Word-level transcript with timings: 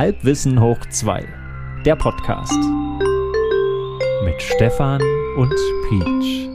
Halbwissen 0.00 0.58
hoch 0.62 0.80
2, 0.86 1.28
der 1.84 1.94
Podcast. 1.94 2.58
Mit 4.24 4.40
Stefan 4.40 5.02
und 5.36 5.54
Peach. 5.90 6.48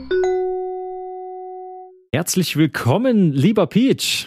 Herzlich 2.12 2.56
willkommen, 2.56 3.32
lieber 3.32 3.68
Peach. 3.68 4.26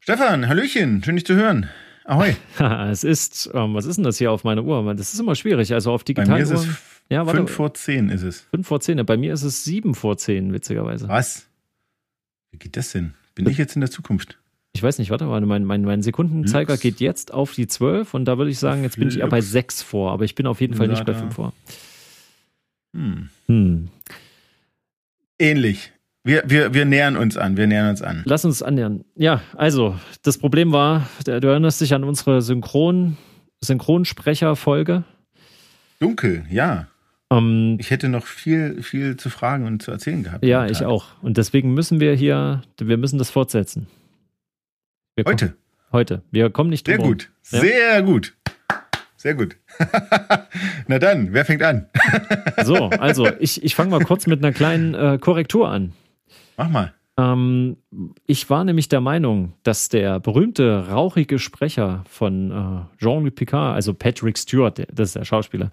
Stefan, 0.00 0.48
Hallöchen, 0.48 1.04
schön 1.04 1.14
dich 1.14 1.24
zu 1.24 1.36
hören. 1.36 1.70
Ahoi. 2.04 2.34
es 2.90 3.04
ist, 3.04 3.48
ähm, 3.54 3.74
was 3.74 3.84
ist 3.84 3.94
denn 3.94 4.04
das 4.04 4.18
hier 4.18 4.32
auf 4.32 4.42
meiner 4.42 4.64
Uhr? 4.64 4.92
Das 4.96 5.14
ist 5.14 5.20
immer 5.20 5.36
schwierig. 5.36 5.72
Also 5.72 5.92
auf 5.92 6.02
digitalen 6.02 6.28
Bei 6.30 6.36
mir 6.38 6.42
ist 6.42 6.50
es 6.50 6.66
ja, 7.08 7.24
5 7.24 7.48
vor 7.48 7.74
10 7.74 8.08
ist 8.08 8.22
es. 8.22 8.40
5 8.50 8.66
vor 8.66 8.80
10. 8.80 9.06
Bei 9.06 9.16
mir 9.16 9.34
ist 9.34 9.44
es 9.44 9.62
7 9.62 9.94
vor 9.94 10.18
10, 10.18 10.52
witzigerweise. 10.52 11.06
Was? 11.06 11.46
Wie 12.50 12.58
geht 12.58 12.76
das 12.76 12.90
denn? 12.90 13.14
Bin 13.36 13.48
ich 13.48 13.56
jetzt 13.56 13.76
in 13.76 13.82
der 13.82 13.90
Zukunft? 13.92 14.36
Ich 14.76 14.82
weiß 14.82 14.98
nicht, 14.98 15.10
warte 15.10 15.24
mal, 15.24 15.40
mein, 15.40 15.64
mein, 15.64 15.80
mein 15.80 16.02
Sekundenzeiger 16.02 16.74
Lux. 16.74 16.82
geht 16.82 17.00
jetzt 17.00 17.32
auf 17.32 17.54
die 17.54 17.66
12 17.66 18.12
und 18.12 18.26
da 18.26 18.36
würde 18.36 18.50
ich 18.50 18.58
sagen, 18.58 18.82
jetzt 18.82 18.98
bin 18.98 19.08
ich 19.08 19.20
eher 19.20 19.26
bei 19.26 19.40
6 19.40 19.80
vor, 19.80 20.12
aber 20.12 20.24
ich 20.24 20.34
bin 20.34 20.46
auf 20.46 20.60
jeden 20.60 20.74
Fall 20.74 20.88
nicht 20.88 21.06
bei 21.06 21.14
5 21.14 21.34
vor. 21.34 21.54
Hm. 22.94 23.30
Hm. 23.46 23.88
Ähnlich. 25.38 25.92
Wir, 26.24 26.42
wir, 26.44 26.74
wir 26.74 26.84
nähern 26.84 27.16
uns 27.16 27.38
an, 27.38 27.56
wir 27.56 27.66
nähern 27.66 27.88
uns 27.88 28.02
an. 28.02 28.22
Lass 28.26 28.44
uns 28.44 28.62
annähern. 28.62 29.06
Ja, 29.14 29.40
also, 29.56 29.98
das 30.22 30.36
Problem 30.36 30.72
war, 30.72 31.08
du 31.24 31.30
erinnerst 31.30 31.80
dich 31.80 31.94
an 31.94 32.04
unsere 32.04 32.42
Synchron, 32.42 33.16
Synchronsprecher-Folge. 33.62 35.04
Dunkel, 36.00 36.44
ja. 36.50 36.88
Um, 37.30 37.38
ähm, 37.38 37.76
ich 37.80 37.90
hätte 37.90 38.10
noch 38.10 38.26
viel, 38.26 38.82
viel 38.82 39.16
zu 39.16 39.30
fragen 39.30 39.66
und 39.66 39.82
zu 39.82 39.90
erzählen 39.90 40.22
gehabt. 40.22 40.44
Ja, 40.44 40.66
ich 40.66 40.84
auch. 40.84 41.06
Und 41.22 41.38
deswegen 41.38 41.72
müssen 41.72 41.98
wir 41.98 42.12
hier, 42.14 42.60
wir 42.78 42.98
müssen 42.98 43.18
das 43.18 43.30
fortsetzen. 43.30 43.86
Wir 45.16 45.24
heute? 45.24 45.46
Kommen, 45.46 45.58
heute. 45.92 46.22
Wir 46.30 46.50
kommen 46.50 46.68
nicht 46.68 46.86
drüber. 46.86 47.02
Sehr 47.02 47.08
gut. 47.08 47.30
Ja? 47.50 47.60
Sehr 47.60 48.02
gut. 48.02 48.36
Sehr 49.16 49.34
gut. 49.34 49.56
Na 50.88 50.98
dann, 50.98 51.32
wer 51.32 51.46
fängt 51.46 51.62
an? 51.62 51.86
so, 52.62 52.74
also 52.90 53.26
ich, 53.38 53.64
ich 53.64 53.74
fange 53.74 53.92
mal 53.92 54.04
kurz 54.04 54.26
mit 54.26 54.44
einer 54.44 54.52
kleinen 54.52 54.92
äh, 54.92 55.16
Korrektur 55.18 55.70
an. 55.70 55.94
Mach 56.58 56.68
mal. 56.68 56.92
Ähm, 57.16 57.78
ich 58.26 58.50
war 58.50 58.64
nämlich 58.64 58.90
der 58.90 59.00
Meinung, 59.00 59.54
dass 59.62 59.88
der 59.88 60.20
berühmte, 60.20 60.88
rauchige 60.90 61.38
Sprecher 61.38 62.04
von 62.10 62.50
äh, 62.50 63.02
Jean-Luc 63.02 63.36
Picard, 63.36 63.74
also 63.74 63.94
Patrick 63.94 64.36
Stewart, 64.36 64.78
das 64.92 65.08
ist 65.08 65.16
der 65.16 65.24
Schauspieler, 65.24 65.70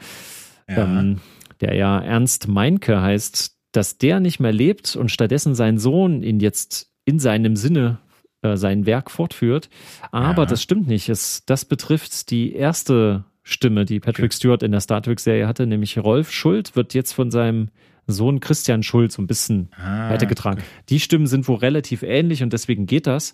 ja. 0.70 0.86
Ähm, 0.86 1.20
der 1.60 1.76
ja 1.76 2.00
Ernst 2.00 2.48
Meinke 2.48 3.02
heißt, 3.02 3.58
dass 3.74 3.98
der 3.98 4.22
nicht 4.22 4.40
mehr 4.40 4.54
lebt 4.54 4.96
und 4.96 5.12
stattdessen 5.12 5.54
sein 5.54 5.80
Sohn 5.80 6.24
ihn 6.24 6.40
jetzt 6.40 6.94
in 7.04 7.20
seinem 7.20 7.58
Sinne 7.58 8.00
äh, 8.44 8.58
sein 8.58 8.86
Werk 8.86 9.10
fortführt. 9.10 9.70
Aber 10.12 10.44
ja. 10.44 10.46
das 10.46 10.62
stimmt 10.62 10.88
nicht. 10.88 11.10
Es, 11.10 11.44
das 11.46 11.66
betrifft 11.66 12.30
die 12.30 12.54
erste 12.54 13.26
Stimme, 13.44 13.86
die 13.86 14.00
Patrick 14.00 14.32
okay. 14.32 14.36
Stewart 14.36 14.64
in 14.64 14.72
der 14.72 14.82
Star 14.82 15.02
Trek-Serie 15.02 15.48
hatte, 15.48 15.68
nämlich 15.68 15.98
Rolf 15.98 16.32
Schuld, 16.32 16.76
wird 16.76 16.94
jetzt 16.94 17.12
von 17.14 17.32
seinem 17.32 17.70
Sohn 18.08 18.40
Christian 18.40 18.84
Schulz 18.84 19.16
so 19.16 19.22
ein 19.22 19.28
bisschen 19.28 19.70
ah, 19.78 20.10
weitergetragen. 20.10 20.64
Die 20.90 21.00
Stimmen 21.00 21.28
sind 21.28 21.48
wohl 21.48 21.58
relativ 21.58 22.04
ähnlich 22.04 22.44
und 22.44 22.54
deswegen 22.54 22.86
geht 22.86 23.08
das. 23.08 23.34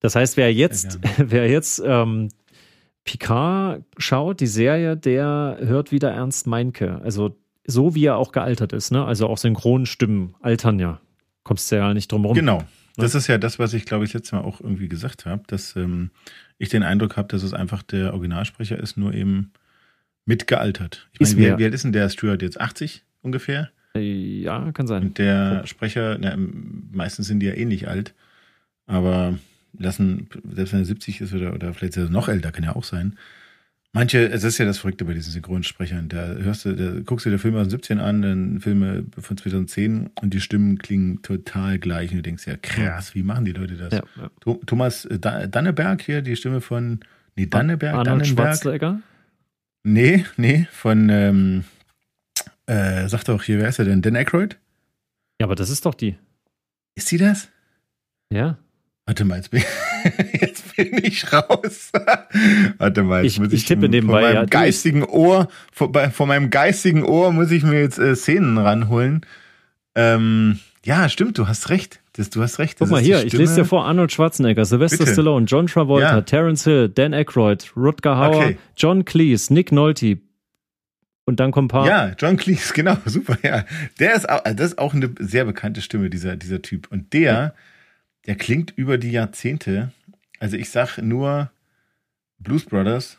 Das 0.00 0.14
heißt, 0.14 0.36
wer 0.36 0.52
jetzt, 0.52 0.98
wer 1.18 1.48
jetzt 1.48 1.82
ähm, 1.84 2.28
Picard 3.04 3.82
schaut, 3.96 4.40
die 4.40 4.46
Serie, 4.46 4.96
der 4.96 5.58
hört 5.60 5.92
wieder 5.92 6.10
Ernst 6.10 6.46
Meinke. 6.46 7.00
Also 7.02 7.36
so 7.66 7.94
wie 7.94 8.06
er 8.06 8.16
auch 8.16 8.32
gealtert 8.32 8.72
ist, 8.72 8.90
ne? 8.90 9.04
Also 9.04 9.28
auch 9.28 9.38
Synchronstimmen 9.38 10.34
altern 10.40 10.78
ja. 10.78 11.00
Kommst 11.44 11.70
du 11.70 11.76
ja 11.76 11.94
nicht 11.94 12.10
drum 12.12 12.24
rum. 12.24 12.34
Genau. 12.34 12.62
Das 13.02 13.14
ist 13.14 13.26
ja 13.28 13.38
das, 13.38 13.58
was 13.58 13.74
ich, 13.74 13.84
glaube 13.84 14.04
ich, 14.04 14.12
letztes 14.12 14.32
Mal 14.32 14.40
auch 14.40 14.60
irgendwie 14.60 14.88
gesagt 14.88 15.26
habe, 15.26 15.42
dass 15.46 15.76
ähm, 15.76 16.10
ich 16.58 16.68
den 16.68 16.82
Eindruck 16.82 17.16
habe, 17.16 17.28
dass 17.28 17.42
es 17.42 17.54
einfach 17.54 17.82
der 17.82 18.12
Originalsprecher 18.12 18.78
ist, 18.78 18.96
nur 18.96 19.14
eben 19.14 19.52
mitgealtert. 20.24 21.08
Ich 21.12 21.20
meine, 21.20 21.36
wie, 21.36 21.58
wie 21.58 21.64
alt 21.64 21.74
ist 21.74 21.84
denn 21.84 21.92
der 21.92 22.08
Stuart 22.10 22.42
jetzt? 22.42 22.60
80 22.60 23.04
ungefähr? 23.22 23.70
Ja, 23.94 24.70
kann 24.72 24.86
sein. 24.86 25.02
Und 25.02 25.18
der 25.18 25.66
Sprecher, 25.66 26.18
na, 26.20 26.36
meistens 26.36 27.26
sind 27.26 27.40
die 27.40 27.46
ja 27.46 27.54
ähnlich 27.54 27.84
eh 27.84 27.86
alt, 27.86 28.14
aber 28.86 29.38
lassen, 29.76 30.28
selbst 30.52 30.72
wenn 30.72 30.80
er 30.80 30.84
70 30.84 31.20
ist 31.20 31.32
oder, 31.32 31.54
oder 31.54 31.74
vielleicht 31.74 31.96
ist 31.96 32.04
er 32.04 32.10
noch 32.10 32.28
älter, 32.28 32.52
kann 32.52 32.64
ja 32.64 32.76
auch 32.76 32.84
sein, 32.84 33.16
Manche, 33.92 34.26
es 34.28 34.44
ist 34.44 34.58
ja 34.58 34.66
das 34.66 34.78
Verrückte 34.78 35.06
bei 35.06 35.14
diesen 35.14 35.32
Synchronsprechern. 35.32 36.08
Da 36.08 36.34
hörst 36.34 36.66
du, 36.66 36.74
da 36.74 37.00
guckst 37.00 37.24
du 37.24 37.30
dir 37.30 37.38
Filme 37.38 37.60
aus 37.60 37.70
17 37.70 37.98
an, 37.98 38.20
dann 38.20 38.60
Filme 38.60 39.06
von 39.18 39.36
2010 39.36 40.10
und 40.20 40.34
die 40.34 40.40
Stimmen 40.40 40.78
klingen 40.78 41.22
total 41.22 41.78
gleich. 41.78 42.10
Und 42.10 42.18
du 42.18 42.22
denkst 42.22 42.46
ja, 42.46 42.56
krass, 42.56 43.14
wie 43.14 43.22
machen 43.22 43.46
die 43.46 43.52
Leute 43.52 43.76
das? 43.76 43.92
Ja, 43.92 44.02
ja. 44.16 44.54
Thomas 44.66 45.06
äh, 45.06 45.18
Danneberg 45.18 46.02
hier, 46.02 46.20
die 46.20 46.36
Stimme 46.36 46.60
von, 46.60 47.00
nee, 47.36 47.46
Danneberg, 47.46 47.94
Arnold 47.94 48.22
Dannenberg. 48.22 48.48
Schwarzenegger? 48.48 49.00
Nee, 49.84 50.26
nee, 50.36 50.68
von, 50.70 51.08
ähm, 51.08 51.64
äh, 52.66 53.08
sag 53.08 53.24
doch 53.24 53.42
hier, 53.42 53.58
wer 53.58 53.68
ist 53.68 53.78
er 53.78 53.86
denn? 53.86 54.02
Dan 54.02 54.16
Aykroyd? 54.16 54.58
Ja, 55.40 55.46
aber 55.46 55.54
das 55.54 55.70
ist 55.70 55.86
doch 55.86 55.94
die. 55.94 56.16
Ist 56.94 57.08
sie 57.08 57.16
das? 57.16 57.48
Ja. 58.30 58.58
Warte 59.06 59.24
mal, 59.24 59.36
jetzt 59.36 59.50
bin, 59.50 59.62
jetzt 60.40 60.76
bin 60.76 61.00
ich 61.02 61.32
raus. 61.32 61.90
Warte 62.78 63.02
mal, 63.02 63.22
jetzt 63.22 63.32
ich, 63.32 63.40
muss 63.40 63.48
ich, 63.48 63.60
ich 63.60 63.64
tippe 63.64 63.88
nebenbei. 63.88 64.22
Von 64.22 64.22
meinem 64.22 64.34
ja, 64.34 64.44
geistigen 64.44 65.04
Ohr, 65.04 65.48
von, 65.72 65.92
von, 65.92 66.28
meinem 66.28 66.50
geistigen 66.50 67.04
Ohr 67.04 67.32
muss 67.32 67.50
ich 67.50 67.62
mir 67.62 67.80
jetzt 67.80 67.98
äh, 67.98 68.14
Szenen 68.14 68.58
ranholen. 68.58 69.24
Ähm, 69.94 70.58
ja, 70.84 71.08
stimmt, 71.08 71.38
du 71.38 71.48
hast 71.48 71.70
recht. 71.70 72.00
Das, 72.14 72.30
du 72.30 72.42
hast 72.42 72.58
recht. 72.58 72.78
Guck 72.78 72.90
mal 72.90 73.00
hier, 73.00 73.24
ich 73.24 73.32
lese 73.32 73.56
dir 73.56 73.64
vor: 73.64 73.84
Arnold 73.84 74.12
Schwarzenegger, 74.12 74.64
Sylvester 74.64 74.98
Bitte. 74.98 75.12
Stallone, 75.12 75.46
John 75.46 75.66
Travolta, 75.66 76.16
ja. 76.16 76.20
Terence 76.22 76.64
Hill, 76.64 76.88
Dan 76.88 77.14
Aykroyd, 77.14 77.72
Rutger 77.76 78.16
Hauer, 78.16 78.36
okay. 78.36 78.58
John 78.76 79.04
Cleese, 79.04 79.52
Nick 79.52 79.72
Nolte. 79.72 80.18
Und 81.24 81.40
dann 81.40 81.52
kommen 81.52 81.66
ein 81.66 81.68
paar. 81.68 81.86
Ja, 81.86 82.12
John 82.18 82.36
Cleese, 82.36 82.72
genau, 82.74 82.96
super, 83.04 83.36
ja. 83.42 83.64
Der 84.00 84.14
ist 84.14 84.28
auch, 84.28 84.42
das 84.44 84.72
ist 84.72 84.78
auch 84.78 84.94
eine 84.94 85.10
sehr 85.18 85.44
bekannte 85.44 85.82
Stimme, 85.82 86.10
dieser, 86.10 86.36
dieser 86.36 86.62
Typ. 86.62 86.88
Und 86.90 87.12
der, 87.12 87.32
ja 87.32 87.52
der 88.28 88.36
klingt 88.36 88.72
über 88.76 88.98
die 88.98 89.10
Jahrzehnte. 89.10 89.90
Also 90.38 90.56
ich 90.56 90.70
sag 90.70 90.98
nur 90.98 91.50
Blues 92.38 92.66
Brothers 92.66 93.18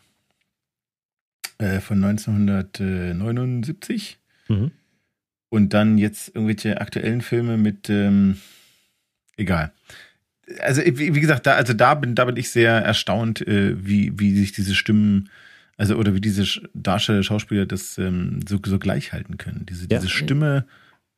äh, 1.57 1.79
von 1.79 2.01
1979 2.03 4.19
mhm. 4.47 4.69
und 5.49 5.73
dann 5.73 5.97
jetzt 5.97 6.35
irgendwelche 6.35 6.79
aktuellen 6.79 7.21
Filme 7.21 7.57
mit 7.57 7.89
ähm, 7.89 8.37
egal. 9.35 9.71
Also 10.61 10.83
wie, 10.85 11.11
gesagt, 11.11 11.47
da 11.47 11.55
also 11.55 11.73
da 11.73 11.95
bin 11.95 12.15
da 12.15 12.23
bin 12.25 12.37
ich 12.37 12.51
sehr 12.51 12.73
erstaunt, 12.73 13.41
äh, 13.47 13.83
wie 13.83 14.19
wie 14.19 14.37
sich 14.37 14.51
diese 14.51 14.75
Stimmen 14.75 15.31
also 15.75 15.95
oder 15.95 16.13
wie 16.13 16.21
diese 16.21 16.45
Darsteller, 16.75 17.23
Schauspieler 17.23 17.65
das 17.65 17.97
ähm, 17.97 18.41
so, 18.47 18.59
so 18.63 18.77
gleich 18.77 19.11
halten 19.11 19.37
können. 19.37 19.65
Diese, 19.67 19.87
ja. 19.89 19.97
diese 19.97 20.09
Stimme 20.09 20.67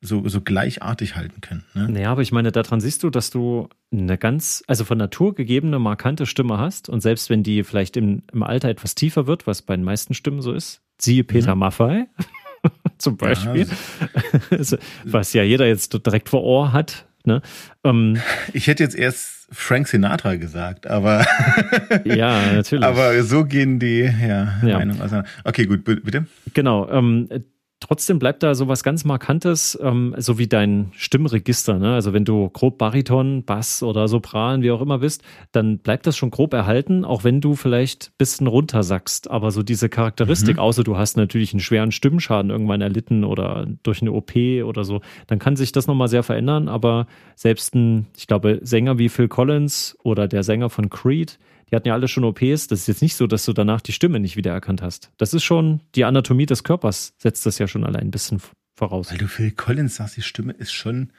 so, 0.01 0.27
so 0.27 0.41
gleichartig 0.41 1.15
halten 1.15 1.41
können. 1.41 1.63
Ne? 1.75 1.87
Naja, 1.89 2.11
aber 2.11 2.21
ich 2.21 2.31
meine, 2.31 2.51
daran 2.51 2.81
siehst 2.81 3.03
du, 3.03 3.09
dass 3.11 3.29
du 3.29 3.69
eine 3.91 4.17
ganz, 4.17 4.63
also 4.67 4.83
von 4.83 4.97
Natur 4.97 5.35
gegebene, 5.35 5.77
markante 5.77 6.25
Stimme 6.25 6.57
hast. 6.57 6.89
Und 6.89 7.01
selbst 7.01 7.29
wenn 7.29 7.43
die 7.43 7.63
vielleicht 7.63 7.97
im, 7.97 8.23
im 8.33 8.43
Alter 8.43 8.69
etwas 8.69 8.95
tiefer 8.95 9.27
wird, 9.27 9.45
was 9.45 9.61
bei 9.61 9.75
den 9.75 9.85
meisten 9.85 10.15
Stimmen 10.15 10.41
so 10.41 10.53
ist, 10.53 10.81
siehe 10.99 11.23
Peter 11.23 11.53
mhm. 11.55 11.59
Maffei 11.59 12.07
zum 12.97 13.17
Beispiel, 13.17 13.67
ja, 14.49 14.77
was 15.05 15.33
ja 15.33 15.43
jeder 15.43 15.67
jetzt 15.67 15.93
direkt 16.05 16.29
vor 16.29 16.43
Ohr 16.43 16.73
hat. 16.73 17.05
Ne? 17.23 17.41
Ähm, 17.83 18.17
ich 18.53 18.65
hätte 18.67 18.83
jetzt 18.83 18.95
erst 18.95 19.47
Frank 19.51 19.87
Sinatra 19.87 20.35
gesagt, 20.35 20.87
aber 20.87 21.25
ja, 22.05 22.53
natürlich. 22.53 22.85
Aber 22.85 23.21
so 23.23 23.45
gehen 23.45 23.79
die 23.79 24.01
ja, 24.01 24.59
ja. 24.63 24.79
Meinungen 24.79 25.01
auseinander. 25.01 25.29
Okay, 25.43 25.65
gut, 25.65 25.83
bitte. 25.83 26.25
Genau. 26.53 26.89
Ähm, 26.89 27.27
trotzdem 27.81 28.19
bleibt 28.19 28.43
da 28.43 28.55
so 28.55 28.69
was 28.69 28.83
ganz 28.83 29.03
Markantes, 29.03 29.77
ähm, 29.81 30.15
so 30.17 30.37
wie 30.37 30.47
dein 30.47 30.91
Stimmregister. 30.95 31.77
Ne? 31.79 31.93
Also 31.93 32.13
wenn 32.13 32.23
du 32.23 32.49
grob 32.49 32.77
Bariton, 32.77 33.43
Bass 33.43 33.83
oder 33.83 34.07
Sopran, 34.07 34.61
wie 34.61 34.71
auch 34.71 34.81
immer 34.81 34.99
bist, 34.99 35.23
dann 35.51 35.79
bleibt 35.79 36.07
das 36.07 36.15
schon 36.15 36.31
grob 36.31 36.53
erhalten, 36.53 37.03
auch 37.03 37.25
wenn 37.25 37.41
du 37.41 37.55
vielleicht 37.55 38.09
ein 38.09 38.13
bisschen 38.17 38.47
runtersackst. 38.47 39.29
Aber 39.29 39.51
so 39.51 39.63
diese 39.63 39.89
Charakteristik, 39.89 40.55
mhm. 40.55 40.61
außer 40.61 40.83
du 40.83 40.95
hast 40.95 41.17
natürlich 41.17 41.53
einen 41.53 41.59
schweren 41.59 41.91
Stimmenschaden 41.91 42.51
irgendwann 42.51 42.81
erlitten 42.81 43.25
oder 43.25 43.67
durch 43.83 44.01
eine 44.01 44.13
OP 44.13 44.35
oder 44.63 44.83
so, 44.83 45.01
dann 45.27 45.39
kann 45.39 45.55
sich 45.55 45.71
das 45.71 45.87
nochmal 45.87 46.07
sehr 46.07 46.23
verändern. 46.23 46.69
Aber 46.69 47.07
selbst 47.35 47.75
ein, 47.75 48.07
ich 48.15 48.27
glaube, 48.27 48.59
Sänger 48.61 48.99
wie 48.99 49.09
Phil 49.09 49.27
Collins 49.27 49.97
oder 50.03 50.27
der 50.27 50.43
Sänger 50.43 50.69
von 50.69 50.89
Creed, 50.89 51.39
die 51.71 51.75
hatten 51.75 51.87
ja 51.87 51.93
alle 51.93 52.07
schon 52.07 52.25
OPs. 52.25 52.67
Das 52.67 52.81
ist 52.81 52.87
jetzt 52.87 53.01
nicht 53.01 53.15
so, 53.15 53.27
dass 53.27 53.45
du 53.45 53.53
danach 53.53 53.81
die 53.81 53.93
Stimme 53.93 54.19
nicht 54.19 54.35
wiedererkannt 54.35 54.81
hast. 54.81 55.11
Das 55.17 55.33
ist 55.33 55.43
schon, 55.43 55.79
die 55.95 56.03
Anatomie 56.03 56.45
des 56.45 56.63
Körpers 56.63 57.13
setzt 57.17 57.45
das 57.45 57.59
ja 57.59 57.67
schon 57.67 57.85
allein 57.85 58.03
ein 58.03 58.11
bisschen 58.11 58.41
voraus. 58.75 59.11
Weil 59.11 59.17
du 59.17 59.27
Phil 59.27 59.51
Collins 59.51 59.95
sagst, 59.95 60.17
die 60.17 60.21
Stimme 60.21 60.51
ist 60.53 60.73
schon, 60.73 61.11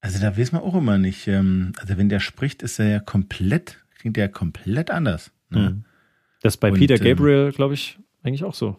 also 0.00 0.20
da 0.20 0.36
weiß 0.36 0.52
man 0.52 0.62
auch 0.62 0.74
immer 0.74 0.98
nicht. 0.98 1.26
Ähm, 1.28 1.72
also 1.78 1.96
wenn 1.96 2.10
der 2.10 2.20
spricht, 2.20 2.62
ist 2.62 2.78
er 2.78 2.88
ja 2.88 2.98
komplett, 3.00 3.78
klingt 3.98 4.16
der 4.16 4.24
ja 4.26 4.28
komplett 4.28 4.90
anders. 4.90 5.30
Ne? 5.48 5.70
Mhm. 5.70 5.84
Das 6.42 6.54
ist 6.54 6.60
bei 6.60 6.70
Und, 6.70 6.78
Peter 6.78 6.96
ähm, 6.96 7.02
Gabriel, 7.02 7.52
glaube 7.52 7.72
ich, 7.72 7.98
eigentlich 8.22 8.44
auch 8.44 8.54
so. 8.54 8.76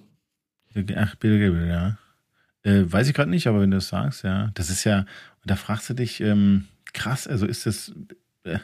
Ach, 0.75 1.15
Peter 1.19 1.39
Gabriel, 1.39 1.67
ja. 1.67 1.97
Äh, 2.61 2.91
weiß 2.91 3.07
ich 3.07 3.15
gerade 3.15 3.31
nicht, 3.31 3.47
aber 3.47 3.61
wenn 3.61 3.71
du 3.71 3.77
das 3.77 3.87
sagst, 3.87 4.23
ja. 4.23 4.51
Das 4.53 4.69
ist 4.69 4.83
ja, 4.83 4.99
und 4.99 5.49
da 5.49 5.55
fragst 5.55 5.89
du 5.89 5.95
dich, 5.95 6.21
ähm, 6.21 6.65
krass, 6.93 7.27
also 7.27 7.47
ist 7.47 7.65
das, 7.65 7.91
äh, 8.43 8.59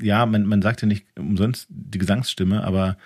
ja, 0.00 0.26
man, 0.26 0.46
man 0.46 0.62
sagt 0.62 0.82
ja 0.82 0.88
nicht 0.88 1.06
umsonst 1.18 1.66
die 1.70 1.98
Gesangsstimme, 1.98 2.62
aber 2.64 2.96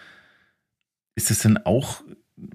ist 1.17 1.31
es 1.31 1.41
denn 1.41 1.59
auch, 1.65 2.03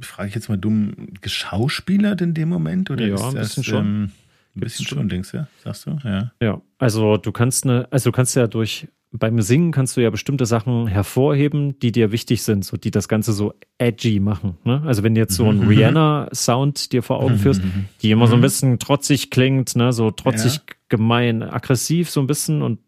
frage 0.01 0.29
ich 0.29 0.35
jetzt 0.35 0.49
mal 0.49 0.57
dumm, 0.57 0.93
geschauspielert 1.21 2.21
in 2.21 2.33
dem 2.33 2.49
Moment? 2.49 2.91
Oder 2.91 3.07
Ja, 3.07 3.15
ist 3.15 3.23
ein 3.23 3.35
das, 3.35 3.47
bisschen 3.49 3.63
schon. 3.63 3.85
Ähm, 3.85 4.11
ein 4.55 4.59
bisschen 4.61 4.85
schon, 4.85 5.07
denkst 5.09 5.31
du? 5.31 5.47
Sagst 5.63 5.85
du? 5.85 5.97
Ja. 6.03 6.31
Ja, 6.41 6.61
also 6.79 7.17
du 7.17 7.31
kannst 7.31 7.65
eine, 7.65 7.87
also 7.91 8.09
du 8.09 8.15
kannst 8.15 8.35
ja 8.35 8.47
durch 8.47 8.87
beim 9.11 9.41
Singen 9.41 9.71
kannst 9.71 9.97
du 9.97 10.01
ja 10.01 10.11
bestimmte 10.11 10.45
Sachen 10.45 10.85
hervorheben, 10.85 11.79
die 11.79 11.91
dir 11.91 12.11
wichtig 12.11 12.43
sind, 12.43 12.63
so 12.63 12.77
die 12.77 12.91
das 12.91 13.07
Ganze 13.07 13.33
so 13.33 13.55
edgy 13.79 14.19
machen. 14.19 14.57
Ne? 14.65 14.83
Also 14.85 15.01
wenn 15.01 15.15
du 15.15 15.21
jetzt 15.21 15.33
so 15.35 15.49
einen 15.49 15.61
Mhm. 15.61 15.67
Rihanna-Sound 15.67 16.91
dir 16.91 17.01
vor 17.01 17.19
Augen 17.19 17.37
führst, 17.39 17.63
Mhm. 17.63 17.85
die 18.03 18.11
immer 18.11 18.27
so 18.27 18.33
ein 18.33 18.39
Mhm. 18.39 18.43
bisschen 18.43 18.77
trotzig 18.79 19.31
klingt, 19.31 19.75
ne? 19.75 19.93
so 19.93 20.11
trotzig, 20.11 20.57
Ja. 20.57 20.61
gemein, 20.89 21.41
aggressiv 21.41 22.09
so 22.11 22.19
ein 22.19 22.27
bisschen 22.27 22.61
und 22.61 22.79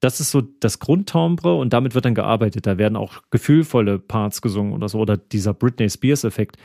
das 0.00 0.20
ist 0.20 0.30
so 0.30 0.42
das 0.42 0.78
Grundtimbre 0.78 1.56
und 1.56 1.72
damit 1.72 1.94
wird 1.94 2.04
dann 2.04 2.14
gearbeitet. 2.14 2.66
Da 2.66 2.78
werden 2.78 2.96
auch 2.96 3.22
gefühlvolle 3.30 3.98
Parts 3.98 4.42
gesungen 4.42 4.72
oder 4.72 4.88
so 4.88 4.98
oder 4.98 5.16
dieser 5.16 5.54
Britney 5.54 5.88
Spears-Effekt. 5.88 6.56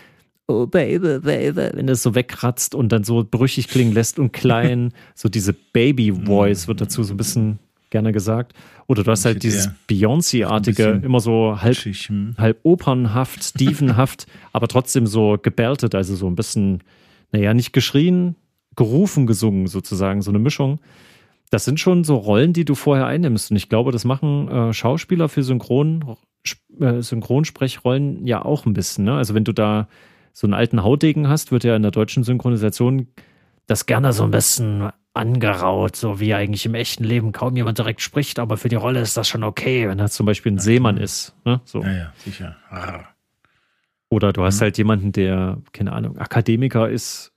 Oh 0.47 0.67
Baby, 0.67 1.19
Baby, 1.19 1.69
wenn 1.73 1.87
das 1.87 2.03
so 2.03 2.15
wegkratzt 2.15 2.75
und 2.75 2.91
dann 2.91 3.03
so 3.03 3.25
brüchig 3.29 3.67
klingen 3.67 3.93
lässt 3.93 4.19
und 4.19 4.33
klein, 4.33 4.93
so 5.15 5.29
diese 5.29 5.53
Baby-Voice 5.53 6.67
wird 6.67 6.81
dazu 6.81 7.03
so 7.03 7.13
ein 7.13 7.17
bisschen 7.17 7.59
gerne 7.89 8.11
gesagt. 8.11 8.53
Oder 8.87 9.03
du 9.03 9.11
hast 9.11 9.25
halt 9.25 9.43
dieses. 9.43 9.69
Beyoncé-artige, 9.87 11.01
immer 11.03 11.19
so 11.19 11.61
halb 11.61 11.77
hm. 11.77 12.35
halb 12.37 12.59
opernhaft, 12.63 13.43
Stephenhaft, 13.43 14.25
aber 14.53 14.67
trotzdem 14.67 15.07
so 15.07 15.37
gebeltet, 15.41 15.93
also 15.95 16.15
so 16.15 16.27
ein 16.27 16.35
bisschen, 16.35 16.83
naja, 17.31 17.53
nicht 17.53 17.71
geschrien, 17.71 18.35
gerufen 18.75 19.27
gesungen 19.27 19.67
sozusagen, 19.67 20.21
so 20.21 20.31
eine 20.31 20.39
Mischung. 20.39 20.79
Das 21.51 21.65
sind 21.65 21.79
schon 21.79 22.03
so 22.03 22.15
Rollen, 22.15 22.53
die 22.53 22.65
du 22.65 22.73
vorher 22.75 23.05
einnimmst. 23.05 23.51
Und 23.51 23.57
ich 23.57 23.69
glaube, 23.69 23.91
das 23.91 24.03
machen 24.05 24.47
äh, 24.47 24.73
Schauspieler 24.73 25.29
für 25.29 25.43
Synchron, 25.43 26.15
äh, 26.79 27.01
Synchronsprechrollen 27.01 28.25
ja 28.25 28.43
auch 28.43 28.65
ein 28.65 28.73
bisschen. 28.73 29.05
Ne? 29.05 29.13
Also 29.13 29.35
wenn 29.35 29.43
du 29.43 29.51
da 29.53 29.87
so 30.33 30.47
einen 30.47 30.53
alten 30.53 30.81
Hautdegen 30.81 31.27
hast, 31.27 31.51
wird 31.51 31.63
ja 31.63 31.75
in 31.75 31.81
der 31.83 31.91
deutschen 31.91 32.23
Synchronisation 32.23 33.07
das 33.67 33.85
gerne 33.85 34.13
so 34.13 34.23
ein 34.23 34.31
bisschen 34.31 34.89
angeraut, 35.13 35.97
so 35.97 36.21
wie 36.21 36.33
eigentlich 36.33 36.65
im 36.65 36.73
echten 36.73 37.03
Leben 37.03 37.33
kaum 37.33 37.55
jemand 37.57 37.77
direkt 37.77 37.99
spricht, 38.01 38.39
aber 38.39 38.55
für 38.55 38.69
die 38.69 38.75
Rolle 38.75 39.01
ist 39.01 39.17
das 39.17 39.27
schon 39.27 39.43
okay, 39.43 39.89
wenn 39.89 39.99
er 39.99 40.09
zum 40.09 40.25
Beispiel 40.25 40.53
ein 40.53 40.59
Seemann 40.59 40.95
ist. 40.95 41.35
Ne? 41.43 41.59
So. 41.65 41.81
Ja, 41.83 41.91
ja, 41.91 42.13
sicher. 42.17 42.55
Ah. 42.69 43.01
Oder 44.09 44.31
du 44.31 44.43
hast 44.43 44.59
Mhm. 44.59 44.61
halt 44.61 44.77
jemanden, 44.77 45.11
der, 45.11 45.57
keine 45.73 45.91
Ahnung, 45.91 46.17
Akademiker 46.17 46.89
ist 46.89 47.30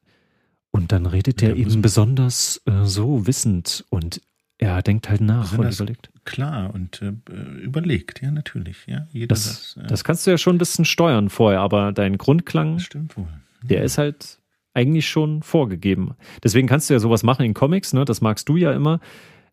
und 0.74 0.90
dann 0.90 1.06
redet 1.06 1.40
der 1.40 1.50
Ja, 1.50 1.64
muss 1.64 1.72
eben 1.74 1.82
besonders 1.82 2.60
äh, 2.66 2.84
so 2.84 3.28
wissend 3.28 3.84
und 3.90 4.20
er 4.58 4.82
denkt 4.82 5.08
halt 5.08 5.20
nach 5.20 5.52
und 5.52 5.58
Besonders 5.68 5.80
überlegt. 5.80 6.10
Klar 6.24 6.74
und 6.74 7.00
äh, 7.00 7.12
überlegt, 7.62 8.20
ja, 8.22 8.32
natürlich. 8.32 8.78
Ja, 8.88 9.06
Das, 9.28 9.44
Satz, 9.44 9.74
ja, 9.76 9.86
das 9.86 10.02
kannst 10.02 10.26
du 10.26 10.32
ja 10.32 10.38
schon 10.38 10.56
ein 10.56 10.58
bisschen 10.58 10.84
steuern 10.84 11.30
vorher, 11.30 11.60
aber 11.60 11.92
dein 11.92 12.18
Grundklang, 12.18 12.74
das 12.74 12.86
stimmt 12.86 13.16
wohl. 13.16 13.28
der 13.62 13.84
ist 13.84 13.98
halt 13.98 14.40
eigentlich 14.72 15.08
schon 15.08 15.44
vorgegeben. 15.44 16.16
Deswegen 16.42 16.66
kannst 16.66 16.90
du 16.90 16.94
ja 16.94 16.98
sowas 16.98 17.22
machen 17.22 17.44
in 17.44 17.54
Comics, 17.54 17.92
ne? 17.92 18.04
Das 18.04 18.20
magst 18.20 18.48
du 18.48 18.56
ja 18.56 18.72
immer. 18.72 18.98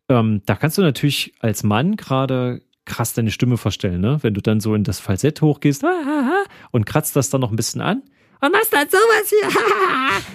Ähm, 0.10 0.42
da 0.48 0.56
kannst 0.56 0.80
du 0.80 0.82
natürlich 0.82 1.36
als 1.40 1.62
Mann 1.62 1.98
gerade 1.98 2.64
krass 2.86 3.14
deine 3.14 3.30
Stimme 3.30 3.58
verstellen, 3.58 4.02
ne? 4.02 4.18
Wenn 4.24 4.34
du 4.34 4.42
dann 4.42 4.60
so 4.60 4.74
in 4.74 4.84
das 4.84 5.00
Falsett 5.00 5.44
hochgehst 5.44 5.84
ah, 5.84 5.88
ah, 6.04 6.32
ah, 6.32 6.50
und 6.72 6.88
kratzt 6.88 7.16
das 7.16 7.30
dann 7.30 7.42
noch 7.42 7.52
ein 7.52 7.58
bisschen 7.58 7.82
an 7.82 8.02
und 8.42 8.52
machst 8.52 8.74
dann 8.74 8.88
sowas 8.90 9.30
hier, 9.30 9.50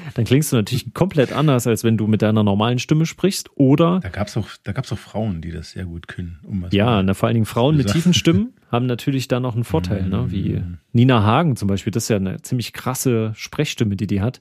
dann 0.15 0.25
klingst 0.25 0.53
du 0.53 0.57
natürlich 0.57 0.95
komplett 0.95 1.33
anders, 1.33 1.67
als 1.67 1.85
wenn 1.85 1.97
du 1.97 2.07
mit 2.07 2.23
deiner 2.23 2.43
normalen 2.43 2.79
Stimme 2.79 3.05
sprichst. 3.07 3.51
Oder 3.57 4.01
Da 4.01 4.09
gab 4.09 4.29
es 4.29 4.37
auch, 4.37 4.49
da 4.63 4.73
gab's 4.73 4.93
auch 4.93 4.99
Frauen, 4.99 5.41
die 5.43 5.51
das 5.51 5.73
sehr 5.73 5.85
gut 5.85 6.09
können. 6.09 6.39
Um 6.45 6.63
was 6.63 6.73
ja, 6.73 7.03
na, 7.03 7.15
vor 7.15 7.27
allen 7.27 7.35
Dingen 7.35 7.47
Frauen 7.47 7.77
mit 7.77 7.91
tiefen 7.91 8.15
Stimmen 8.15 8.55
haben 8.71 8.87
natürlich 8.87 9.29
da 9.29 9.41
noch 9.41 9.55
einen 9.55 9.65
Vorteil, 9.65 10.09
ne? 10.09 10.31
Wie 10.31 10.47
Mhm. 10.57 10.79
Nina 10.93 11.23
Hagen 11.23 11.57
zum 11.57 11.69
Beispiel, 11.69 11.91
das 11.91 12.05
ist 12.05 12.09
ja 12.09 12.17
eine 12.17 12.41
ziemlich 12.43 12.73
krasse 12.73 13.33
Sprechstimme, 13.37 13.97
die 13.97 14.07
die 14.07 14.21
hat. 14.21 14.41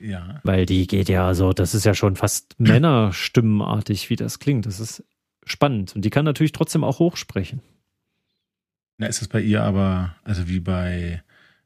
ja. 0.00 0.40
Weil 0.42 0.66
die 0.66 0.86
geht 0.86 1.08
ja 1.08 1.32
so, 1.34 1.52
das 1.52 1.74
ist 1.74 1.84
ja 1.84 1.94
schon 1.94 2.16
fast 2.16 2.54
Männerstimmenartig, 2.58 4.10
wie 4.10 4.16
das 4.16 4.38
klingt. 4.38 4.66
Das 4.66 4.80
ist 4.80 5.04
spannend. 5.44 5.94
Und 5.94 6.04
die 6.04 6.10
kann 6.10 6.24
natürlich 6.24 6.52
trotzdem 6.52 6.82
auch 6.84 6.98
hochsprechen. 6.98 7.60
Na, 8.98 9.06
ist 9.06 9.22
es 9.22 9.28
bei 9.28 9.40
ihr 9.40 9.62
aber, 9.62 10.14
also 10.24 10.48
wie 10.48 10.60
bei, 10.60 11.22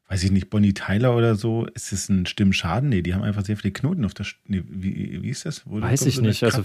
weiß 0.08 0.22
ich 0.24 0.30
nicht, 0.30 0.50
Bonnie 0.50 0.72
Tyler 0.74 1.16
oder 1.16 1.34
so, 1.34 1.66
ist 1.74 1.92
es 1.92 2.08
ein 2.08 2.26
Stimmschaden? 2.26 2.88
Nee, 2.88 3.02
die 3.02 3.14
haben 3.14 3.22
einfach 3.22 3.44
sehr 3.44 3.56
viele 3.56 3.72
Knoten 3.72 4.04
auf 4.04 4.14
der 4.14 4.24
St 4.24 4.36
nee, 4.46 4.62
wie, 4.68 5.20
wie 5.22 5.28
ist 5.28 5.44
das? 5.46 5.62
Wo 5.66 5.80
Weiß 5.80 6.02
ich 6.06 6.18
eine 6.18 6.28
nicht, 6.28 6.44
also- 6.44 6.62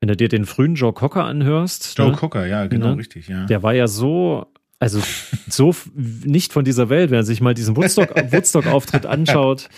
Wenn 0.00 0.08
du 0.08 0.16
dir 0.16 0.28
den 0.28 0.46
frühen 0.46 0.74
Joe 0.74 0.92
Cocker 0.92 1.24
anhörst, 1.24 1.96
Joe 1.98 2.10
ne, 2.10 2.16
Cocker, 2.16 2.46
ja, 2.46 2.66
genau, 2.66 2.90
Ne? 2.92 2.98
richtig, 2.98 3.28
ja. 3.28 3.44
der 3.46 3.62
war 3.62 3.74
ja 3.74 3.86
so, 3.86 4.46
also 4.78 5.00
so 5.48 5.74
nicht 5.94 6.52
von 6.52 6.64
dieser 6.64 6.88
Welt, 6.88 7.10
wenn 7.10 7.18
er 7.18 7.24
sich 7.24 7.40
mal 7.40 7.54
diesen 7.54 7.76
Woodstock- 7.76 8.14
Woodstock-Auftritt 8.32 9.06
anschaut. 9.06 9.68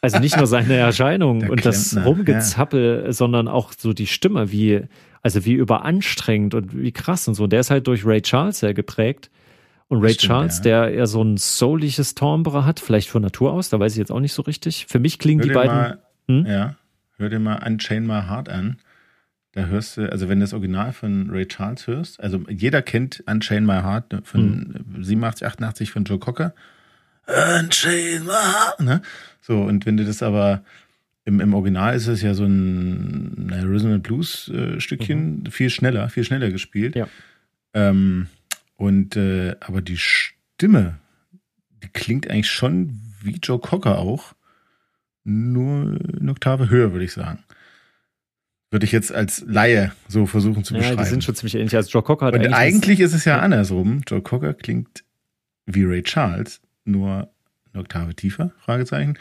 Also 0.00 0.18
nicht 0.18 0.36
nur 0.36 0.46
seine 0.46 0.74
Erscheinung 0.74 1.40
Der 1.40 1.50
und 1.50 1.64
das 1.64 1.90
Klempner, 1.90 2.06
Rumgezappel, 2.10 3.12
sondern 3.14 3.48
auch 3.48 3.72
so 3.76 3.94
die 3.94 4.06
Stimme, 4.06 4.52
wie, 4.52 4.82
also 5.22 5.46
wie 5.46 5.54
überanstrengend 5.54 6.54
und 6.54 6.78
wie 6.78 6.92
krass 6.92 7.26
und 7.26 7.34
so. 7.34 7.44
Und 7.44 7.52
der 7.54 7.60
ist 7.60 7.70
halt 7.70 7.86
durch 7.86 8.04
Ray 8.04 8.20
Charles 8.20 8.58
sehr 8.60 8.74
geprägt. 8.74 9.30
Und 9.88 10.02
Ray 10.02 10.14
stimmt, 10.14 10.28
Charles, 10.28 10.56
ja. 10.58 10.62
der 10.62 10.92
eher 10.94 11.06
so 11.06 11.22
ein 11.22 11.36
souliges 11.36 12.14
Timbre 12.14 12.64
hat, 12.64 12.80
vielleicht 12.80 13.08
von 13.10 13.22
Natur 13.22 13.52
aus, 13.52 13.68
da 13.68 13.78
weiß 13.78 13.92
ich 13.92 13.98
jetzt 13.98 14.10
auch 14.10 14.20
nicht 14.20 14.32
so 14.32 14.42
richtig. 14.42 14.86
Für 14.88 14.98
mich 14.98 15.18
klingen 15.18 15.40
Hör 15.42 15.48
die 15.48 15.54
beiden. 15.54 15.74
mal, 15.76 15.98
Hm? 16.28 16.46
ja, 16.46 16.74
hör 17.18 17.28
dir 17.28 17.38
mal 17.38 17.62
Unchain 17.66 18.06
My 18.06 18.22
Heart 18.28 18.48
an. 18.48 18.78
Da 19.52 19.66
hörst 19.66 19.98
du, 19.98 20.10
also 20.10 20.28
wenn 20.28 20.40
du 20.40 20.44
das 20.44 20.52
Original 20.54 20.92
von 20.92 21.28
Ray 21.30 21.46
Charles 21.46 21.86
hörst, 21.86 22.18
also 22.18 22.40
jeder 22.48 22.82
kennt 22.82 23.22
Unchain 23.26 23.64
My 23.66 23.82
Heart 23.82 24.16
von 24.24 24.84
Hm. 24.94 25.04
87, 25.04 25.46
88 25.46 25.90
von 25.92 26.04
Joe 26.04 26.18
Cocker. 26.18 26.54
Unchain 27.26 28.24
My 28.24 28.30
Heart, 28.32 28.80
ne? 28.80 29.02
So, 29.40 29.60
und 29.62 29.86
wenn 29.86 29.96
du 29.96 30.04
das 30.04 30.22
aber 30.22 30.62
im, 31.24 31.40
im 31.40 31.54
Original 31.54 31.94
ist 31.94 32.06
es 32.06 32.20
ja 32.22 32.34
so 32.34 32.44
ein 32.44 33.46
naja, 33.46 33.62
Rhythm 33.64 33.92
and 33.92 34.02
Blues 34.02 34.48
äh, 34.48 34.80
Stückchen, 34.80 35.44
viel 35.50 35.70
schneller, 35.70 36.08
viel 36.10 36.24
schneller 36.24 36.50
gespielt. 36.50 36.94
Mhm. 36.94 37.00
Ja. 37.00 37.08
Ähm, 37.74 38.26
und 38.76 39.16
äh, 39.16 39.56
aber 39.60 39.80
die 39.82 39.96
Stimme, 39.98 40.98
die 41.82 41.88
klingt 41.88 42.28
eigentlich 42.30 42.50
schon 42.50 43.00
wie 43.22 43.38
Joe 43.42 43.58
Cocker 43.58 43.98
auch, 43.98 44.34
nur 45.24 45.98
eine 46.20 46.30
Oktave 46.30 46.68
höher, 46.68 46.92
würde 46.92 47.04
ich 47.04 47.12
sagen. 47.12 47.42
Würde 48.70 48.84
ich 48.86 48.92
jetzt 48.92 49.12
als 49.12 49.44
Laie 49.46 49.92
so 50.08 50.26
versuchen 50.26 50.64
zu 50.64 50.74
Ja, 50.74 50.80
beschreiben. 50.80 50.98
die 51.02 51.08
sind 51.08 51.24
schon 51.24 51.34
ziemlich 51.34 51.54
ähnlich. 51.54 51.76
Also 51.76 51.90
Joe 51.90 52.02
Cocker 52.02 52.26
hat 52.26 52.34
und 52.34 52.40
eigentlich, 52.40 52.54
eigentlich, 52.56 53.00
ist 53.00 53.14
es 53.14 53.24
ja 53.24 53.36
Ja. 53.36 53.42
andersrum. 53.42 54.02
Joe 54.06 54.20
Cocker 54.20 54.52
klingt 54.52 55.04
wie 55.66 55.84
Ray 55.84 56.02
Charles, 56.02 56.60
nur 56.84 57.30
eine 57.72 57.80
Oktave 57.82 58.14
tiefer, 58.14 58.52
Fragezeichen. 58.58 59.16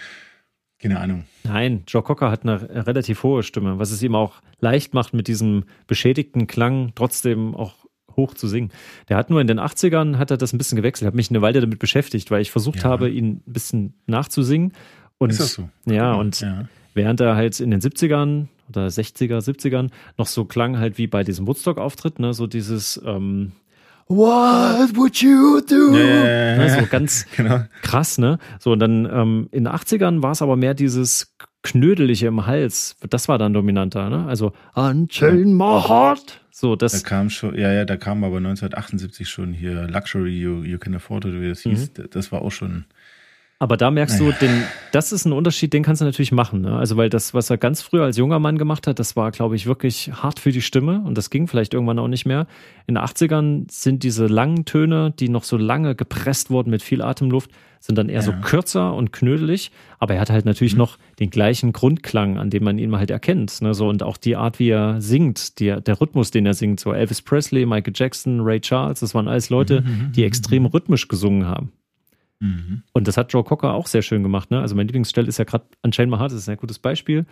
Keine 0.80 1.00
Ahnung. 1.00 1.24
Nein, 1.44 1.84
Joe 1.88 2.02
Cocker 2.04 2.30
hat 2.32 2.42
eine 2.44 2.88
relativ 2.88 3.24
hohe 3.24 3.44
Stimme, 3.44 3.80
was 3.80 3.92
es 3.92 4.02
ihm 4.04 4.16
auch 4.16 4.42
leicht 4.60 4.94
macht, 4.94 5.14
mit 5.14 5.28
diesem 5.30 5.64
beschädigten 5.88 6.48
Klang 6.48 6.92
trotzdem 6.96 7.56
auch 7.56 7.86
hoch 8.16 8.34
zu 8.34 8.48
singen. 8.48 8.72
Der 9.10 9.18
hat 9.18 9.30
nur 9.30 9.42
in 9.42 9.48
den 9.48 9.60
80ern 9.60 10.18
hat 10.18 10.32
er 10.32 10.38
das 10.38 10.54
ein 10.54 10.58
bisschen 10.58 10.76
gewechselt. 10.76 11.04
Ich 11.04 11.08
habe 11.08 11.16
mich 11.18 11.30
eine 11.30 11.42
Weile 11.42 11.62
damit 11.62 11.80
beschäftigt, 11.80 12.32
weil 12.32 12.42
ich 12.42 12.52
versucht 12.52 12.84
Ja. 12.84 12.90
habe, 12.90 13.10
ihn 13.10 13.42
ein 13.48 13.54
bisschen 13.54 13.94
nachzusingen. 14.08 14.74
Und 15.18 15.32
Ist 15.32 15.40
das 15.40 15.54
so? 15.54 15.70
ja, 15.86 16.14
und 16.14 16.42
Ja. 16.42 16.66
während 16.94 17.20
er 17.22 17.36
halt 17.36 17.60
in 17.60 17.72
den 17.72 17.80
70ern 17.82 18.48
oder 18.70 18.88
60er, 18.90 19.40
70ern 19.42 19.90
noch 20.18 20.28
so 20.28 20.46
klang 20.46 20.78
halt 20.80 20.98
wie 20.98 21.08
bei 21.08 21.24
diesem 21.24 21.48
Woodstock-Auftritt, 21.48 22.20
ne, 22.20 22.34
so 22.34 22.48
dieses 22.48 23.02
ähm, 23.06 23.52
What 24.08 24.96
would 24.98 25.16
you 25.22 25.62
do? 25.62 25.96
Ja, 25.98 26.58
Ne, 26.58 26.70
so 26.70 26.86
ganz 26.88 27.26
Genau. 27.38 27.62
krass, 27.82 28.18
ne? 28.18 28.38
So, 28.60 28.74
und 28.74 28.80
dann 28.80 29.06
ähm, 29.12 29.48
in 29.52 29.64
den 29.64 29.74
80ern 29.74 30.22
war 30.22 30.32
es 30.32 30.42
aber 30.42 30.56
mehr 30.58 30.74
dieses 30.74 31.34
Knödelige 31.62 32.28
im 32.28 32.46
Hals. 32.46 32.98
Das 33.10 33.30
war 33.30 33.38
dann 33.38 33.54
dominanter, 33.54 34.10
ne? 34.10 34.26
Also, 34.26 34.52
Unchain 34.76 35.54
my 35.54 35.82
heart. 35.88 36.42
So, 36.64 36.78
Da 36.78 36.86
das, 36.86 37.04
kam 37.04 37.30
schon, 37.30 37.58
ja, 37.60 37.74
ja, 37.74 37.84
da 37.84 37.98
kam 37.98 38.24
aber 38.24 38.38
1978 38.38 39.28
schon 39.30 39.52
hier 39.52 39.86
Luxury 39.90 40.40
You, 40.40 40.64
you 40.64 40.78
Can 40.78 40.96
Afford 40.96 41.26
It, 41.26 41.34
wie 41.42 41.50
das 41.50 41.60
hieß. 41.60 41.92
Mhm. 41.98 42.06
Das 42.12 42.32
war 42.32 42.42
auch 42.42 42.52
schon. 42.54 42.86
aber 43.60 43.76
da 43.76 43.92
merkst 43.92 44.20
Naja. 44.22 44.32
du, 44.32 44.46
den, 44.46 44.64
das 44.94 45.12
ist 45.12 45.26
ein 45.26 45.34
Unterschied, 45.34 45.74
den 45.74 45.84
kannst 45.84 46.00
du 46.02 46.06
natürlich 46.06 46.32
machen, 46.32 46.62
ne? 46.62 46.78
Also, 46.78 46.96
weil 46.96 47.10
das, 47.10 47.34
was 47.34 47.50
er 47.50 47.58
ganz 47.58 47.82
früher 47.82 48.04
als 48.06 48.16
junger 48.16 48.40
Mann 48.40 48.58
gemacht 48.58 48.88
hat, 48.88 48.98
das 48.98 49.18
war, 49.18 49.32
glaube 49.32 49.58
ich, 49.58 49.66
wirklich 49.66 50.12
hart 50.14 50.40
für 50.40 50.54
die 50.54 50.62
Stimme 50.62 51.02
und 51.06 51.18
das 51.18 51.30
ging 51.30 51.48
vielleicht 51.48 51.74
irgendwann 51.74 52.00
auch 52.00 52.08
nicht 52.08 52.26
mehr. 52.26 52.48
In 52.88 52.96
den 52.96 53.04
80ern 53.04 53.70
sind 53.70 54.04
diese 54.04 54.28
langen 54.28 54.64
Töne, 54.64 55.14
die 55.20 55.28
noch 55.28 55.44
so 55.44 55.58
lange 55.58 55.96
gepresst 55.96 56.50
wurden 56.50 56.70
mit 56.70 56.82
viel 56.82 57.02
Atemluft, 57.02 57.52
sind 57.86 57.98
dann 57.98 58.08
eher 58.08 58.22
so 58.22 58.32
Ja. 58.32 58.38
kürzer 58.38 58.94
und 58.96 59.12
knödelig, 59.12 59.70
aber 60.00 60.14
er 60.14 60.22
hat 60.22 60.30
halt 60.30 60.46
natürlich 60.46 60.72
Mhm. 60.74 60.78
noch 60.80 60.98
den 61.20 61.30
gleichen 61.30 61.74
Grundklang, 61.74 62.38
an 62.38 62.50
dem 62.50 62.64
man 62.64 62.78
ihn 62.78 62.96
halt 62.96 63.12
erkennt, 63.12 63.62
ne? 63.62 63.74
So, 63.74 63.90
und 63.90 64.04
auch 64.04 64.16
die 64.16 64.38
Art, 64.38 64.58
wie 64.60 64.70
er 64.70 65.02
singt, 65.02 65.60
die, 65.60 65.76
der 65.82 66.00
Rhythmus, 66.00 66.32
den 66.32 66.46
er 66.46 66.54
singt, 66.54 66.80
so 66.80 66.94
Elvis 66.94 67.22
Presley, 67.22 67.66
Michael 67.66 67.92
Jackson, 67.94 68.40
Ray 68.40 68.62
Charles, 68.62 69.02
das 69.02 69.14
waren 69.14 69.28
alles 69.28 69.50
Leute, 69.50 69.82
Mhm, 69.82 70.14
die 70.14 70.24
extrem 70.24 70.66
rhythmisch 70.66 71.10
gesungen 71.10 71.46
haben. 71.46 71.74
Mhm. 72.40 72.84
Und 72.94 73.08
das 73.10 73.18
hat 73.18 73.34
Joe 73.34 73.44
Cocker 73.44 73.74
auch 73.74 73.88
sehr 73.88 74.02
schön 74.02 74.24
gemacht. 74.24 74.50
Ne? 74.50 74.62
Also 74.62 74.76
mein 74.76 74.88
Lieblingsstelle 74.88 75.28
ist 75.28 75.38
ja 75.40 75.44
gerade 75.44 75.66
Unchain 75.82 76.10
My 76.10 76.16
Heart, 76.18 76.32
das 76.32 76.40
ist 76.40 76.50
ein 76.50 76.56
gutes 76.58 76.80
Beispiel. 76.80 77.26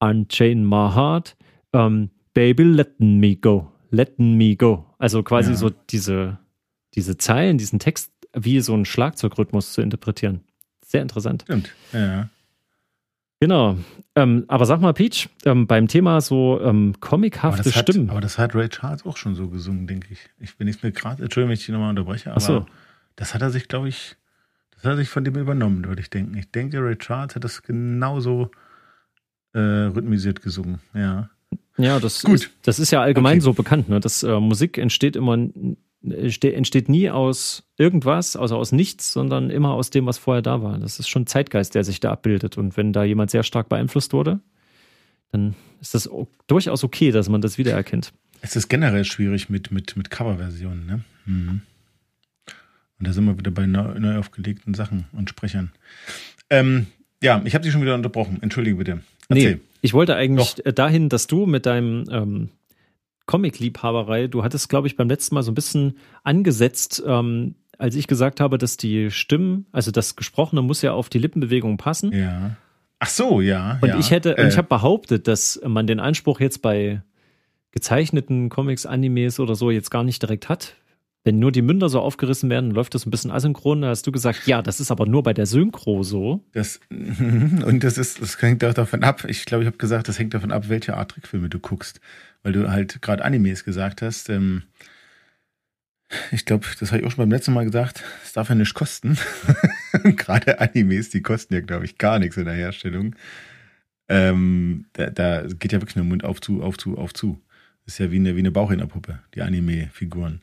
Unchain 0.00 0.64
My 0.64 0.90
Heart, 0.94 1.36
ähm, 1.72 2.10
Baby, 2.32 2.64
letting 2.64 3.18
me 3.20 3.36
go, 3.36 3.70
letting 3.90 4.36
me 4.36 4.56
go. 4.56 4.86
Also 4.98 5.22
quasi 5.22 5.50
Ja. 5.52 5.56
so 5.56 5.70
diese, 5.90 6.38
diese 6.94 7.16
Zeilen, 7.16 7.58
diesen 7.58 7.78
Text 7.78 8.12
wie 8.34 8.60
so 8.60 8.74
ein 8.74 8.84
Schlagzeugrhythmus 8.84 9.72
zu 9.72 9.80
interpretieren. 9.80 10.40
Sehr 10.84 11.02
interessant. 11.02 11.42
Stimmt, 11.42 11.74
ja. 11.92 12.28
Genau. 13.40 13.76
Ähm, 14.16 14.44
aber 14.48 14.64
sag 14.64 14.80
mal, 14.80 14.94
Peach, 14.94 15.28
ähm, 15.44 15.66
beim 15.66 15.88
Thema 15.88 16.20
so 16.20 16.60
ähm, 16.62 16.94
comichafte 17.00 17.60
aber 17.60 17.70
Stimmen. 17.72 18.10
Aber 18.10 18.20
das 18.20 18.38
hat 18.38 18.54
Ray 18.54 18.68
Charles 18.68 19.04
auch 19.04 19.16
schon 19.16 19.34
so 19.34 19.48
gesungen, 19.48 19.86
denke 19.86 20.08
ich. 20.12 20.20
Ich 20.38 20.56
bin 20.56 20.66
nicht 20.66 20.82
mehr 20.82 20.92
gerade, 20.92 21.22
Entschuldigung, 21.22 21.50
wenn 21.50 21.54
ich 21.54 21.66
dich 21.66 21.68
nochmal 21.70 21.90
unterbreche, 21.90 22.30
aber 22.30 22.40
so. 22.40 22.66
das 23.16 23.34
hat 23.34 23.42
er 23.42 23.50
sich, 23.50 23.68
glaube 23.68 23.88
ich, 23.88 24.16
das 24.70 24.84
hat 24.84 24.92
er 24.92 24.96
sich 24.96 25.08
von 25.08 25.24
dem 25.24 25.34
übernommen, 25.36 25.84
würde 25.84 26.00
ich 26.00 26.10
denken. 26.10 26.36
Ich 26.36 26.50
denke, 26.50 26.78
Ray 26.82 26.96
Charles 26.96 27.34
hat 27.34 27.44
das 27.44 27.62
genauso 27.62 28.50
äh, 29.52 29.58
rhythmisiert 29.58 30.40
gesungen, 30.40 30.78
ja. 30.94 31.28
Ja, 31.76 31.98
das, 31.98 32.22
Gut. 32.22 32.34
Ist, 32.36 32.50
das 32.62 32.78
ist 32.78 32.92
ja 32.92 33.02
allgemein 33.02 33.38
okay. 33.38 33.44
so 33.44 33.52
bekannt, 33.52 33.88
ne? 33.88 33.98
dass 34.00 34.22
äh, 34.22 34.38
Musik 34.38 34.78
entsteht 34.78 35.16
immer 35.16 35.36
entsteht 36.10 36.88
nie 36.88 37.10
aus 37.10 37.64
irgendwas, 37.76 38.36
also 38.36 38.56
aus 38.56 38.72
nichts, 38.72 39.12
sondern 39.12 39.50
immer 39.50 39.72
aus 39.72 39.90
dem, 39.90 40.06
was 40.06 40.18
vorher 40.18 40.42
da 40.42 40.62
war. 40.62 40.78
Das 40.78 40.98
ist 40.98 41.08
schon 41.08 41.26
Zeitgeist, 41.26 41.74
der 41.74 41.84
sich 41.84 42.00
da 42.00 42.12
abbildet. 42.12 42.58
Und 42.58 42.76
wenn 42.76 42.92
da 42.92 43.04
jemand 43.04 43.30
sehr 43.30 43.42
stark 43.42 43.68
beeinflusst 43.68 44.12
wurde, 44.12 44.40
dann 45.32 45.54
ist 45.80 45.94
das 45.94 46.08
durchaus 46.46 46.84
okay, 46.84 47.10
dass 47.10 47.28
man 47.28 47.40
das 47.40 47.58
wiedererkennt. 47.58 48.12
Es 48.40 48.56
ist 48.56 48.68
generell 48.68 49.04
schwierig 49.04 49.48
mit, 49.48 49.70
mit, 49.70 49.96
mit 49.96 50.10
Coverversionen, 50.10 50.86
ne? 50.86 51.00
Mhm. 51.26 51.62
Und 52.98 53.08
da 53.08 53.12
sind 53.12 53.24
wir 53.24 53.38
wieder 53.38 53.50
bei 53.50 53.66
neu, 53.66 53.98
neu 53.98 54.18
aufgelegten 54.18 54.74
Sachen 54.74 55.06
und 55.12 55.28
Sprechern. 55.28 55.72
Ähm, 56.50 56.86
ja, 57.22 57.42
ich 57.44 57.54
habe 57.54 57.62
dich 57.62 57.72
schon 57.72 57.82
wieder 57.82 57.94
unterbrochen. 57.94 58.38
Entschuldige 58.42 58.76
bitte. 58.76 59.00
Erzähl. 59.28 59.54
Nee, 59.54 59.60
ich 59.80 59.92
wollte 59.94 60.14
eigentlich 60.14 60.54
Doch. 60.54 60.72
dahin, 60.72 61.08
dass 61.08 61.26
du 61.26 61.46
mit 61.46 61.66
deinem 61.66 62.04
ähm, 62.10 62.48
Comic-Liebhaberei. 63.26 64.26
Du 64.26 64.44
hattest, 64.44 64.68
glaube 64.68 64.86
ich, 64.86 64.96
beim 64.96 65.08
letzten 65.08 65.34
Mal 65.34 65.42
so 65.42 65.50
ein 65.50 65.54
bisschen 65.54 65.98
angesetzt, 66.22 67.02
ähm, 67.06 67.54
als 67.78 67.96
ich 67.96 68.06
gesagt 68.06 68.40
habe, 68.40 68.58
dass 68.58 68.76
die 68.76 69.10
Stimmen, 69.10 69.66
also 69.72 69.90
das 69.90 70.16
Gesprochene 70.16 70.62
muss 70.62 70.82
ja 70.82 70.92
auf 70.92 71.08
die 71.08 71.18
Lippenbewegungen 71.18 71.76
passen. 71.76 72.12
Ja. 72.12 72.56
Ach 72.98 73.08
so, 73.08 73.40
ja. 73.40 73.78
Und 73.80 73.88
ja. 73.88 73.98
ich 73.98 74.10
hätte, 74.10 74.38
äh. 74.38 74.48
ich 74.48 74.56
habe 74.56 74.68
behauptet, 74.68 75.28
dass 75.28 75.60
man 75.66 75.86
den 75.86 76.00
Anspruch 76.00 76.40
jetzt 76.40 76.62
bei 76.62 77.02
gezeichneten 77.72 78.50
Comics, 78.50 78.86
Animes 78.86 79.40
oder 79.40 79.56
so 79.56 79.70
jetzt 79.70 79.90
gar 79.90 80.04
nicht 80.04 80.22
direkt 80.22 80.48
hat. 80.48 80.76
Wenn 81.24 81.38
nur 81.38 81.52
die 81.52 81.62
Münder 81.62 81.88
so 81.88 82.00
aufgerissen 82.00 82.50
werden, 82.50 82.70
läuft 82.70 82.94
das 82.94 83.06
ein 83.06 83.10
bisschen 83.10 83.30
asynchron. 83.30 83.80
Da 83.80 83.88
hast 83.88 84.06
du 84.06 84.12
gesagt, 84.12 84.46
ja, 84.46 84.60
das 84.60 84.78
ist 84.78 84.90
aber 84.90 85.06
nur 85.06 85.22
bei 85.22 85.32
der 85.32 85.46
Synchro 85.46 86.02
so. 86.02 86.44
Das, 86.52 86.80
und 86.90 87.82
das 87.82 87.96
ist, 87.98 88.20
das 88.20 88.40
hängt 88.40 88.62
auch 88.62 88.74
davon 88.74 89.02
ab. 89.02 89.24
Ich 89.26 89.46
glaube, 89.46 89.64
ich 89.64 89.66
habe 89.66 89.78
gesagt, 89.78 90.06
das 90.08 90.18
hängt 90.18 90.34
davon 90.34 90.52
ab, 90.52 90.68
welche 90.68 90.96
Art 90.96 91.12
Trickfilme 91.12 91.48
du 91.48 91.58
guckst 91.58 92.00
weil 92.44 92.52
du 92.52 92.70
halt 92.70 93.02
gerade 93.02 93.24
Animes 93.24 93.64
gesagt 93.64 94.02
hast. 94.02 94.28
Ähm, 94.28 94.62
ich 96.30 96.44
glaube, 96.44 96.66
das 96.78 96.92
habe 96.92 97.00
ich 97.00 97.06
auch 97.06 97.10
schon 97.10 97.24
beim 97.24 97.30
letzten 97.30 97.54
Mal 97.54 97.64
gesagt, 97.64 98.04
es 98.22 98.34
darf 98.34 98.50
ja 98.50 98.54
nichts 98.54 98.74
kosten. 98.74 99.18
gerade 100.16 100.60
Animes, 100.60 101.10
die 101.10 101.22
kosten 101.22 101.54
ja, 101.54 101.60
glaube 101.60 101.86
ich, 101.86 101.98
gar 101.98 102.20
nichts 102.20 102.36
in 102.36 102.44
der 102.44 102.54
Herstellung. 102.54 103.16
Ähm, 104.08 104.84
da, 104.92 105.10
da, 105.10 105.42
geht 105.42 105.72
ja 105.72 105.80
wirklich 105.80 105.96
nur 105.96 106.04
Mund 106.04 106.22
auf 106.22 106.40
zu, 106.40 106.62
auf 106.62 106.76
zu, 106.76 106.98
auf 106.98 107.14
zu. 107.14 107.40
Ist 107.86 107.98
ja 107.98 108.10
wie 108.10 108.16
eine, 108.16 108.36
wie 108.36 108.40
eine 108.40 108.50
Bauchrednerpuppe, 108.50 109.18
die 109.34 109.42
Anime-Figuren. 109.42 110.42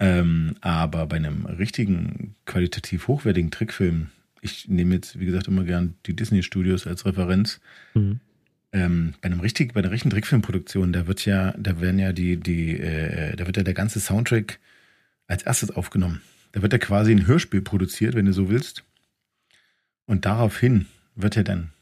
Ähm, 0.00 0.56
aber 0.60 1.06
bei 1.06 1.16
einem 1.16 1.46
richtigen, 1.46 2.34
qualitativ 2.44 3.06
hochwertigen 3.06 3.52
Trickfilm, 3.52 4.08
ich 4.40 4.68
nehme 4.68 4.96
jetzt, 4.96 5.20
wie 5.20 5.26
gesagt, 5.26 5.46
immer 5.46 5.62
gern 5.62 5.94
die 6.06 6.16
Disney-Studios 6.16 6.88
als 6.88 7.06
Referenz, 7.06 7.60
mhm 7.94 8.20
ähm, 8.72 9.14
bei 9.20 9.26
einem 9.26 9.40
richtig, 9.40 9.74
bei 9.74 9.80
einer 9.80 9.90
richtigen 9.90 10.10
Trickfilmproduktion, 10.10 10.92
da 10.92 11.06
wird 11.06 11.24
ja, 11.24 11.52
da 11.58 11.80
werden 11.80 11.98
ja 11.98 12.12
die, 12.12 12.38
die, 12.38 12.78
äh, 12.78 13.36
da 13.36 13.46
wird 13.46 13.56
ja 13.56 13.62
der 13.62 13.74
ganze 13.74 14.00
Soundtrack 14.00 14.58
als 15.26 15.42
erstes 15.42 15.70
aufgenommen. 15.70 16.22
Da 16.52 16.62
wird 16.62 16.72
ja 16.72 16.78
quasi 16.78 17.12
ein 17.12 17.26
Hörspiel 17.26 17.62
produziert, 17.62 18.14
wenn 18.14 18.26
du 18.26 18.32
so 18.32 18.48
willst. 18.48 18.84
Und 20.06 20.24
daraufhin 20.24 20.86
wird 21.14 21.36
er 21.36 21.44
dann 21.44 21.72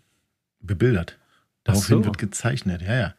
bebildert. 0.60 1.18
Daraufhin 1.64 1.98
so. 1.98 2.04
wird 2.04 2.18
gezeichnet, 2.18 2.82
ja, 2.82 2.94
ja. 2.94 3.14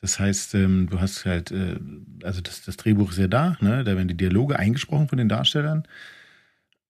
Das 0.00 0.18
heißt, 0.18 0.54
ähm, 0.54 0.88
du 0.90 1.00
hast 1.00 1.24
halt, 1.24 1.50
äh, 1.50 1.76
also 2.22 2.40
das, 2.40 2.62
das 2.62 2.76
Drehbuch 2.76 3.10
ist 3.12 3.18
ja 3.18 3.26
da, 3.26 3.56
ne? 3.60 3.84
da 3.84 3.96
werden 3.96 4.08
die 4.08 4.16
Dialoge 4.16 4.58
eingesprochen 4.58 5.08
von 5.08 5.18
den 5.18 5.28
Darstellern. 5.28 5.88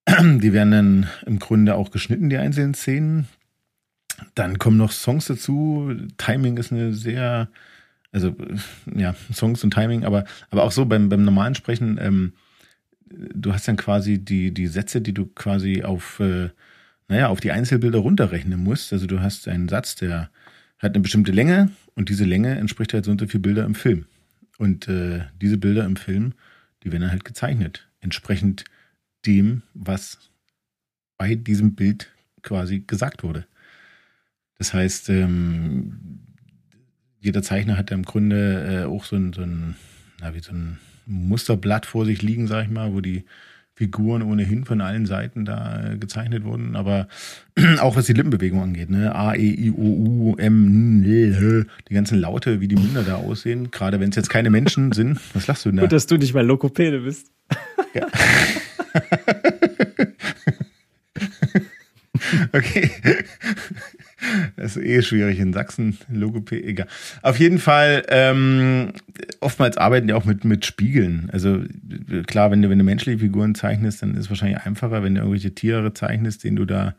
Die 0.09 0.53
werden 0.53 0.71
dann 0.71 1.09
im 1.25 1.39
Grunde 1.39 1.77
auch 1.77 1.91
geschnitten, 1.91 2.29
die 2.29 2.37
einzelnen 2.37 2.75
Szenen. 2.75 3.29
Dann 4.35 4.59
kommen 4.59 4.77
noch 4.77 4.93
Songs 4.93 5.27
dazu. 5.27 5.93
Timing 6.17 6.57
ist 6.57 6.73
eine 6.73 6.93
sehr, 6.93 7.49
also 8.13 8.37
ja, 8.95 9.15
Songs 9.33 9.65
und 9.65 9.73
Timing, 9.73 10.05
aber, 10.05 10.25
aber 10.51 10.65
auch 10.65 10.73
so 10.73 10.85
beim, 10.87 11.09
beim 11.09 11.25
normalen 11.25 11.55
Sprechen, 11.55 11.99
ähm, 12.01 12.33
du 13.09 13.53
hast 13.53 13.69
dann 13.69 13.77
quasi 13.77 14.19
die, 14.19 14.53
die 14.53 14.67
Sätze, 14.67 15.01
die 15.01 15.13
du 15.13 15.27
quasi 15.27 15.83
auf, 15.83 16.21
äh, 16.21 16.51
naja, 17.09 17.29
auf 17.29 17.41
die 17.41 17.53
Einzelbilder 17.53 17.99
runterrechnen 17.99 18.63
musst. 18.63 18.93
Also 18.93 19.07
du 19.07 19.21
hast 19.21 19.49
einen 19.49 19.69
Satz, 19.69 19.97
der 19.97 20.31
hat 20.79 20.95
eine 20.95 21.03
bestimmte 21.03 21.33
Länge 21.33 21.71
und 21.95 22.09
diese 22.09 22.25
Länge 22.25 22.57
entspricht 22.57 22.93
halt 22.95 23.05
so 23.05 23.11
und 23.11 23.21
so 23.21 23.27
viel 23.27 23.41
Bilder 23.41 23.65
im 23.65 23.75
Film. 23.75 24.07
Und 24.59 24.89
äh, 24.89 25.23
diese 25.41 25.59
Bilder 25.59 25.85
im 25.85 25.97
Film, 25.97 26.35
die 26.83 26.93
werden 26.93 27.03
dann 27.03 27.11
halt 27.11 27.25
gezeichnet, 27.25 27.89
entsprechend 28.01 28.65
dem, 29.27 29.63
was 29.73 30.31
bei 31.17 31.35
diesem 31.35 31.75
Bild 31.75 32.11
quasi 32.43 32.81
gesagt 32.81 33.23
wurde. 33.23 33.47
Das 34.59 34.73
heißt, 34.73 35.09
ähm, 35.11 36.21
jeder 37.21 37.43
Zeichner 37.43 37.77
hat 37.77 37.91
ja 37.91 37.97
im 37.97 38.05
Grunde 38.05 38.83
äh, 38.83 38.85
auch 38.85 39.05
so 39.05 39.17
ein, 39.17 39.33
so 39.33 39.43
ein, 39.43 39.77
na, 40.21 40.35
wie 40.35 40.41
so 40.41 40.53
ein 40.53 40.79
Musterblatt 41.07 41.87
vor 41.87 42.05
sich 42.05 42.23
liegen, 42.23 42.47
sag 42.47 42.65
ich 42.65 42.71
mal, 42.71 42.93
wo 42.93 43.01
die 43.01 43.25
Figuren 43.77 44.23
ohnehin 44.23 44.65
von 44.65 44.81
allen 44.81 45.05
Seiten 45.05 45.45
da 45.45 45.93
äh, 45.93 45.97
gezeichnet 45.99 46.45
wurden, 46.45 46.77
aber 46.77 47.09
auch 47.81 47.97
was 47.97 48.07
die 48.07 48.13
Lippenbewegung 48.13 48.63
angeht, 48.63 48.89
ne? 48.89 49.13
A, 49.15 49.35
E, 49.35 49.51
I, 49.53 49.73
O, 49.73 49.83
U, 49.83 50.37
M, 50.37 51.03
N, 51.03 51.05
L, 51.05 51.67
die 51.89 51.95
ganzen 51.95 52.21
Laute, 52.21 52.61
wie 52.61 52.69
die 52.69 52.77
Münder 52.77 53.03
da 53.03 53.17
aussehen, 53.17 53.73
gerade 53.73 53.99
wenn 53.99 54.11
es 54.11 54.17
jetzt 54.17 54.31
keine 54.31 54.51
Menschen 54.51 54.93
sind. 54.93 55.19
Was 55.35 55.49
lachst 55.49 55.65
du 55.65 55.71
denn 55.71 55.79
da? 55.79 55.83
Gut, 55.83 55.93
dass 55.93 56.07
du 56.07 56.17
nicht 56.17 56.35
mal 56.35 56.47
Lokopäde 56.47 57.01
bist. 57.01 57.33
Ja. 57.95 58.07
okay. 62.53 62.91
Das 64.57 64.77
ist 64.77 64.85
eh 64.85 65.03
schwierig 65.03 65.39
in 65.39 65.53
Sachsen, 65.53 65.99
Logopäd, 66.11 66.65
egal. 66.65 66.87
Auf 67.23 67.39
jeden 67.39 67.59
Fall, 67.59 68.05
ähm, 68.09 68.93
oftmals 69.41 69.77
arbeiten 69.77 70.07
die 70.07 70.13
auch 70.13 70.25
mit, 70.25 70.45
mit 70.45 70.65
Spiegeln. 70.65 71.29
Also 71.33 71.63
klar, 72.27 72.51
wenn 72.51 72.63
du, 72.63 72.71
wenn 72.71 72.79
du 72.79 72.85
menschliche 72.85 73.19
Figuren 73.19 73.55
zeichnest, 73.55 74.03
dann 74.03 74.15
ist 74.15 74.21
es 74.21 74.31
wahrscheinlich 74.31 74.61
einfacher. 74.63 75.03
Wenn 75.03 75.15
du 75.15 75.21
irgendwelche 75.21 75.55
Tiere 75.55 75.95
zeichnest, 75.95 76.45
denen 76.45 76.57
du 76.57 76.65
da 76.65 76.95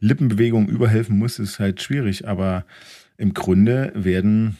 Lippenbewegungen 0.00 0.68
überhelfen 0.68 1.18
musst, 1.18 1.38
ist 1.38 1.58
halt 1.58 1.82
schwierig. 1.82 2.28
Aber 2.28 2.64
im 3.16 3.34
Grunde 3.34 3.92
werden 3.94 4.56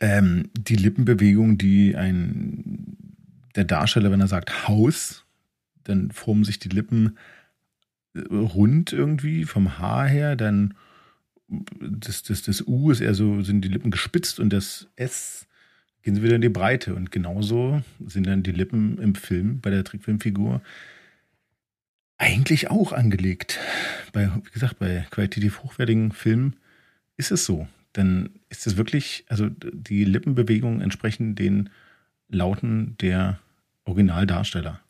ähm, 0.00 0.50
die 0.58 0.76
Lippenbewegungen, 0.76 1.58
die 1.58 1.96
ein 1.96 2.96
der 3.58 3.64
Darsteller, 3.64 4.10
wenn 4.12 4.20
er 4.20 4.28
sagt 4.28 4.68
Haus, 4.68 5.24
dann 5.84 6.10
formen 6.12 6.44
sich 6.44 6.58
die 6.58 6.68
Lippen 6.68 7.16
äh, 8.14 8.20
rund 8.32 8.92
irgendwie 8.92 9.44
vom 9.44 9.78
Haar 9.78 10.06
her, 10.06 10.36
dann 10.36 10.74
das, 11.48 12.22
das, 12.22 12.42
das 12.42 12.66
U 12.66 12.90
ist 12.90 13.00
eher 13.00 13.14
so, 13.14 13.42
sind 13.42 13.62
die 13.62 13.68
Lippen 13.68 13.90
gespitzt 13.90 14.38
und 14.40 14.52
das 14.52 14.88
S 14.96 15.46
gehen 16.02 16.14
sie 16.14 16.22
wieder 16.22 16.36
in 16.36 16.40
die 16.40 16.48
Breite. 16.48 16.94
Und 16.94 17.10
genauso 17.10 17.82
sind 18.06 18.26
dann 18.26 18.42
die 18.42 18.52
Lippen 18.52 18.98
im 18.98 19.14
Film, 19.14 19.60
bei 19.60 19.70
der 19.70 19.84
Trickfilmfigur, 19.84 20.62
eigentlich 22.18 22.70
auch 22.70 22.92
angelegt. 22.92 23.58
Bei, 24.12 24.30
wie 24.44 24.50
gesagt, 24.50 24.78
bei 24.78 25.06
qualitativ 25.10 25.62
hochwertigen 25.62 26.12
Filmen 26.12 26.56
ist 27.16 27.30
es 27.30 27.44
so. 27.44 27.68
Dann 27.92 28.30
ist 28.48 28.66
es 28.66 28.76
wirklich, 28.76 29.24
also 29.28 29.48
die 29.48 30.04
Lippenbewegungen 30.04 30.80
entsprechen 30.80 31.34
den 31.34 31.70
Lauten 32.28 32.96
der 33.00 33.38
Originaldarsteller. 33.84 34.80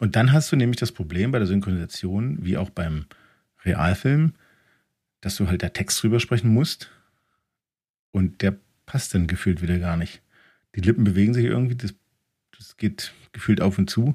Und 0.00 0.16
dann 0.16 0.32
hast 0.32 0.50
du 0.50 0.56
nämlich 0.56 0.80
das 0.80 0.92
Problem 0.92 1.30
bei 1.30 1.38
der 1.38 1.46
Synchronisation, 1.46 2.38
wie 2.44 2.56
auch 2.56 2.70
beim 2.70 3.06
Realfilm, 3.64 4.32
dass 5.24 5.36
du 5.36 5.48
halt 5.48 5.62
da 5.62 5.70
Text 5.70 6.02
drüber 6.02 6.20
sprechen 6.20 6.52
musst. 6.52 6.90
Und 8.10 8.42
der 8.42 8.54
passt 8.86 9.14
dann 9.14 9.26
gefühlt 9.26 9.62
wieder 9.62 9.78
gar 9.78 9.96
nicht. 9.96 10.20
Die 10.74 10.80
Lippen 10.80 11.04
bewegen 11.04 11.34
sich 11.34 11.46
irgendwie, 11.46 11.76
das, 11.76 11.94
das 12.56 12.76
geht 12.76 13.12
gefühlt 13.32 13.60
auf 13.60 13.78
und 13.78 13.88
zu. 13.88 14.14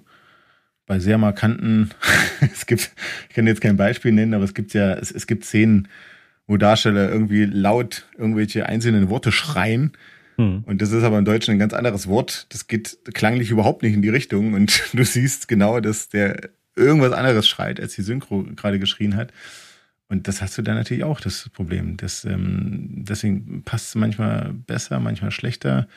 Bei 0.86 1.00
sehr 1.00 1.18
markanten, 1.18 1.92
es 2.54 2.66
gibt, 2.66 2.92
ich 3.28 3.36
kann 3.36 3.48
jetzt 3.48 3.62
kein 3.62 3.78
Beispiel 3.78 4.12
nennen, 4.12 4.34
aber 4.34 4.44
es 4.44 4.54
gibt 4.54 4.74
ja, 4.74 4.94
es, 4.94 5.12
es 5.12 5.28
gibt 5.28 5.46
Szenen, 5.46 5.88
wo 6.48 6.58
Darsteller 6.58 7.10
irgendwie 7.10 7.46
laut 7.46 8.08
irgendwelche 8.18 8.68
einzelnen 8.68 9.10
Worte 9.10 9.32
schreien. 9.32 9.94
Hm. 10.38 10.64
Und 10.66 10.82
das 10.82 10.92
ist 10.92 11.04
aber 11.04 11.18
im 11.18 11.26
Deutschen 11.26 11.54
ein 11.54 11.60
ganz 11.60 11.74
anderes 11.74 12.08
Wort. 12.08 12.46
Das 12.50 12.68
geht 12.68 13.00
klanglich 13.14 13.52
überhaupt 13.52 13.82
nicht 13.84 13.94
in 13.94 14.02
die 14.02 14.10
Richtung. 14.10 14.54
Und 14.54 14.84
du 14.94 15.04
siehst 15.04 15.48
genau, 15.48 15.80
dass 15.80 16.10
der 16.10 16.50
irgendwas 16.76 17.14
anderes 17.14 17.48
schreit, 17.48 17.80
als 17.80 17.96
die 17.96 18.04
Synchro 18.04 18.44
gerade 18.56 18.80
geschrien 18.80 19.16
hat. 19.16 19.34
Und 20.10 20.28
das 20.28 20.42
hast 20.42 20.58
du 20.58 20.62
dann 20.62 20.76
natürlich 20.76 21.04
auch, 21.04 21.22
das 21.22 21.50
Problem. 21.50 21.96
Das, 21.98 22.26
ähm, 22.26 23.06
deswegen 23.06 23.64
passt 23.64 23.90
es 23.90 23.96
manchmal 23.96 24.54
besser, 24.54 25.00
manchmal 25.00 25.32
schlechter. 25.32 25.88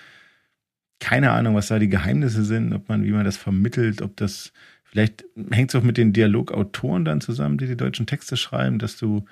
Keine 1.01 1.33
Ahnung, 1.33 1.55
was 1.55 1.69
da 1.69 1.79
die 1.79 1.89
Geheimnisse 1.89 2.45
sind, 2.45 2.73
ob 2.73 2.89
man, 2.89 3.05
wie 3.05 3.11
man 3.11 3.25
das 3.25 3.37
vermittelt, 3.37 4.03
ob 4.03 4.17
das 4.17 4.53
Vielleicht 4.93 5.25
hängt 5.51 5.71
es 5.71 5.75
auch 5.75 5.83
mit 5.83 5.97
den 5.97 6.13
Dialogautoren 6.13 7.07
dann 7.07 7.23
zusammen, 7.23 7.57
die 7.57 7.67
die 7.67 7.79
deutschen 7.79 8.05
Texte 8.05 8.37
schreiben, 8.37 8.79
dass 8.79 8.99
du 8.99 9.25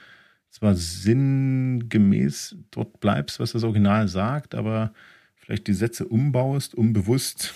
zwar 0.48 0.74
sinngemäß 0.74 2.56
dort 2.70 2.98
bleibst, 3.00 3.40
was 3.40 3.52
das 3.52 3.62
Original 3.62 4.08
sagt, 4.08 4.54
aber 4.54 4.94
vielleicht 5.36 5.66
die 5.66 5.74
Sätze 5.74 6.06
umbaust, 6.08 6.74
um 6.74 6.94
bewusst 6.94 7.52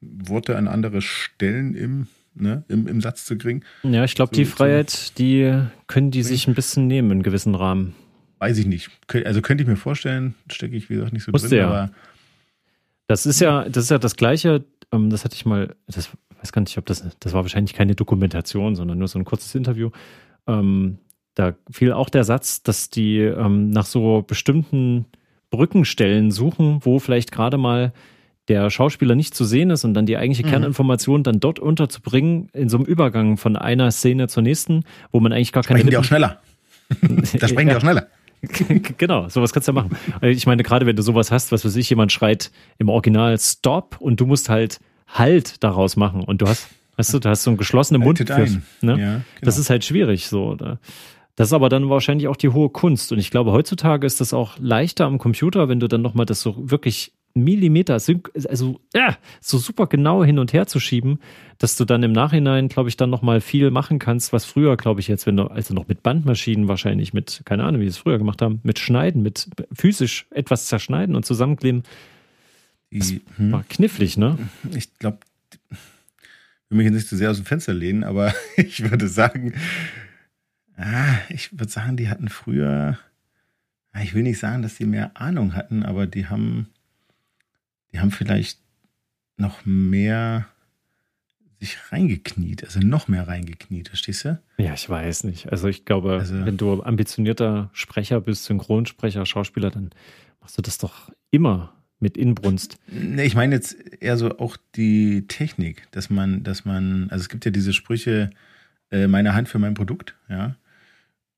Worte 0.00 0.56
an 0.56 0.66
andere 0.66 1.02
Stellen 1.02 1.74
im, 1.74 2.06
ne, 2.34 2.64
im, 2.68 2.86
im 2.86 3.00
Satz 3.00 3.24
zu 3.24 3.36
kriegen. 3.36 3.62
Ja, 3.82 4.04
ich 4.04 4.14
glaube, 4.14 4.34
so, 4.34 4.40
die 4.40 4.44
Freiheit, 4.44 5.18
die 5.18 5.62
können 5.86 6.10
die 6.10 6.22
sich 6.22 6.46
ein 6.48 6.54
bisschen 6.54 6.86
nehmen 6.86 7.10
in 7.10 7.22
gewissen 7.22 7.54
Rahmen. 7.54 7.94
Weiß 8.38 8.58
ich 8.58 8.66
nicht. 8.66 8.90
Also 9.24 9.40
könnte 9.42 9.62
ich 9.62 9.68
mir 9.68 9.76
vorstellen, 9.76 10.34
stecke 10.50 10.76
ich, 10.76 10.90
wie 10.90 10.94
gesagt, 10.94 11.12
nicht 11.12 11.24
so 11.24 11.32
Musste 11.32 11.48
drin, 11.48 11.58
ja. 11.58 11.68
aber. 11.68 11.90
Das 13.06 13.26
ist 13.26 13.40
ja, 13.40 13.68
das 13.68 13.84
ist 13.84 13.90
ja 13.90 13.98
das 13.98 14.16
Gleiche, 14.16 14.64
ähm, 14.92 15.10
das 15.10 15.24
hatte 15.24 15.34
ich 15.34 15.44
mal, 15.44 15.74
das 15.86 16.10
weiß 16.40 16.52
gar 16.52 16.60
nicht, 16.60 16.76
ob 16.78 16.86
das, 16.86 17.04
das 17.20 17.32
war 17.32 17.42
wahrscheinlich 17.42 17.74
keine 17.74 17.94
Dokumentation, 17.94 18.74
sondern 18.74 18.98
nur 18.98 19.08
so 19.08 19.18
ein 19.18 19.24
kurzes 19.24 19.54
Interview. 19.54 19.90
Ähm, 20.46 20.98
da 21.34 21.54
fiel 21.70 21.92
auch 21.92 22.10
der 22.10 22.24
Satz, 22.24 22.62
dass 22.62 22.90
die 22.90 23.18
ähm, 23.18 23.70
nach 23.70 23.86
so 23.86 24.22
bestimmten 24.22 25.06
Brückenstellen 25.50 26.30
suchen, 26.30 26.80
wo 26.82 26.98
vielleicht 26.98 27.32
gerade 27.32 27.58
mal 27.58 27.92
der 28.48 28.70
Schauspieler 28.70 29.14
nicht 29.14 29.34
zu 29.34 29.44
sehen 29.44 29.70
ist 29.70 29.84
und 29.84 29.94
dann 29.94 30.06
die 30.06 30.16
eigentliche 30.16 30.46
mhm. 30.46 30.50
Kerninformation 30.50 31.22
dann 31.22 31.40
dort 31.40 31.58
unterzubringen, 31.58 32.48
in 32.52 32.68
so 32.68 32.76
einem 32.76 32.86
Übergang 32.86 33.36
von 33.36 33.56
einer 33.56 33.90
Szene 33.90 34.28
zur 34.28 34.42
nächsten, 34.42 34.84
wo 35.10 35.20
man 35.20 35.32
eigentlich 35.32 35.52
gar 35.52 35.62
keine. 35.62 35.80
Sprechen 35.80 35.90
die 35.90 35.96
auch 35.96 36.04
schneller. 36.04 36.40
da 37.38 37.48
sprechen 37.48 37.68
ja. 37.68 37.74
die 37.74 37.76
auch 37.76 37.80
schneller. 37.80 38.06
genau, 38.98 39.28
sowas 39.28 39.52
kannst 39.52 39.68
du 39.68 39.72
ja 39.72 39.82
machen. 39.82 39.96
Ich 40.22 40.46
meine, 40.46 40.64
gerade 40.64 40.84
wenn 40.84 40.96
du 40.96 41.02
sowas 41.02 41.30
hast, 41.30 41.52
was 41.52 41.64
weiß 41.64 41.76
ich, 41.76 41.88
jemand 41.88 42.10
schreit 42.10 42.50
im 42.78 42.88
Original 42.88 43.38
Stop 43.38 43.98
und 44.00 44.18
du 44.18 44.26
musst 44.26 44.48
halt 44.48 44.80
Halt 45.12 45.62
daraus 45.62 45.96
machen 45.96 46.22
und 46.24 46.40
du 46.40 46.48
hast, 46.48 46.68
weißt 46.96 47.12
du, 47.12 47.18
du 47.18 47.28
hast 47.28 47.42
so 47.42 47.50
einen 47.50 47.58
geschlossenen 47.58 48.02
Mund. 48.02 48.18
Für, 48.18 48.24
ne? 48.26 48.60
Ja, 48.80 48.94
genau. 48.96 49.20
Das 49.42 49.58
ist 49.58 49.68
halt 49.68 49.84
schwierig 49.84 50.26
so. 50.26 50.52
Oder? 50.52 50.78
Das 51.36 51.48
ist 51.48 51.52
aber 51.52 51.68
dann 51.68 51.90
wahrscheinlich 51.90 52.28
auch 52.28 52.36
die 52.36 52.48
hohe 52.48 52.70
Kunst. 52.70 53.12
Und 53.12 53.18
ich 53.18 53.30
glaube, 53.30 53.52
heutzutage 53.52 54.06
ist 54.06 54.22
das 54.22 54.32
auch 54.32 54.58
leichter 54.58 55.04
am 55.04 55.18
Computer, 55.18 55.68
wenn 55.68 55.80
du 55.80 55.88
dann 55.88 56.00
nochmal 56.00 56.24
das 56.24 56.40
so 56.40 56.70
wirklich 56.70 57.12
Millimeter, 57.34 57.94
also 57.94 58.80
ja, 58.94 59.16
so 59.40 59.58
super 59.58 59.86
genau 59.86 60.24
hin 60.24 60.38
und 60.38 60.52
her 60.52 60.66
zu 60.66 60.80
schieben, 60.80 61.18
dass 61.58 61.76
du 61.76 61.84
dann 61.84 62.02
im 62.02 62.12
Nachhinein, 62.12 62.68
glaube 62.68 62.88
ich, 62.88 62.96
dann 62.96 63.10
nochmal 63.10 63.40
viel 63.40 63.70
machen 63.70 63.98
kannst, 63.98 64.32
was 64.32 64.44
früher, 64.44 64.76
glaube 64.76 65.00
ich, 65.00 65.08
jetzt, 65.08 65.26
wenn 65.26 65.36
du, 65.36 65.44
also 65.44 65.74
noch 65.74 65.88
mit 65.88 66.02
Bandmaschinen 66.02 66.68
wahrscheinlich, 66.68 67.12
mit, 67.12 67.42
keine 67.44 67.64
Ahnung, 67.64 67.80
wie 67.80 67.84
sie 67.84 67.90
es 67.90 67.98
früher 67.98 68.18
gemacht 68.18 68.42
haben, 68.42 68.60
mit 68.62 68.78
Schneiden, 68.78 69.22
mit 69.22 69.48
physisch 69.72 70.26
etwas 70.30 70.66
zerschneiden 70.66 71.14
und 71.14 71.24
zusammenkleben. 71.24 71.84
Das 72.90 73.14
hm. 73.36 73.52
war 73.52 73.64
knifflig, 73.68 74.16
ne? 74.18 74.38
Ich 74.74 74.98
glaube, 74.98 75.18
ich 75.50 75.68
will 76.68 76.78
mich 76.78 76.84
jetzt 76.86 76.94
nicht 76.94 77.08
zu 77.08 77.16
sehr 77.16 77.30
aus 77.30 77.36
dem 77.36 77.46
Fenster 77.46 77.74
lehnen, 77.74 78.04
aber 78.04 78.34
ich 78.56 78.90
würde 78.90 79.08
sagen, 79.08 79.54
ah, 80.76 81.14
ich 81.28 81.52
würde 81.52 81.70
sagen, 81.70 81.96
die 81.96 82.08
hatten 82.08 82.28
früher, 82.28 82.98
ah, 83.92 84.02
ich 84.02 84.14
will 84.14 84.22
nicht 84.22 84.38
sagen, 84.38 84.62
dass 84.62 84.76
die 84.76 84.86
mehr 84.86 85.16
Ahnung 85.20 85.54
hatten, 85.54 85.84
aber 85.84 86.06
die 86.06 86.26
haben, 86.26 86.68
die 87.92 88.00
haben 88.00 88.10
vielleicht 88.10 88.58
noch 89.36 89.64
mehr 89.64 90.46
sich 91.60 91.78
reingekniet, 91.92 92.64
also 92.64 92.80
noch 92.80 93.06
mehr 93.06 93.28
reingekniet, 93.28 93.88
verstehst 93.88 94.24
du? 94.24 94.42
Ja, 94.58 94.74
ich 94.74 94.88
weiß 94.88 95.24
nicht. 95.24 95.50
Also 95.52 95.68
ich 95.68 95.84
glaube, 95.84 96.14
also, 96.14 96.44
wenn 96.44 96.56
du 96.56 96.82
ambitionierter 96.82 97.70
Sprecher 97.72 98.20
bist, 98.20 98.44
Synchronsprecher, 98.44 99.24
Schauspieler, 99.26 99.70
dann 99.70 99.90
machst 100.40 100.58
du 100.58 100.62
das 100.62 100.78
doch 100.78 101.10
immer 101.30 101.72
mit 102.00 102.16
Inbrunst. 102.16 102.78
Nee, 102.88 103.24
ich 103.24 103.36
meine 103.36 103.54
jetzt 103.54 103.76
eher 104.00 104.16
so 104.16 104.38
auch 104.38 104.56
die 104.74 105.28
Technik, 105.28 105.86
dass 105.92 106.10
man, 106.10 106.42
dass 106.42 106.64
man, 106.64 107.08
also 107.10 107.22
es 107.22 107.28
gibt 107.28 107.44
ja 107.44 107.52
diese 107.52 107.72
Sprüche, 107.72 108.30
äh, 108.90 109.06
meine 109.06 109.34
Hand 109.34 109.48
für 109.48 109.60
mein 109.60 109.74
Produkt, 109.74 110.16
ja. 110.28 110.56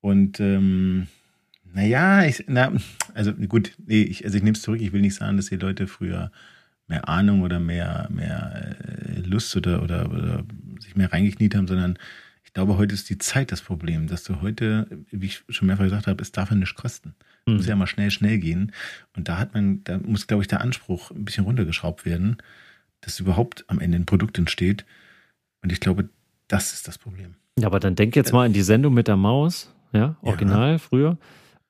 Und 0.00 0.40
ähm, 0.40 1.07
naja, 1.74 2.24
ich, 2.24 2.44
na, 2.46 2.72
also 3.12 3.33
gut, 3.35 3.72
nee, 3.87 4.02
ich, 4.02 4.24
also 4.24 4.37
ich 4.38 4.42
nehme 4.42 4.57
es 4.57 4.62
zurück, 4.62 4.81
ich 4.81 4.92
will 4.92 5.02
nicht 5.02 5.16
sagen, 5.16 5.37
dass 5.37 5.46
die 5.46 5.57
Leute 5.57 5.87
früher 5.87 6.33
mehr 6.87 7.09
Ahnung 7.09 7.42
oder 7.42 7.61
mehr, 7.61 8.09
mehr 8.11 8.77
äh, 8.79 9.20
Lust 9.20 9.57
oder, 9.57 9.83
oder, 9.83 10.11
oder 10.11 10.44
sich 10.81 10.97
mehr 10.97 11.12
reingekniet 11.12 11.55
haben, 11.55 11.66
sondern 11.66 11.99
ich 12.44 12.53
glaube, 12.53 12.77
heute 12.77 12.94
ist 12.94 13.11
die 13.11 13.18
Zeit 13.18 13.53
das 13.53 13.62
Problem, 13.62 14.07
dass 14.07 14.23
du 14.23 14.40
heute, 14.40 14.87
wie 15.11 15.27
ich 15.27 15.42
schon 15.49 15.66
mehrfach 15.66 15.85
gesagt 15.85 16.07
habe, 16.07 16.23
es 16.23 16.31
darf 16.31 16.51
ja 16.51 16.57
nichts 16.57 16.75
kosten. 16.75 17.14
Es 17.47 17.51
mhm. 17.51 17.57
muss 17.57 17.66
ja 17.66 17.77
mal 17.77 17.87
schnell, 17.87 18.11
schnell 18.11 18.38
gehen. 18.38 18.73
Und 19.16 19.29
da 19.29 19.38
hat 19.38 19.55
man, 19.55 19.83
da 19.85 19.99
muss, 19.99 20.27
glaube 20.27 20.42
ich, 20.42 20.49
der 20.49 20.61
Anspruch 20.61 21.11
ein 21.11 21.25
bisschen 21.25 21.44
runtergeschraubt 21.44 22.05
werden, 22.05 22.37
dass 23.01 23.18
überhaupt 23.20 23.64
am 23.68 23.81
Ende 23.81 23.99
ein 23.99 24.07
Produkt 24.07 24.38
entsteht. 24.38 24.85
Und 25.62 25.73
ich 25.73 25.81
glaube, 25.81 26.09
das 26.49 26.73
ist 26.75 26.87
das 26.87 26.99
Problem. 26.99 27.35
Ja, 27.59 27.66
aber 27.66 27.81
dann 27.81 27.94
denk 27.94 28.16
jetzt 28.16 28.33
mal 28.33 28.47
an 28.47 28.53
die 28.53 28.62
Sendung 28.62 28.94
mit 28.94 29.09
der 29.09 29.16
Maus, 29.16 29.73
ja, 29.92 30.16
original 30.23 30.73
ja. 30.73 30.79
früher. 30.79 31.18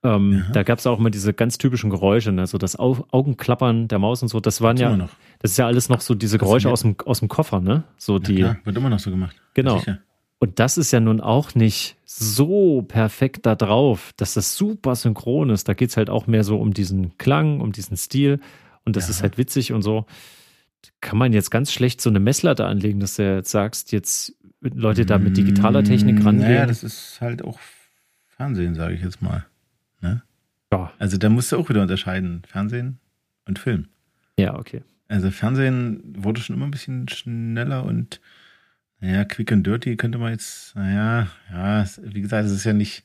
Ähm, 0.05 0.33
ja. 0.33 0.51
Da 0.51 0.63
gab 0.63 0.77
es 0.77 0.85
auch 0.85 0.99
immer 0.99 1.09
diese 1.09 1.33
ganz 1.33 1.57
typischen 1.57 1.89
Geräusche, 1.89 2.31
ne? 2.31 2.45
so 2.45 2.59
das 2.59 2.77
Au 2.77 3.05
Augenklappern 3.09 3.87
der 3.87 3.97
Maus 3.97 4.21
und 4.21 4.27
so. 4.27 4.39
Das 4.39 4.61
waren 4.61 4.77
ja, 4.77 4.95
das 5.39 5.51
ist 5.51 5.57
ja 5.57 5.65
alles 5.65 5.89
noch 5.89 6.01
so 6.01 6.13
diese 6.13 6.37
Geräusche 6.37 6.69
aus 6.69 6.81
dem, 6.81 6.95
aus 7.05 7.19
dem 7.19 7.27
Koffer, 7.27 7.59
ne? 7.59 7.83
So 7.97 8.19
die. 8.19 8.39
Ja, 8.39 8.57
wird 8.63 8.77
immer 8.77 8.89
noch 8.89 8.99
so 8.99 9.09
gemacht. 9.09 9.35
Genau. 9.55 9.81
Und 10.37 10.59
das 10.59 10.77
ist 10.77 10.91
ja 10.91 10.99
nun 10.99 11.21
auch 11.21 11.55
nicht 11.55 11.97
so 12.05 12.83
perfekt 12.83 13.47
da 13.47 13.55
drauf, 13.55 14.11
dass 14.17 14.35
das 14.35 14.55
super 14.55 14.95
synchron 14.95 15.49
ist. 15.49 15.67
Da 15.67 15.73
geht 15.73 15.89
es 15.89 15.97
halt 15.97 16.11
auch 16.11 16.27
mehr 16.27 16.43
so 16.43 16.59
um 16.59 16.73
diesen 16.73 17.17
Klang, 17.17 17.61
um 17.61 17.71
diesen 17.71 17.97
Stil. 17.97 18.39
Und 18.83 18.95
das 18.95 19.05
ja. 19.05 19.11
ist 19.11 19.21
halt 19.23 19.39
witzig 19.39 19.71
und 19.71 19.81
so. 19.81 20.05
Kann 21.01 21.17
man 21.17 21.33
jetzt 21.33 21.49
ganz 21.49 21.71
schlecht 21.71 21.99
so 21.99 22.11
eine 22.11 22.19
Messlatte 22.19 22.65
anlegen, 22.65 22.99
dass 22.99 23.15
du 23.15 23.23
jetzt 23.23 23.49
sagst, 23.49 23.91
jetzt 23.91 24.35
Leute 24.61 25.05
da 25.05 25.17
mit 25.17 25.35
digitaler 25.35 25.83
Technik 25.83 26.19
mm, 26.19 26.27
rangehen. 26.27 26.49
Naja, 26.49 26.65
das 26.67 26.83
ist 26.83 27.19
halt 27.21 27.43
auch 27.43 27.57
Fernsehen, 28.27 28.75
sage 28.75 28.93
ich 28.93 29.01
jetzt 29.01 29.21
mal. 29.21 29.45
Ne? 30.05 30.23
Ja. 30.71 30.91
Also 30.99 31.17
da 31.17 31.29
musst 31.29 31.51
du 31.51 31.57
auch 31.57 31.69
wieder 31.69 31.81
unterscheiden, 31.81 32.43
Fernsehen 32.47 32.99
und 33.45 33.59
Film. 33.59 33.87
Ja, 34.37 34.57
okay. 34.57 34.83
Also 35.07 35.31
Fernsehen 35.31 36.01
wurde 36.17 36.41
schon 36.41 36.55
immer 36.55 36.65
ein 36.65 36.71
bisschen 36.71 37.07
schneller 37.09 37.85
und 37.85 38.21
naja, 38.99 39.23
quick 39.25 39.51
and 39.51 39.65
dirty 39.65 39.97
könnte 39.97 40.17
man 40.17 40.31
jetzt, 40.31 40.75
naja, 40.75 41.27
ja, 41.51 41.85
wie 42.01 42.21
gesagt, 42.21 42.45
es 42.45 42.51
ist 42.51 42.63
ja 42.63 42.73
nicht, 42.73 43.03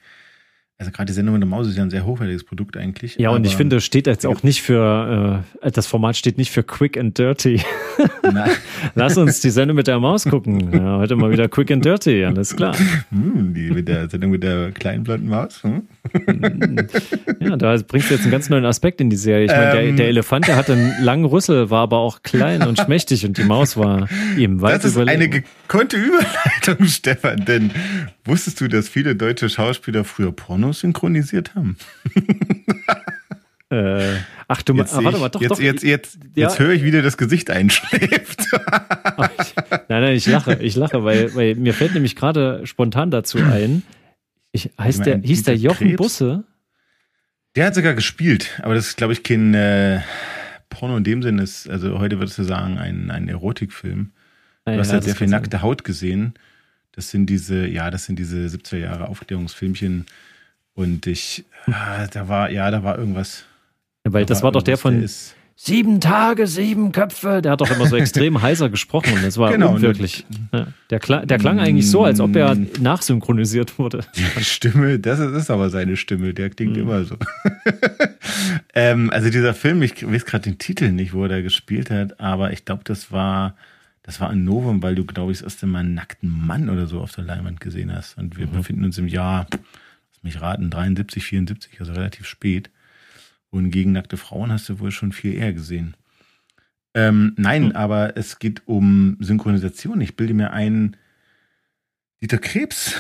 also 0.80 0.92
gerade 0.92 1.08
die 1.08 1.12
Sendung 1.12 1.34
mit 1.34 1.42
der 1.42 1.48
Maus 1.48 1.66
ist 1.66 1.76
ja 1.76 1.82
ein 1.82 1.90
sehr 1.90 2.06
hochwertiges 2.06 2.42
Produkt 2.42 2.74
eigentlich. 2.78 3.16
Ja, 3.16 3.28
und 3.30 3.46
ich 3.46 3.54
finde, 3.54 3.82
steht 3.82 4.06
jetzt 4.06 4.24
auch 4.24 4.42
nicht 4.42 4.62
für, 4.62 5.44
äh, 5.60 5.70
das 5.70 5.86
Format 5.86 6.16
steht 6.16 6.38
nicht 6.38 6.50
für 6.50 6.62
Quick 6.62 6.96
and 6.96 7.18
Dirty. 7.18 7.60
Nein. 8.22 8.50
Lass 8.94 9.18
uns 9.18 9.40
die 9.40 9.50
Sendung 9.50 9.76
mit 9.76 9.88
der 9.88 10.00
Maus 10.00 10.24
gucken. 10.24 10.72
Ja, 10.72 10.96
heute 10.96 11.16
mal 11.16 11.30
wieder 11.30 11.48
Quick 11.48 11.70
and 11.70 11.84
Dirty, 11.84 12.24
alles 12.24 12.56
klar. 12.56 12.74
Hm, 13.10 13.52
die 13.52 13.70
mit 13.70 13.88
der 13.88 14.08
Sendung 14.08 14.30
mit 14.30 14.42
der 14.42 14.72
kleinen 14.72 15.04
blonden 15.04 15.28
Maus. 15.28 15.62
Hm? 15.62 15.82
Ja, 17.40 17.56
da 17.56 17.76
bringst 17.86 18.10
du 18.10 18.14
jetzt 18.14 18.22
einen 18.22 18.32
ganz 18.32 18.50
neuen 18.50 18.64
Aspekt 18.64 19.00
in 19.00 19.08
die 19.08 19.16
Serie. 19.16 19.46
Ich 19.46 19.50
meine, 19.50 19.72
der, 19.72 19.82
ähm. 19.82 19.96
der, 19.96 20.08
Elefant, 20.08 20.46
der 20.46 20.56
hatte 20.56 20.74
einen 20.74 21.02
langen 21.02 21.24
Rüssel, 21.24 21.70
war 21.70 21.82
aber 21.82 21.98
auch 21.98 22.22
klein 22.22 22.62
und 22.62 22.78
schmächtig 22.78 23.24
und 23.24 23.38
die 23.38 23.44
Maus 23.44 23.76
war 23.76 24.08
ihm 24.36 24.60
weit 24.60 24.76
Das 24.76 24.84
ist 24.86 24.96
überlegen. 24.96 25.22
eine 25.22 25.28
gekonnte 25.28 25.96
Überleitung, 25.96 26.86
Stefan, 26.86 27.44
denn 27.44 27.70
wusstest 28.24 28.60
du, 28.60 28.68
dass 28.68 28.88
viele 28.88 29.16
deutsche 29.16 29.48
Schauspieler 29.48 30.04
früher 30.04 30.32
Porno 30.32 30.69
synchronisiert 30.72 31.54
haben. 31.54 31.76
Äh, 33.72 34.16
ach 34.48 34.62
du, 34.62 34.74
jetzt, 34.74 34.94
ah, 34.94 35.04
warte 35.04 35.18
mal, 35.18 35.28
doch, 35.28 35.40
jetzt, 35.40 35.50
doch. 35.52 35.60
Jetzt, 35.60 35.84
jetzt, 35.84 36.18
ja. 36.34 36.48
jetzt 36.48 36.58
höre 36.58 36.70
ich, 36.72 36.82
wie 36.82 36.90
dir 36.90 37.02
das 37.02 37.16
Gesicht 37.16 37.50
einschläft. 37.50 38.40
ich, 38.40 39.54
nein, 39.88 40.02
nein, 40.02 40.16
ich 40.16 40.26
lache, 40.26 40.54
ich 40.60 40.74
lache, 40.74 41.04
weil, 41.04 41.32
weil 41.36 41.54
mir 41.54 41.72
fällt 41.72 41.94
nämlich 41.94 42.16
gerade 42.16 42.66
spontan 42.66 43.12
dazu 43.12 43.38
ein, 43.38 43.84
ich, 44.50 44.70
heißt 44.76 45.06
der, 45.06 45.18
hieß 45.18 45.44
der 45.44 45.56
Jochen 45.56 45.86
Krebs? 45.86 45.98
Busse? 45.98 46.42
Der 47.54 47.66
hat 47.66 47.76
sogar 47.76 47.94
gespielt, 47.94 48.60
aber 48.62 48.74
das 48.74 48.88
ist, 48.88 48.96
glaube 48.96 49.12
ich, 49.12 49.22
kein 49.22 49.54
äh, 49.54 50.00
Porno 50.68 50.96
in 50.96 51.04
dem 51.04 51.22
Sinne 51.22 51.42
ist, 51.42 51.68
also 51.68 52.00
heute 52.00 52.18
würdest 52.18 52.38
du 52.38 52.42
sagen, 52.42 52.76
ein, 52.78 53.12
ein 53.12 53.28
Erotikfilm. 53.28 54.10
Du 54.64 54.72
ja, 54.72 54.78
hast 54.78 54.92
ja 54.92 55.00
sehr 55.00 55.14
viel 55.14 55.28
nackte 55.28 55.62
Haut 55.62 55.84
gesehen. 55.84 56.34
Das 56.92 57.10
sind 57.10 57.26
diese, 57.26 57.66
ja, 57.66 57.90
das 57.90 58.06
sind 58.06 58.18
diese 58.18 58.46
70er 58.46 58.78
Jahre 58.78 59.08
Aufklärungsfilmchen. 59.08 60.06
Und 60.74 61.06
ich, 61.06 61.44
ah, 61.66 62.06
da 62.06 62.28
war, 62.28 62.50
ja, 62.50 62.70
da 62.70 62.82
war 62.82 62.98
irgendwas. 62.98 63.44
Ja, 64.06 64.12
weil 64.12 64.24
da 64.24 64.28
das 64.28 64.38
war, 64.38 64.44
war 64.44 64.52
doch 64.52 64.62
der 64.62 64.78
von 64.78 65.00
der 65.00 65.08
Sieben 65.62 66.00
Tage, 66.00 66.46
sieben 66.46 66.90
Köpfe. 66.90 67.42
Der 67.42 67.52
hat 67.52 67.60
doch 67.60 67.70
immer 67.70 67.86
so 67.86 67.94
extrem 67.94 68.40
heiser 68.42 68.70
gesprochen. 68.70 69.12
Das 69.22 69.36
war 69.36 69.52
genau, 69.52 69.74
unwirklich. 69.74 70.24
Ja, 70.54 70.68
der, 70.88 71.00
klang, 71.00 71.26
der 71.26 71.36
klang 71.36 71.60
eigentlich 71.60 71.90
so, 71.90 72.02
als 72.02 72.18
ob 72.18 72.34
er 72.34 72.54
mm. 72.54 72.68
nachsynchronisiert 72.80 73.78
wurde. 73.78 74.00
Die 74.38 74.42
Stimme, 74.42 74.98
das 74.98 75.18
ist, 75.18 75.32
ist 75.32 75.50
aber 75.50 75.68
seine 75.68 75.98
Stimme. 75.98 76.32
Der 76.32 76.48
klingt 76.48 76.76
mhm. 76.76 76.82
immer 76.82 77.04
so. 77.04 77.16
ähm, 78.74 79.10
also 79.10 79.28
dieser 79.28 79.52
Film, 79.52 79.82
ich 79.82 80.02
weiß 80.02 80.24
gerade 80.24 80.44
den 80.44 80.56
Titel 80.56 80.92
nicht, 80.92 81.12
wo 81.12 81.24
er 81.24 81.28
da 81.28 81.42
gespielt 81.42 81.90
hat, 81.90 82.18
aber 82.20 82.54
ich 82.54 82.64
glaube, 82.64 82.80
das 82.84 83.12
war 83.12 83.54
das 84.02 84.18
war 84.18 84.30
ein 84.30 84.44
Novum, 84.44 84.82
weil 84.82 84.94
du, 84.94 85.04
glaube 85.04 85.32
ich, 85.32 85.38
das 85.38 85.44
erste 85.44 85.66
Mal 85.66 85.80
einen 85.80 85.92
nackten 85.92 86.46
Mann 86.46 86.70
oder 86.70 86.86
so 86.86 87.00
auf 87.00 87.14
der 87.14 87.24
Leinwand 87.24 87.60
gesehen 87.60 87.94
hast. 87.94 88.16
Und 88.16 88.38
wir 88.38 88.46
mhm. 88.46 88.52
befinden 88.52 88.84
uns 88.84 88.96
im 88.96 89.08
Jahr, 89.08 89.46
mich 90.22 90.40
raten, 90.40 90.70
73, 90.70 91.24
74, 91.24 91.80
also 91.80 91.92
relativ 91.92 92.26
spät. 92.26 92.70
Und 93.50 93.70
gegen 93.70 93.92
nackte 93.92 94.16
Frauen 94.16 94.52
hast 94.52 94.68
du 94.68 94.78
wohl 94.78 94.90
schon 94.92 95.12
viel 95.12 95.34
eher 95.34 95.52
gesehen. 95.52 95.96
Ähm, 96.94 97.34
nein, 97.36 97.66
mhm. 97.66 97.72
aber 97.72 98.16
es 98.16 98.38
geht 98.38 98.62
um 98.66 99.16
Synchronisation. 99.20 100.00
Ich 100.00 100.16
bilde 100.16 100.34
mir 100.34 100.52
ein, 100.52 100.96
Dieter 102.20 102.38
Krebs 102.38 102.94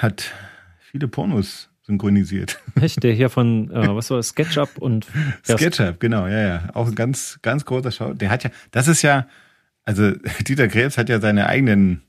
hat 0.00 0.32
viele 0.80 1.08
Pornos 1.08 1.68
synchronisiert. 1.82 2.58
Echt? 2.80 3.02
Der 3.02 3.12
hier 3.12 3.28
von, 3.28 3.70
äh, 3.70 3.94
was 3.94 4.10
war 4.10 4.16
das, 4.16 4.28
SketchUp 4.28 4.78
und. 4.78 5.06
SketchUp, 5.42 6.00
genau, 6.00 6.26
ja, 6.26 6.40
ja. 6.40 6.68
Auch 6.74 6.88
ein 6.88 6.94
ganz, 6.94 7.38
ganz 7.42 7.64
großer 7.64 7.90
Schau. 7.90 8.14
Der 8.14 8.30
hat 8.30 8.44
ja, 8.44 8.50
das 8.70 8.88
ist 8.88 9.02
ja, 9.02 9.26
also 9.84 10.12
Dieter 10.46 10.68
Krebs 10.68 10.96
hat 10.96 11.08
ja 11.08 11.20
seine 11.20 11.46
eigenen, 11.46 12.02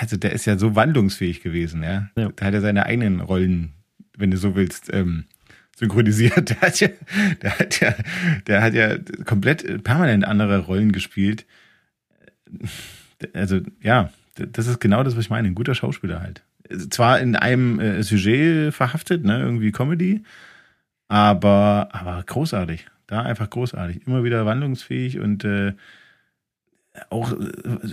also 0.00 0.16
der 0.16 0.32
ist 0.32 0.46
ja 0.46 0.56
so 0.56 0.74
wandlungsfähig 0.74 1.42
gewesen, 1.42 1.82
ja. 1.82 2.08
ja. 2.16 2.28
Der 2.30 2.46
hat 2.46 2.54
ja 2.54 2.60
seine 2.60 2.86
eigenen 2.86 3.20
Rollen, 3.20 3.72
wenn 4.16 4.30
du 4.30 4.36
so 4.36 4.54
willst, 4.54 4.92
ähm, 4.92 5.24
synchronisiert. 5.76 6.50
Der 6.50 6.60
hat 6.60 6.80
ja, 6.80 6.88
der 7.42 7.58
hat 7.58 7.80
ja, 7.80 7.94
der 8.46 8.62
hat 8.62 8.74
ja 8.74 8.98
komplett 9.24 9.82
permanent 9.82 10.24
andere 10.24 10.58
Rollen 10.58 10.92
gespielt. 10.92 11.46
Also, 13.32 13.60
ja, 13.82 14.10
das 14.34 14.66
ist 14.66 14.80
genau 14.80 15.02
das, 15.02 15.16
was 15.16 15.24
ich 15.24 15.30
meine. 15.30 15.48
Ein 15.48 15.54
guter 15.54 15.74
Schauspieler 15.74 16.20
halt. 16.20 16.42
Zwar 16.90 17.20
in 17.20 17.34
einem 17.34 17.80
äh, 17.80 18.02
Sujet 18.02 18.72
verhaftet, 18.74 19.24
ne, 19.24 19.40
irgendwie 19.40 19.72
Comedy, 19.72 20.22
aber, 21.08 21.88
aber 21.92 22.22
großartig. 22.24 22.86
Da 23.06 23.22
einfach 23.22 23.50
großartig. 23.50 24.06
Immer 24.06 24.22
wieder 24.22 24.46
wandlungsfähig 24.46 25.18
und 25.18 25.44
äh, 25.44 25.72
auch 27.08 27.32
äh, 27.32 27.36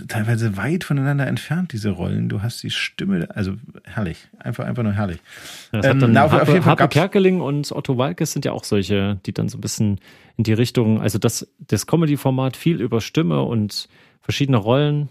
teilweise 0.08 0.56
weit 0.56 0.84
voneinander 0.84 1.26
entfernt, 1.26 1.72
diese 1.72 1.90
Rollen. 1.90 2.28
Du 2.28 2.42
hast 2.42 2.62
die 2.62 2.70
Stimme, 2.70 3.28
also 3.34 3.54
herrlich. 3.84 4.28
Einfach, 4.38 4.64
einfach 4.64 4.82
nur 4.82 4.92
herrlich. 4.92 5.18
Ja, 5.72 5.80
das 5.80 6.02
ähm, 6.02 6.12
na, 6.12 6.24
auf, 6.24 6.32
Harpe, 6.32 6.58
auf 6.58 6.66
Harpe 6.66 6.88
Kerkeling 6.88 7.40
und 7.40 7.70
Otto 7.72 7.96
Walkes 7.96 8.32
sind 8.32 8.44
ja 8.44 8.52
auch 8.52 8.64
solche, 8.64 9.20
die 9.24 9.32
dann 9.32 9.48
so 9.48 9.58
ein 9.58 9.60
bisschen 9.60 10.00
in 10.36 10.44
die 10.44 10.52
Richtung, 10.52 11.00
also 11.00 11.18
das, 11.18 11.48
das 11.58 11.86
Comedy-Format 11.86 12.56
viel 12.56 12.80
über 12.80 13.00
Stimme 13.00 13.42
und 13.42 13.88
verschiedene 14.20 14.58
Rollen 14.58 15.08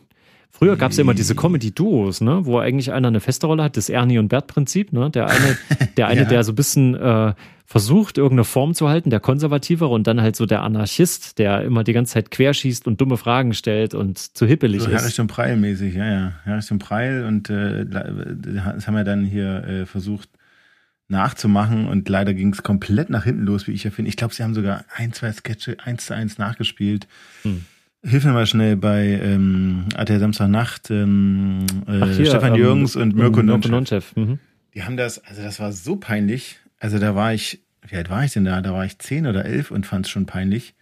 Früher 0.50 0.76
gab 0.76 0.92
es 0.92 0.98
ja 0.98 1.02
immer 1.02 1.14
diese 1.14 1.36
Comedy-Duos, 1.36 2.22
ne, 2.22 2.46
wo 2.46 2.58
eigentlich 2.58 2.92
einer 2.92 3.10
eine 3.10 3.20
feste 3.20 3.46
Rolle 3.46 3.64
hat, 3.64 3.78
das 3.78 3.90
Ernie 3.90 4.18
und 4.18 4.30
Bert-Prinzip, 4.30 4.92
ne? 4.92 5.12
Der 5.12 5.28
eine, 5.28 5.58
der 5.98 6.08
eine, 6.08 6.22
ja. 6.22 6.28
der 6.28 6.44
so 6.44 6.52
ein 6.52 6.56
bisschen 6.56 6.96
äh, 6.96 7.34
versucht, 7.66 8.18
irgendeine 8.18 8.46
Form 8.46 8.74
zu 8.74 8.88
halten, 8.88 9.10
der 9.10 9.20
konservativere 9.20 9.90
und 9.90 10.08
dann 10.08 10.22
halt 10.22 10.36
so 10.36 10.46
der 10.46 10.64
Anarchist, 10.64 11.38
der 11.38 11.64
immer 11.64 11.84
die 11.84 11.94
ganze 11.94 12.14
Zeit 12.14 12.32
querschießt 12.32 12.88
und 12.88 13.02
dumme 13.02 13.18
Fragen 13.18 13.54
stellt 13.54 13.94
und 13.94 14.18
zu 14.18 14.46
hippelig 14.46 14.82
so 14.82 14.90
ist. 14.90 15.02
Herrich 15.02 15.20
und 15.20 15.28
Preil 15.28 15.58
mäßig, 15.58 15.94
ja, 15.94 16.06
ja. 16.06 16.34
Herrich 16.46 16.72
und 16.72 16.80
Preil 16.80 17.26
und 17.26 17.50
äh, 17.50 17.86
das 17.86 18.88
haben 18.88 18.96
wir 18.96 19.04
dann 19.04 19.26
hier 19.26 19.64
äh, 19.66 19.86
versucht 19.86 20.30
nachzumachen 21.10 21.88
und 21.88 22.10
leider 22.10 22.34
ging 22.34 22.54
es 22.54 22.64
komplett 22.64 23.10
nach 23.10 23.26
hinten 23.26 23.44
los, 23.44 23.68
wie 23.68 23.72
ich 23.72 23.84
ja 23.84 23.92
finde. 23.92 24.10
Ich 24.10 24.18
glaube, 24.18 24.34
sie 24.34 24.44
haben 24.44 24.54
sogar 24.54 24.86
ein, 24.96 25.14
zwei 25.14 25.32
Sketche 25.32 25.78
eins 25.84 26.06
zu 26.06 26.16
eins 26.16 26.38
nachgespielt. 26.38 27.08
Hm. 27.44 27.66
Hilf 28.04 28.26
mir 28.26 28.32
mal 28.32 28.46
schnell 28.46 28.78
bei 28.78 29.06
ähm, 29.06 29.86
ATL 29.96 30.20
Samstagnacht, 30.20 30.92
ähm, 30.92 31.66
äh, 31.88 32.06
hier, 32.14 32.28
Stefan 32.28 32.54
ähm, 32.54 32.60
Jürgens 32.60 32.96
und 32.96 33.16
Mirko 33.16 33.42
Nonchev. 33.42 34.14
Mhm. 34.16 34.40
Die 34.74 34.84
haben 34.84 34.98
das, 34.98 35.20
also 35.26 35.42
das 35.42 35.60
war 35.60 35.72
so 35.72 35.96
peinlich. 35.96 36.60
Also 36.80 37.00
da 37.00 37.16
war 37.16 37.34
ich, 37.34 37.64
wie 37.88 37.96
alt 37.96 38.10
war 38.10 38.24
ich 38.24 38.34
denn 38.34 38.46
da? 38.46 38.62
Da 38.62 38.74
war 38.74 38.86
ich 38.86 39.00
zehn 39.00 39.26
oder 39.26 39.46
elf 39.46 39.72
und 39.72 39.86
fand 39.88 40.06
es 40.06 40.12
schon 40.12 40.28
peinlich, 40.28 40.76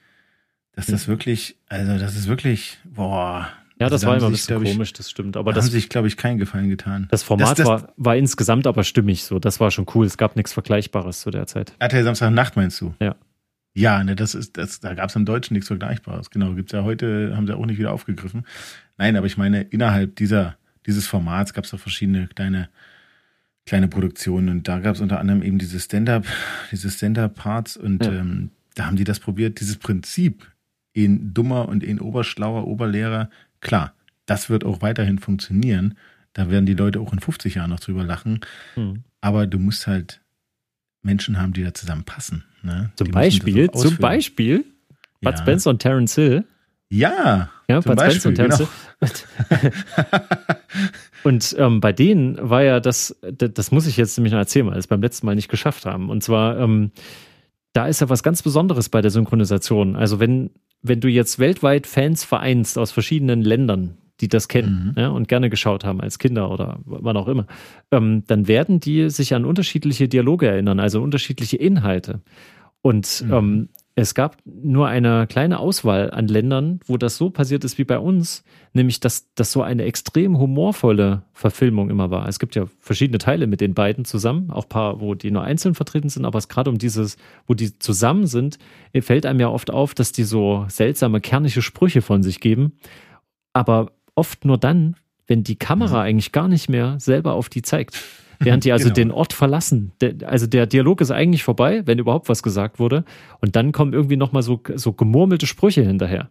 dass 0.74 0.88
das 0.88 1.08
mhm. 1.08 1.14
wirklich, 1.14 1.56
also 1.68 1.98
das 1.98 2.16
ist 2.16 2.28
wirklich, 2.28 2.78
boah. 2.84 3.48
Ja, 3.80 3.90
das 3.90 4.04
also 4.04 4.08
war 4.08 4.18
immer 4.18 4.26
ein 4.28 4.32
bisschen 4.32 4.64
ich, 4.64 4.72
komisch, 4.74 4.94
das 4.94 5.10
stimmt. 5.10 5.38
Aber 5.38 5.52
da 5.52 5.56
das 5.56 5.66
haben 5.66 5.72
sich, 5.72 5.90
glaube 5.90 6.08
ich, 6.08 6.18
keinen 6.18 6.38
Gefallen 6.38 6.70
getan. 6.70 7.08
Das 7.12 7.24
Format 7.24 7.52
das, 7.52 7.58
das, 7.58 7.68
war, 7.68 7.94
war 7.98 8.16
insgesamt 8.16 8.68
aber 8.68 8.84
stimmig 8.84 9.24
so. 9.24 9.40
Das 9.40 9.60
war 9.60 9.72
schon 9.72 9.86
cool. 9.96 10.06
Es 10.06 10.18
gab 10.18 10.36
nichts 10.36 10.54
Vergleichbares 10.54 11.22
zu 11.22 11.32
der 11.32 11.48
Zeit. 11.48 11.74
RTL 11.80 12.04
Samstagnacht 12.04 12.56
meinst 12.56 12.80
du? 12.82 12.94
Ja. 13.00 13.16
Ja, 13.76 14.02
ne, 14.04 14.16
das 14.16 14.36
ist, 14.36 14.58
das, 14.58 14.80
da 14.80 14.94
gab 14.94 15.10
es 15.10 15.16
im 15.18 15.26
Deutschen 15.26 15.54
nichts 15.54 15.68
Vergleichbares. 15.68 16.30
Genau, 16.32 16.54
gibt's 16.54 16.72
ja 16.72 16.84
heute, 16.84 17.36
haben 17.36 17.46
sie 17.46 17.56
auch 17.56 17.66
nicht 17.66 17.78
wieder 17.78 17.92
aufgegriffen. 17.92 18.46
Nein, 18.98 19.18
aber 19.18 19.28
ich 19.28 19.38
meine, 19.38 19.64
innerhalb 19.64 20.16
dieser, 20.16 20.56
dieses 20.86 21.08
Formats 21.08 21.54
gab 21.54 21.66
es 21.66 21.74
auch 21.74 21.80
verschiedene 21.80 22.28
kleine, 22.28 22.70
kleine 23.66 23.90
Produktionen 23.90 24.48
und 24.48 24.68
da 24.70 24.80
gab 24.80 24.96
es 24.96 25.02
unter 25.02 25.20
anderem 25.20 25.44
eben 25.44 25.58
diese 25.58 25.80
Stand-up, 25.80 26.26
diese 26.72 26.90
Stand-up-Parts 26.90 27.76
und 27.76 28.06
ja. 28.06 28.14
ähm, 28.14 28.52
da 28.76 28.86
haben 28.86 28.96
die 28.96 29.04
das 29.04 29.20
probiert, 29.20 29.60
dieses 29.60 29.76
Prinzip 29.76 30.50
in 30.94 31.34
dummer 31.34 31.68
und 31.68 31.84
in 31.84 32.00
oberschlauer 32.00 32.68
Oberlehrer, 32.68 33.30
klar, 33.60 33.94
das 34.26 34.50
wird 34.50 34.64
auch 34.64 34.82
weiterhin 34.82 35.20
funktionieren. 35.20 35.96
Da 36.32 36.50
werden 36.50 36.66
die 36.66 36.74
Leute 36.74 37.02
auch 37.02 37.12
in 37.12 37.20
50 37.20 37.56
Jahren 37.56 37.70
noch 37.70 37.80
drüber 37.82 38.04
lachen. 38.04 38.40
Hm. 38.76 39.04
Aber 39.20 39.48
du 39.48 39.60
musst 39.60 39.88
halt 39.88 40.22
Menschen 41.02 41.38
haben, 41.38 41.54
die 41.54 41.64
da 41.64 41.74
zusammenpassen. 41.74 42.46
Ne? 42.66 42.92
Zum 42.96 43.12
Beispiel, 43.12 43.70
zum 43.72 43.98
Beispiel 43.98 44.66
Bud 45.22 45.34
ja. 45.34 45.38
Spencer 45.38 45.70
und 45.70 45.80
Terence 45.80 46.16
Hill. 46.16 46.46
Ja, 46.90 47.50
ja 47.70 47.80
Bud 47.80 48.00
Spencer 48.00 48.30
und 48.30 48.36
Terence 48.36 48.58
genau. 48.58 48.70
Hill. 49.02 49.72
und 51.24 51.56
ähm, 51.60 51.80
bei 51.80 51.94
denen 51.94 52.38
war 52.42 52.64
ja 52.64 52.80
das, 52.80 53.16
das 53.22 53.72
muss 53.72 53.86
ich 53.88 53.98
jetzt 53.98 54.18
nämlich 54.18 54.34
noch 54.34 54.40
erzählen, 54.40 54.68
weil 54.68 54.78
es 54.78 54.88
beim 54.88 55.02
letzten 55.02 55.26
Mal 55.26 55.36
nicht 55.36 55.50
geschafft 55.50 55.86
haben. 55.86 56.10
Und 56.10 56.24
zwar, 56.24 56.60
ähm, 56.60 56.92
da 57.74 57.88
ist 57.88 58.02
ja 58.02 58.10
was 58.10 58.24
ganz 58.24 58.42
Besonderes 58.42 58.90
bei 58.90 59.02
der 59.02 59.12
Synchronisation. 59.12 59.96
Also 59.96 60.20
wenn, 60.20 60.50
wenn 60.82 61.02
du 61.02 61.08
jetzt 61.08 61.38
weltweit 61.38 61.88
Fans 61.88 62.24
vereinst 62.24 62.78
aus 62.78 62.92
verschiedenen 62.92 63.42
Ländern, 63.42 63.98
die 64.22 64.28
das 64.28 64.48
kennen 64.48 64.94
mhm. 64.96 65.02
ja, 65.02 65.10
und 65.10 65.28
gerne 65.28 65.50
geschaut 65.50 65.84
haben 65.84 66.02
als 66.02 66.20
Kinder 66.20 66.50
oder 66.50 66.80
wann 66.86 67.18
auch 67.18 67.28
immer, 67.28 67.48
ähm, 67.92 68.24
dann 68.28 68.48
werden 68.48 68.80
die 68.80 69.10
sich 69.10 69.34
an 69.36 69.46
unterschiedliche 69.46 70.08
Dialoge 70.08 70.48
erinnern, 70.48 70.80
also 70.80 71.02
unterschiedliche 71.02 71.58
Inhalte. 71.58 72.22
Und 72.86 73.24
mhm. 73.26 73.34
ähm, 73.34 73.70
es 73.96 74.14
gab 74.14 74.38
nur 74.46 74.88
eine 74.88 75.26
kleine 75.26 75.58
Auswahl 75.58 76.12
an 76.12 76.28
Ländern, 76.28 76.82
wo 76.86 76.98
das 76.98 77.18
so 77.18 77.32
passiert 77.32 77.64
ist 77.64 77.80
wie 77.80 77.84
bei 77.84 77.98
uns, 77.98 78.44
nämlich 78.74 79.00
dass 79.00 79.34
das 79.34 79.52
so 79.52 79.64
eine 79.64 79.86
extrem 79.86 80.38
humorvolle 80.38 81.24
Verfilmung 81.34 81.90
immer 81.90 82.12
war. 82.12 82.30
Es 82.30 82.38
gibt 82.38 82.54
ja 82.54 82.68
verschiedene 82.80 83.18
Teile 83.18 83.48
mit 83.48 83.60
den 83.60 83.74
beiden 83.74 84.06
zusammen, 84.06 84.52
auch 84.52 84.70
paar, 84.70 85.02
wo 85.02 85.16
die 85.16 85.32
nur 85.32 85.44
einzeln 85.44 85.74
vertreten 85.74 86.10
sind, 86.10 86.26
aber 86.26 86.38
es 86.38 86.48
gerade 86.48 86.70
um 86.70 86.78
dieses, 86.78 87.18
wo 87.48 87.56
die 87.56 87.80
zusammen 87.80 88.28
sind, 88.28 88.60
fällt 89.00 89.26
einem 89.26 89.40
ja 89.40 89.50
oft 89.50 89.72
auf, 89.72 89.96
dass 89.96 90.12
die 90.12 90.24
so 90.24 90.66
seltsame, 90.68 91.22
kernige 91.22 91.64
Sprüche 91.64 92.04
von 92.04 92.22
sich 92.22 92.40
geben, 92.40 92.74
aber 93.52 93.94
oft 94.14 94.46
nur 94.46 94.60
dann, 94.60 94.96
wenn 95.26 95.42
die 95.42 95.56
Kamera 95.56 96.02
mhm. 96.02 96.08
eigentlich 96.08 96.32
gar 96.32 96.48
nicht 96.48 96.70
mehr 96.70 97.00
selber 97.00 97.34
auf 97.34 97.50
die 97.50 97.64
zeigt. 97.64 98.00
Während 98.40 98.66
die 98.66 98.72
also 98.72 98.86
genau. 98.86 98.96
den 98.96 99.12
Ort 99.12 99.34
verlassen. 99.34 99.92
Der, 100.02 100.16
also 100.28 100.48
der 100.48 100.66
Dialog 100.68 101.02
ist 101.02 101.12
eigentlich 101.12 101.44
vorbei, 101.44 101.84
wenn 101.86 102.00
überhaupt 102.00 102.30
was 102.30 102.44
gesagt 102.44 102.80
wurde. 102.80 103.06
Und 103.42 103.56
dann 103.56 103.72
kommen 103.72 103.94
irgendwie 103.94 104.18
nochmal 104.18 104.44
so, 104.44 104.62
so 104.76 104.94
gemurmelte 104.94 105.48
Sprüche 105.48 105.84
hinterher. 105.84 106.30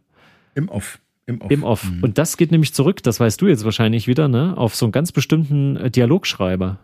Im 0.54 0.68
Off. 0.68 1.00
Im 1.26 1.40
Off. 1.40 1.50
Im 1.50 1.64
Off. 1.64 1.90
Mhm. 1.90 2.02
Und 2.02 2.18
das 2.18 2.36
geht 2.36 2.52
nämlich 2.52 2.74
zurück, 2.74 3.02
das 3.02 3.20
weißt 3.20 3.40
du 3.40 3.46
jetzt 3.46 3.64
wahrscheinlich 3.64 4.06
wieder, 4.06 4.28
ne? 4.28 4.56
Auf 4.56 4.74
so 4.74 4.86
einen 4.86 4.92
ganz 4.92 5.12
bestimmten 5.12 5.76
äh, 5.76 5.90
Dialogschreiber. 5.90 6.78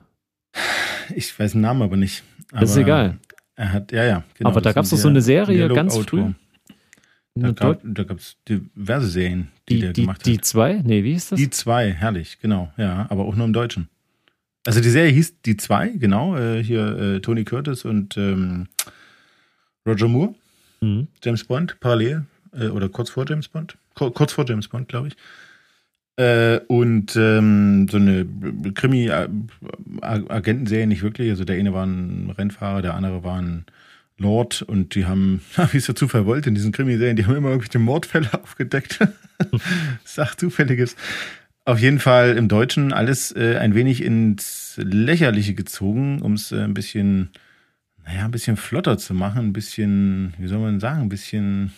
Ich 1.15 1.39
weiß 1.39 1.53
den 1.53 1.61
Namen 1.61 1.83
aber 1.83 1.97
nicht. 1.97 2.23
Aber 2.51 2.63
das 2.63 2.71
ist 2.71 2.77
egal. 2.77 3.19
Er 3.57 3.73
hat, 3.73 3.93
ja, 3.93 4.05
ja. 4.05 4.25
Genau, 4.39 4.51
aber 4.51 4.61
da 4.61 4.73
gab 4.73 4.85
es 4.85 4.91
doch 4.91 4.97
so 4.97 5.09
eine 5.09 5.21
Serie 5.21 5.69
ganz 5.69 5.97
früh. 5.97 6.33
Da 7.35 7.53
gab 7.53 8.19
es 8.19 8.37
diverse 8.49 9.07
Serien, 9.07 9.49
die, 9.69 9.75
die 9.75 9.81
der 9.81 9.93
die, 9.93 10.01
gemacht 10.03 10.21
hat. 10.21 10.27
Die 10.27 10.41
zwei? 10.41 10.81
Nee, 10.85 11.05
wie 11.05 11.13
ist 11.13 11.33
das? 11.33 11.39
Die 11.39 11.51
zwei, 11.51 11.93
herrlich, 11.93 12.39
genau, 12.41 12.73
ja, 12.77 13.07
aber 13.09 13.25
auch 13.25 13.37
nur 13.37 13.47
im 13.47 13.53
Deutschen. 13.53 13.89
Also 14.67 14.81
die 14.81 14.91
Serie 14.91 15.11
hieß 15.11 15.41
Die 15.43 15.57
zwei, 15.57 15.89
genau. 15.89 16.37
Äh, 16.37 16.63
hier 16.63 16.99
äh, 16.99 17.21
Tony 17.21 17.45
Curtis 17.45 17.85
und 17.85 18.17
ähm, 18.17 18.69
Roger 19.87 20.09
Moore. 20.09 20.35
Mhm. 20.81 21.09
James 21.23 21.45
Bond, 21.45 21.79
parallel. 21.81 22.25
Äh, 22.53 22.69
oder 22.69 22.89
kurz 22.89 23.11
vor 23.11 23.27
James 23.29 23.49
Bond. 23.49 23.77
kurz 23.95 24.33
vor 24.33 24.47
James 24.47 24.69
Bond, 24.69 24.89
glaube 24.89 25.09
ich. 25.09 25.17
Äh, 26.17 26.61
und 26.67 27.15
ähm, 27.17 27.89
so 27.91 27.97
eine 27.97 28.27
Krimi-Agentenserie 28.75 30.87
nicht 30.87 31.03
wirklich. 31.03 31.31
Also 31.31 31.45
der 31.45 31.57
eine 31.57 31.73
war 31.73 31.87
ein 31.87 32.31
Rennfahrer, 32.37 32.83
der 32.83 32.93
andere 32.95 33.25
war 33.25 33.41
ein 33.41 33.65
Lord 34.19 34.61
und 34.61 34.95
die 34.95 35.07
haben, 35.07 35.41
wie 35.73 35.79
es 35.79 35.87
der 35.87 35.97
Zufall 35.97 36.27
wollte, 36.27 36.51
in 36.51 36.55
diesen 36.55 36.73
Krimiserien, 36.73 37.17
die 37.17 37.25
haben 37.25 37.37
immer 37.37 37.49
irgendwelche 37.49 37.79
Mordfälle 37.79 38.29
aufgedeckt. 38.43 38.99
Sach 40.05 40.35
Zufälliges. 40.35 40.95
Auf 41.71 41.79
jeden 41.79 42.01
Fall 42.01 42.37
im 42.37 42.49
Deutschen 42.49 42.93
alles 42.93 43.31
äh, 43.31 43.57
ein 43.57 43.77
wenig 43.77 44.03
ins 44.03 44.75
Lächerliche 44.83 45.55
gezogen, 45.55 46.21
um 46.21 46.33
es 46.33 46.51
äh, 46.51 46.63
ein 46.63 46.75
bisschen, 46.75 47.31
naja, 48.05 48.25
ein 48.25 48.33
bisschen 48.33 48.57
flotter 48.57 48.99
zu 48.99 49.15
machen, 49.15 49.47
ein 49.47 49.53
bisschen, 49.53 50.35
wie 50.39 50.49
soll 50.49 50.59
man 50.59 50.81
sagen, 50.81 51.03
ein 51.03 51.09
bisschen, 51.09 51.73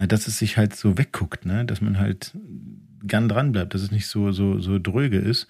na, 0.00 0.08
dass 0.08 0.26
es 0.26 0.40
sich 0.40 0.56
halt 0.56 0.74
so 0.74 0.98
wegguckt, 0.98 1.46
ne, 1.46 1.64
dass 1.66 1.80
man 1.80 2.00
halt 2.00 2.32
gern 3.04 3.28
dran 3.28 3.52
bleibt, 3.52 3.74
dass 3.74 3.82
es 3.82 3.92
nicht 3.92 4.08
so, 4.08 4.32
so, 4.32 4.58
so 4.58 4.80
dröge 4.80 5.18
ist, 5.18 5.46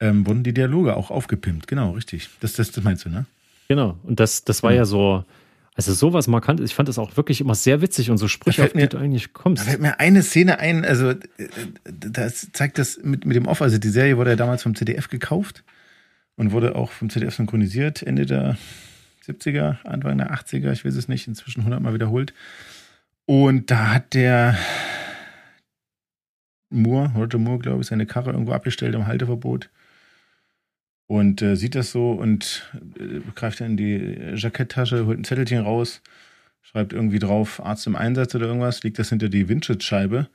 ähm, 0.00 0.26
wurden 0.26 0.42
die 0.42 0.54
Dialoge 0.54 0.96
auch 0.96 1.10
aufgepimpt. 1.10 1.66
Genau, 1.66 1.90
richtig. 1.90 2.30
Das, 2.40 2.54
das, 2.54 2.70
das 2.70 2.82
meinst 2.82 3.04
du, 3.04 3.10
ne? 3.10 3.26
Genau. 3.68 3.98
Und 4.04 4.20
das, 4.20 4.42
das 4.44 4.62
war 4.62 4.70
mhm. 4.70 4.76
ja 4.78 4.84
so, 4.86 5.26
also 5.74 5.92
sowas 5.94 6.28
markant 6.28 6.60
Ich 6.60 6.74
fand 6.74 6.88
das 6.88 6.98
auch 6.98 7.16
wirklich 7.16 7.40
immer 7.40 7.54
sehr 7.54 7.80
witzig 7.80 8.10
und 8.10 8.18
so 8.18 8.28
Sprüche, 8.28 8.64
auf 8.64 8.72
die 8.72 8.88
du 8.88 8.98
eigentlich 8.98 9.32
kommst. 9.32 9.62
Da 9.62 9.70
fällt 9.70 9.82
mir 9.82 10.00
eine 10.00 10.22
Szene 10.22 10.58
ein, 10.58 10.84
also 10.84 11.10
äh, 11.10 11.18
das 11.84 12.50
zeigt 12.52 12.78
das 12.78 12.98
mit, 13.02 13.24
mit 13.24 13.36
dem 13.36 13.46
Off. 13.46 13.62
Also 13.62 13.78
die 13.78 13.88
Serie 13.88 14.16
wurde 14.16 14.30
ja 14.30 14.36
damals 14.36 14.62
vom 14.62 14.74
ZDF 14.74 15.08
gekauft 15.08 15.64
und 16.36 16.52
wurde 16.52 16.74
auch 16.74 16.90
vom 16.90 17.10
ZDF 17.10 17.34
synchronisiert, 17.34 18.02
Ende 18.02 18.26
der 18.26 18.58
70er, 19.26 19.82
Anfang 19.84 20.18
der 20.18 20.32
80er, 20.34 20.72
ich 20.72 20.84
weiß 20.84 20.94
es 20.94 21.08
nicht, 21.08 21.26
inzwischen 21.28 21.60
100 21.60 21.80
Mal 21.80 21.94
wiederholt. 21.94 22.34
Und 23.24 23.70
da 23.70 23.94
hat 23.94 24.14
der, 24.14 24.58
Moore, 26.72 27.12
Roger 27.14 27.38
Moore, 27.38 27.58
glaube 27.58 27.82
ich, 27.82 27.86
seine 27.86 28.06
Karre 28.06 28.32
irgendwo 28.32 28.52
abgestellt 28.52 28.94
im 28.94 29.06
Halteverbot. 29.06 29.70
Und 31.12 31.42
äh, 31.42 31.56
sieht 31.56 31.74
das 31.74 31.92
so 31.92 32.12
und 32.12 32.72
äh, 32.98 33.20
greift 33.34 33.60
dann 33.60 33.72
in 33.72 33.76
die 33.76 34.18
Jacketttasche, 34.34 35.04
holt 35.04 35.18
ein 35.18 35.24
Zettelchen 35.24 35.60
raus, 35.60 36.00
schreibt 36.62 36.94
irgendwie 36.94 37.18
drauf 37.18 37.62
Arzt 37.62 37.86
im 37.86 37.96
Einsatz 37.96 38.34
oder 38.34 38.46
irgendwas, 38.46 38.82
liegt 38.82 38.98
das 38.98 39.10
hinter 39.10 39.28
die 39.28 39.46
Windschutzscheibe. 39.46 40.28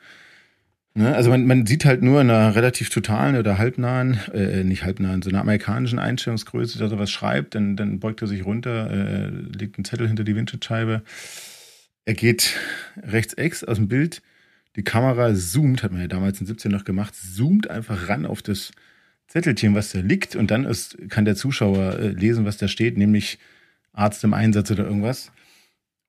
Ne? 0.93 1.15
Also 1.15 1.31
man, 1.31 1.47
man 1.47 1.65
sieht 1.65 1.83
halt 1.83 2.03
nur 2.03 2.21
in 2.21 2.29
einer 2.29 2.53
relativ 2.53 2.91
totalen 2.91 3.37
oder 3.37 3.57
halbnahen, 3.57 4.19
äh, 4.35 4.63
nicht 4.63 4.83
halbnahen, 4.83 5.23
so 5.23 5.31
einer 5.31 5.41
amerikanischen 5.41 5.97
Einstellungsgröße, 5.97 6.77
dass 6.77 6.91
er 6.91 6.99
was 6.99 7.09
schreibt, 7.09 7.55
dann, 7.55 7.75
dann 7.75 7.99
beugt 7.99 8.21
er 8.21 8.27
sich 8.27 8.45
runter, 8.45 8.91
äh, 8.91 9.29
legt 9.29 9.79
einen 9.79 9.85
Zettel 9.85 10.07
hinter 10.07 10.25
die 10.25 10.35
Windschutzscheibe. 10.35 11.01
Er 12.05 12.13
geht 12.13 12.55
rechts 13.01 13.33
ex 13.33 13.63
aus 13.63 13.77
dem 13.77 13.87
Bild, 13.87 14.21
die 14.75 14.83
Kamera 14.83 15.33
zoomt, 15.33 15.81
hat 15.81 15.91
man 15.91 16.01
ja 16.01 16.07
damals 16.07 16.39
in 16.39 16.45
17 16.45 16.71
noch 16.71 16.83
gemacht, 16.83 17.15
zoomt 17.15 17.67
einfach 17.67 18.09
ran 18.09 18.27
auf 18.27 18.43
das 18.43 18.71
Zettelchen, 19.27 19.75
was 19.75 19.91
da 19.91 19.99
liegt, 19.99 20.35
und 20.35 20.51
dann 20.51 20.65
ist, 20.65 20.97
kann 21.09 21.25
der 21.25 21.35
Zuschauer 21.35 21.99
äh, 21.99 22.07
lesen, 22.09 22.45
was 22.45 22.57
da 22.57 22.67
steht, 22.67 22.97
nämlich 22.97 23.39
Arzt 23.93 24.23
im 24.23 24.33
Einsatz 24.33 24.71
oder 24.71 24.85
irgendwas. 24.85 25.31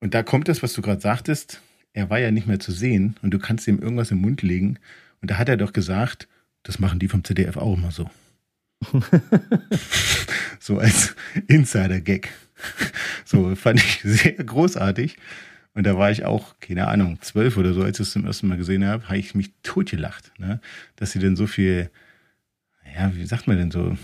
Und 0.00 0.14
da 0.14 0.22
kommt 0.22 0.48
das, 0.48 0.62
was 0.62 0.72
du 0.72 0.82
gerade 0.82 1.00
sagtest, 1.00 1.60
er 1.92 2.10
war 2.10 2.18
ja 2.18 2.30
nicht 2.30 2.46
mehr 2.46 2.60
zu 2.60 2.70
sehen 2.70 3.16
und 3.22 3.32
du 3.32 3.38
kannst 3.38 3.66
ihm 3.66 3.80
irgendwas 3.80 4.10
im 4.10 4.18
Mund 4.18 4.42
legen. 4.42 4.78
Und 5.20 5.30
da 5.30 5.38
hat 5.38 5.48
er 5.48 5.56
doch 5.56 5.72
gesagt, 5.72 6.28
das 6.62 6.78
machen 6.78 6.98
die 6.98 7.08
vom 7.08 7.24
ZDF 7.24 7.56
auch 7.56 7.76
immer 7.76 7.90
so. 7.90 8.08
so 10.60 10.78
als 10.78 11.16
Insider-Gag. 11.48 12.28
So 13.24 13.54
fand 13.56 13.80
ich 13.80 14.00
sehr 14.04 14.32
großartig. 14.32 15.16
Und 15.74 15.84
da 15.84 15.96
war 15.96 16.10
ich 16.10 16.24
auch, 16.24 16.56
keine 16.60 16.88
Ahnung, 16.88 17.18
zwölf 17.20 17.56
oder 17.56 17.72
so, 17.72 17.82
als 17.82 18.00
ich 18.00 18.06
es 18.06 18.12
zum 18.12 18.26
ersten 18.26 18.48
Mal 18.48 18.58
gesehen 18.58 18.84
habe, 18.84 19.04
habe 19.08 19.18
ich 19.18 19.34
mich 19.34 19.52
totgelacht, 19.62 20.32
ne? 20.38 20.60
dass 20.96 21.12
sie 21.12 21.18
denn 21.18 21.36
so 21.36 21.46
viel, 21.46 21.90
ja, 22.94 23.14
wie 23.14 23.26
sagt 23.26 23.46
man 23.46 23.56
denn 23.58 23.70
so, 23.70 23.96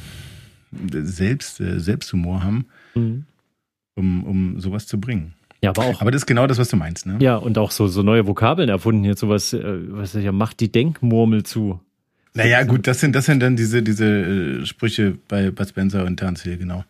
Selbst, 0.90 1.60
äh, 1.60 1.78
Selbsthumor 1.80 2.42
haben, 2.42 2.66
mhm. 2.94 3.24
um, 3.94 4.24
um 4.24 4.60
sowas 4.60 4.86
zu 4.86 5.00
bringen. 5.00 5.34
Ja, 5.62 5.70
aber 5.70 5.84
auch. 5.84 6.00
Aber 6.02 6.10
das 6.10 6.22
ist 6.22 6.26
genau 6.26 6.46
das, 6.46 6.58
was 6.58 6.68
du 6.68 6.76
meinst, 6.76 7.06
ne? 7.06 7.16
Ja, 7.20 7.36
und 7.36 7.56
auch 7.56 7.70
so, 7.70 7.86
so 7.86 8.02
neue 8.02 8.26
Vokabeln 8.26 8.68
erfunden 8.68 9.02
hier, 9.02 9.16
sowas, 9.16 9.52
äh, 9.54 9.62
was 9.62 10.14
ich 10.14 10.24
ja, 10.24 10.32
macht 10.32 10.60
die 10.60 10.70
Denkmurmel 10.70 11.42
zu. 11.42 11.80
Naja, 12.34 12.64
gut, 12.64 12.86
das 12.86 13.00
sind, 13.00 13.14
das 13.14 13.26
sind 13.26 13.40
dann 13.40 13.56
diese, 13.56 13.82
diese 13.82 14.04
äh, 14.04 14.66
Sprüche 14.66 15.16
bei 15.28 15.50
Bud 15.50 15.68
Spencer 15.68 16.04
und 16.04 16.18
Terence 16.18 16.42
Hill, 16.42 16.58
genau. 16.58 16.84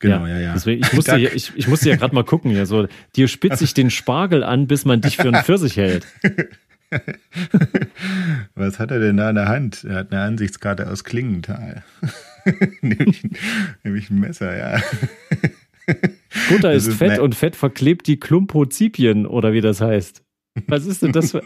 Genau, 0.00 0.26
ja, 0.26 0.34
ja. 0.34 0.40
ja. 0.40 0.52
Deswegen, 0.54 0.82
ich 0.82 0.92
musste 0.94 1.16
ja, 1.16 1.30
ich, 1.32 1.52
ich 1.54 1.68
musste 1.68 1.90
ja 1.90 1.96
gerade 1.96 2.14
mal 2.14 2.24
gucken, 2.24 2.50
ja, 2.50 2.66
so, 2.66 2.88
dir 3.14 3.28
spitze 3.28 3.64
ich 3.64 3.74
den 3.74 3.90
Spargel 3.90 4.42
an, 4.42 4.66
bis 4.66 4.84
man 4.84 5.00
dich 5.00 5.16
für 5.16 5.28
einen 5.28 5.42
Pfirsich 5.44 5.76
hält. 5.76 6.06
Was 8.54 8.78
hat 8.78 8.90
er 8.90 8.98
denn 8.98 9.16
da 9.16 9.30
in 9.30 9.36
der 9.36 9.48
Hand? 9.48 9.84
Er 9.84 9.96
hat 9.96 10.12
eine 10.12 10.22
Ansichtskarte 10.22 10.88
aus 10.88 11.04
Klingenthal. 11.04 11.84
nämlich, 12.80 13.28
nämlich 13.82 14.10
ein 14.10 14.20
Messer, 14.20 14.56
ja. 14.56 14.80
Butter 16.48 16.72
ist, 16.72 16.86
ist 16.86 16.98
fett 16.98 17.12
ne 17.12 17.22
und 17.22 17.34
Fett 17.34 17.56
verklebt 17.56 18.06
die 18.06 18.20
Klumpozipien 18.20 19.26
oder 19.26 19.52
wie 19.52 19.60
das 19.60 19.80
heißt. 19.80 20.22
Was 20.66 20.86
ist 20.86 21.02
denn 21.02 21.12
das 21.12 21.30
für. 21.30 21.42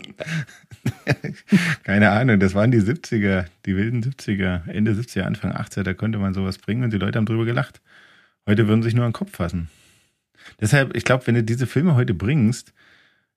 Keine 1.84 2.10
Ahnung, 2.10 2.40
das 2.40 2.54
waren 2.54 2.70
die 2.70 2.80
70er, 2.80 3.44
die 3.66 3.76
wilden 3.76 4.02
70er, 4.02 4.68
Ende 4.68 4.92
70er, 4.92 5.22
Anfang 5.22 5.52
80er, 5.52 5.82
da 5.82 5.94
konnte 5.94 6.18
man 6.18 6.34
sowas 6.34 6.58
bringen 6.58 6.84
und 6.84 6.92
die 6.92 6.98
Leute 6.98 7.18
haben 7.18 7.26
drüber 7.26 7.44
gelacht. 7.44 7.80
Heute 8.46 8.66
würden 8.68 8.82
sich 8.82 8.94
nur 8.94 9.04
an 9.04 9.10
den 9.10 9.14
Kopf 9.14 9.36
fassen. 9.36 9.68
Deshalb, 10.60 10.96
ich 10.96 11.04
glaube, 11.04 11.26
wenn 11.26 11.34
du 11.34 11.44
diese 11.44 11.66
Filme 11.66 11.94
heute 11.94 12.14
bringst, 12.14 12.72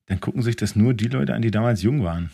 dann 0.07 0.19
gucken 0.19 0.41
sich 0.41 0.55
das 0.55 0.75
nur 0.75 0.93
die 0.93 1.07
Leute 1.07 1.33
an, 1.33 1.41
die 1.41 1.51
damals 1.51 1.81
jung 1.81 2.03
waren. 2.03 2.29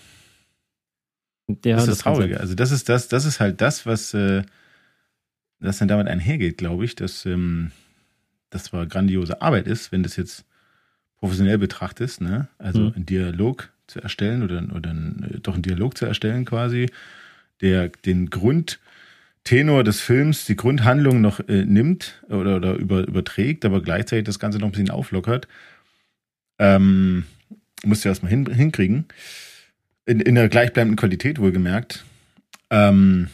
Ja, 1.65 1.75
das 1.75 1.84
ist 1.84 1.88
das, 1.88 1.97
das 1.97 1.97
Traurige. 1.99 2.39
Also 2.39 2.55
das 2.55 2.71
ist 2.71 2.89
das, 2.89 3.07
das 3.07 3.25
ist 3.25 3.39
halt 3.39 3.62
das, 3.62 3.86
was 3.86 4.13
äh, 4.13 4.43
das 5.60 5.77
dann 5.77 5.88
damit 5.88 6.07
einhergeht, 6.07 6.57
glaube 6.57 6.86
ich, 6.86 6.95
dass 6.95 7.25
ähm, 7.25 7.71
das 8.49 8.65
zwar 8.65 8.86
grandiose 8.88 9.41
Arbeit 9.41 9.67
ist, 9.67 9.91
wenn 9.91 10.03
das 10.03 10.15
jetzt 10.15 10.45
professionell 11.17 11.57
betrachtest, 11.57 12.21
ne? 12.21 12.47
Also 12.57 12.81
mhm. 12.81 12.93
einen 12.95 13.05
Dialog 13.05 13.71
zu 13.88 14.01
erstellen 14.01 14.43
oder, 14.43 14.63
oder 14.75 14.89
einen, 14.89 15.39
doch 15.43 15.53
einen 15.53 15.63
Dialog 15.63 15.97
zu 15.97 16.05
erstellen 16.05 16.45
quasi, 16.45 16.89
der 17.62 17.89
den 17.89 18.29
Grundtenor 18.29 19.84
des 19.84 20.01
Films, 20.01 20.45
die 20.45 20.55
Grundhandlung 20.55 21.21
noch 21.21 21.39
äh, 21.47 21.65
nimmt 21.65 22.21
oder, 22.29 22.55
oder 22.55 22.73
über, 22.73 23.07
überträgt, 23.07 23.65
aber 23.65 23.81
gleichzeitig 23.81 24.25
das 24.25 24.39
Ganze 24.39 24.57
noch 24.57 24.67
ein 24.67 24.71
bisschen 24.71 24.89
auflockert. 24.89 25.47
Ähm, 26.57 27.25
musst 27.86 28.06
du 28.06 28.10
erstmal 28.10 28.30
hin, 28.30 28.46
hinkriegen. 28.46 29.06
In, 30.06 30.20
in 30.20 30.36
der 30.36 30.50
gleichbleibenden 30.50 30.98
Qualität 30.98 31.39
wohlgemerkt. 31.39 32.06
Ähm, 32.70 33.28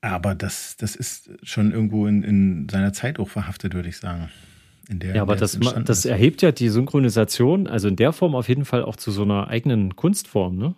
aber 0.00 0.34
das, 0.34 0.76
das 0.76 0.94
ist 0.94 1.30
schon 1.42 1.72
irgendwo 1.72 2.06
in, 2.06 2.22
in 2.22 2.68
seiner 2.68 2.92
Zeit 2.92 3.18
auch 3.18 3.28
verhaftet, 3.28 3.74
würde 3.74 3.88
ich 3.88 3.96
sagen. 3.96 4.30
Der, 4.88 5.16
ja, 5.16 5.22
aber 5.22 5.34
das, 5.34 5.58
das 5.84 6.04
erhebt 6.04 6.42
ja 6.42 6.52
die 6.52 6.68
Synchronisation, 6.68 7.66
also 7.66 7.88
in 7.88 7.96
der 7.96 8.12
Form 8.12 8.36
auf 8.36 8.48
jeden 8.48 8.64
Fall 8.64 8.84
auch 8.84 8.94
zu 8.94 9.10
so 9.10 9.22
einer 9.22 9.48
eigenen 9.48 9.96
Kunstform, 9.96 10.56
ne? 10.56 10.74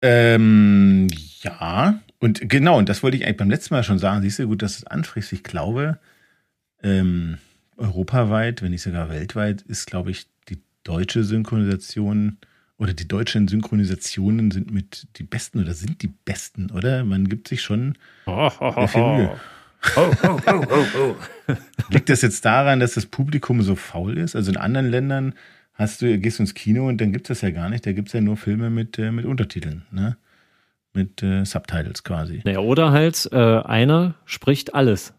Ähm, 0.00 1.08
ja, 1.42 2.00
und 2.20 2.48
genau, 2.48 2.78
und 2.78 2.88
das 2.88 3.02
wollte 3.02 3.18
ich 3.18 3.24
eigentlich 3.24 3.36
beim 3.36 3.50
letzten 3.50 3.74
Mal 3.74 3.84
schon 3.84 3.98
sagen. 3.98 4.22
Siehst 4.22 4.38
du, 4.38 4.46
gut, 4.46 4.62
dass 4.62 4.78
es 4.78 4.86
anfrisst. 4.86 5.32
Ich 5.32 5.42
glaube, 5.42 5.98
ähm, 6.82 7.38
europaweit, 7.76 8.62
wenn 8.62 8.70
nicht 8.70 8.82
sogar 8.82 9.10
weltweit, 9.10 9.62
ist, 9.62 9.86
glaube 9.86 10.10
ich, 10.10 10.26
deutsche 10.84 11.24
Synchronisation 11.24 12.38
oder 12.78 12.92
die 12.92 13.08
deutschen 13.08 13.48
Synchronisationen 13.48 14.50
sind 14.50 14.70
mit 14.70 15.06
die 15.16 15.22
besten 15.22 15.60
oder 15.60 15.74
sind 15.74 16.02
die 16.02 16.08
besten, 16.08 16.70
oder? 16.70 17.04
Man 17.04 17.28
gibt 17.28 17.48
sich 17.48 17.62
schon 17.62 17.96
oh, 18.26 18.50
oh, 18.60 18.72
oh, 18.76 18.86
viel 18.86 19.02
Mühe. 19.02 19.40
Oh, 19.96 20.10
oh, 20.22 20.40
oh, 20.46 20.64
oh, 20.70 20.84
oh. 20.98 21.54
Liegt 21.90 22.08
das 22.08 22.22
jetzt 22.22 22.44
daran, 22.44 22.80
dass 22.80 22.94
das 22.94 23.06
Publikum 23.06 23.62
so 23.62 23.76
faul 23.76 24.16
ist? 24.16 24.34
Also 24.34 24.50
in 24.50 24.56
anderen 24.56 24.88
Ländern 24.88 25.34
hast 25.74 26.02
du, 26.02 26.18
gehst 26.18 26.38
du 26.38 26.42
ins 26.42 26.54
Kino 26.54 26.88
und 26.88 27.00
dann 27.00 27.12
gibt 27.12 27.28
es 27.28 27.40
das 27.40 27.42
ja 27.42 27.50
gar 27.50 27.68
nicht. 27.68 27.84
Da 27.86 27.92
gibt 27.92 28.08
es 28.08 28.14
ja 28.14 28.20
nur 28.20 28.36
Filme 28.36 28.70
mit, 28.70 28.98
äh, 28.98 29.10
mit 29.10 29.24
Untertiteln, 29.26 29.82
ne? 29.90 30.16
Mit 30.94 31.22
äh, 31.22 31.44
Subtitles 31.44 32.04
quasi. 32.04 32.40
Naja, 32.44 32.60
oder 32.60 32.92
halt 32.92 33.28
äh, 33.32 33.36
einer 33.36 34.14
spricht 34.24 34.74
alles. 34.74 35.12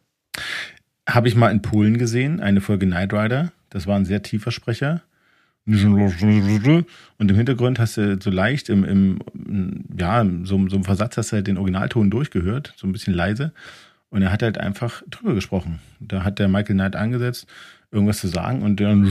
Habe 1.08 1.28
ich 1.28 1.36
mal 1.36 1.52
in 1.52 1.62
Polen 1.62 1.98
gesehen, 1.98 2.40
eine 2.40 2.62
Folge 2.62 2.86
Knight 2.86 3.14
Rider. 3.14 3.52
Das 3.70 3.86
war 3.86 3.98
ein 3.98 4.06
sehr 4.06 4.24
tiefer 4.24 4.52
Sprecher. 4.52 5.04
Und 7.18 7.32
im 7.32 7.38
Hintergrund 7.38 7.80
hast 7.80 7.98
du 7.98 8.20
so 8.22 8.30
leicht 8.30 8.70
im, 8.70 8.84
im 8.84 9.84
ja, 9.98 10.26
so, 10.44 10.68
so 10.70 10.76
einem 10.76 10.84
Versatz 10.84 11.18
hast 11.18 11.32
du 11.32 11.38
halt 11.38 11.48
den 11.48 11.58
Originalton 11.58 12.12
durchgehört, 12.12 12.74
so 12.76 12.86
ein 12.88 12.92
bisschen 12.92 13.14
leise. 13.14 13.52
Und 14.10 14.22
er 14.22 14.32
hat 14.32 14.44
halt 14.44 14.58
einfach 14.58 15.02
drüber 15.10 15.34
gesprochen. 15.34 15.80
Da 16.00 16.24
hat 16.24 16.40
der 16.40 16.48
Michael 16.48 16.76
Knight 16.76 16.96
angesetzt, 16.96 17.48
irgendwas 17.92 18.20
zu 18.20 18.28
sagen 18.28 18.62
und 18.62 18.80
dann 18.80 19.06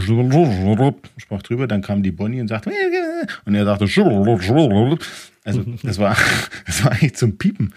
sprach 1.19 1.43
drüber, 1.43 1.67
dann 1.67 1.83
kam 1.83 2.03
die 2.03 2.13
Bonnie 2.13 2.41
und 2.41 2.49
sagte 2.49 2.71
und 3.45 3.55
er 3.55 3.65
sagte 3.65 3.89
also 5.45 5.65
das 5.83 5.99
war 5.99 6.17
das 6.67 6.85
war 6.85 6.93
eigentlich 6.93 7.17
zum 7.17 7.37
Piepen. 7.37 7.75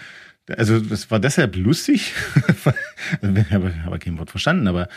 Also 0.55 0.79
das 0.79 1.11
war 1.11 1.19
deshalb 1.19 1.55
lustig. 1.57 2.13
ich 3.21 3.51
habe 3.51 3.73
aber 3.85 3.99
kein 3.99 4.17
Wort 4.17 4.31
verstanden, 4.31 4.67
aber 4.67 4.87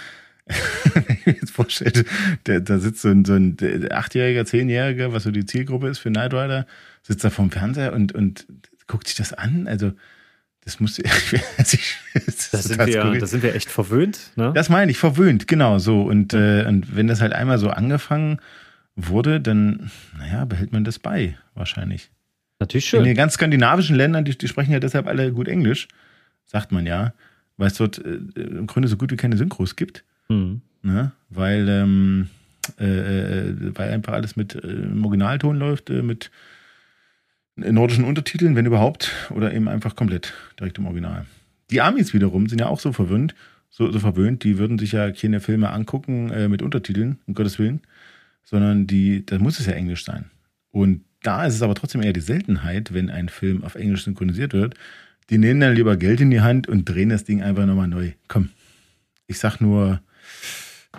wenn 0.95 1.17
ich 1.17 1.27
mir 1.27 1.33
jetzt 1.35 1.51
vorstelle, 1.51 2.05
der, 2.47 2.61
da 2.61 2.79
sitzt 2.79 3.03
so 3.03 3.09
ein, 3.09 3.25
so 3.25 3.35
ein 3.35 3.57
Achtjähriger, 3.91 4.45
Zehnjähriger, 4.45 5.13
was 5.13 5.25
so 5.25 5.31
die 5.31 5.47
Zielgruppe 5.47 5.89
ist 5.89 5.99
für 5.99 6.11
Knight 6.11 6.35
Rider, 6.35 6.67
sitzt 7.03 7.25
da 7.25 7.31
vorm 7.31 7.51
Fernseher 7.51 7.93
und, 7.93 8.13
und 8.13 8.47
guckt 8.87 9.09
sich 9.09 9.17
das 9.17 9.33
an. 9.33 9.67
Also, 9.67 9.93
das 10.65 10.81
muss 10.81 10.99
ich, 10.99 11.05
das, 12.15 12.51
das, 12.51 12.65
sind 12.65 12.87
wir, 12.87 13.19
das 13.19 13.31
sind 13.31 13.43
wir 13.43 13.55
echt 13.55 13.71
verwöhnt, 13.71 14.33
ne? 14.37 14.53
Das 14.55 14.69
meine 14.69 14.91
ich, 14.91 14.99
verwöhnt, 14.99 15.49
genau 15.49 15.79
so. 15.79 16.03
Und, 16.03 16.35
äh, 16.35 16.65
und 16.67 16.95
wenn 16.95 17.07
das 17.07 17.21
halt 17.21 17.33
einmal 17.33 17.59
so 17.59 17.71
angefangen 17.71 18.41
wurde, 18.97 19.41
dann, 19.41 19.91
naja, 20.19 20.45
behält 20.45 20.73
man 20.73 20.85
das 20.85 20.99
bei, 20.99 21.37
wahrscheinlich. 21.55 22.11
Natürlich 22.59 22.87
schön. 22.87 23.01
In 23.01 23.07
den 23.07 23.17
ganz 23.17 23.35
skandinavischen 23.35 23.97
Ländern, 23.97 24.25
die, 24.25 24.37
die 24.37 24.49
sprechen 24.49 24.73
ja 24.73 24.81
deshalb 24.81 25.07
alle 25.07 25.33
gut 25.33 25.49
Englisch, 25.49 25.89
sagt 26.45 26.73
man 26.73 26.87
ja, 26.87 27.15
weil 27.57 27.69
es 27.69 27.75
dort 27.75 27.99
äh, 27.99 28.19
im 28.37 28.67
Grunde 28.67 28.89
so 28.89 28.97
gut 28.97 29.11
wie 29.11 29.17
keine 29.17 29.37
Synchros 29.37 29.77
gibt. 29.77 30.05
Mhm. 30.31 30.63
Ne? 30.83 31.13
Weil, 31.29 31.69
ähm, 31.69 32.29
äh, 32.79 33.49
äh, 33.49 33.55
weil 33.75 33.91
einfach 33.91 34.15
alles 34.15 34.37
mit 34.37 34.55
äh, 34.55 34.87
Originalton 35.03 35.59
läuft, 35.59 35.91
äh, 35.91 36.03
mit 36.03 36.31
nordischen 37.57 38.05
Untertiteln, 38.05 38.57
wenn 38.57 38.65
überhaupt, 38.65 39.13
oder 39.31 39.53
eben 39.53 39.69
einfach 39.69 39.97
komplett 39.97 40.33
direkt 40.59 40.79
im 40.79 40.87
Original. 40.87 41.27
Die 41.71 41.83
Amis 41.83 42.15
wiederum 42.15 42.49
sind 42.49 42.61
ja 42.61 42.69
auch 42.69 42.81
so 42.81 42.93
verwöhnt, 42.93 43.35
so, 43.69 43.91
so 43.93 43.99
verwöhnt, 43.99 44.43
die 44.45 44.59
würden 44.59 44.79
sich 44.79 44.93
ja 44.93 45.11
keine 45.13 45.41
Filme 45.41 45.71
angucken 45.71 46.31
äh, 46.31 46.49
mit 46.49 46.63
Untertiteln, 46.63 47.19
um 47.27 47.35
Gottes 47.35 47.59
Willen, 47.59 47.81
sondern 48.43 48.87
die, 48.87 49.27
da 49.27 49.39
muss 49.39 49.61
es 49.61 49.67
ja 49.67 49.73
Englisch 49.73 50.05
sein. 50.05 50.31
Und 50.71 51.03
da 51.23 51.45
ist 51.45 51.55
es 51.55 51.63
aber 51.63 51.75
trotzdem 51.75 52.03
eher 52.03 52.13
die 52.13 52.21
Seltenheit, 52.21 52.95
wenn 52.95 53.11
ein 53.11 53.29
Film 53.29 53.63
auf 53.63 53.75
Englisch 53.75 54.05
synchronisiert 54.05 54.55
wird. 54.55 54.75
Die 55.29 55.39
nehmen 55.39 55.61
dann 55.61 55.75
lieber 55.75 55.97
Geld 55.97 56.21
in 56.21 56.31
die 56.31 56.41
Hand 56.41 56.67
und 56.67 56.89
drehen 56.89 57.11
das 57.11 57.25
Ding 57.25 57.43
einfach 57.43 57.67
nochmal 57.67 57.89
neu. 57.89 58.13
Komm. 58.27 58.49
Ich 59.27 59.39
sag 59.39 59.61
nur, 59.61 60.01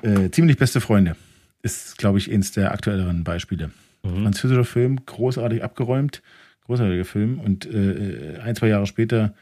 äh, 0.02 0.30
ziemlich 0.30 0.58
beste 0.58 0.82
Freunde 0.82 1.15
ist, 1.62 1.98
glaube 1.98 2.17
ich, 2.17 2.32
eins 2.32 2.52
der 2.52 2.72
aktuelleren 2.72 3.24
Beispiele. 3.24 3.72
Mhm. 4.04 4.24
Französischer 4.24 4.65
Film, 4.65 5.06
großartig 5.06 5.63
abgeräumt, 5.63 6.22
großartiger 6.65 7.06
Film. 7.06 7.39
Und 7.39 7.65
äh, 7.65 8.39
ein, 8.44 8.56
zwei 8.56 8.67
Jahre 8.67 8.88
später 8.88 9.34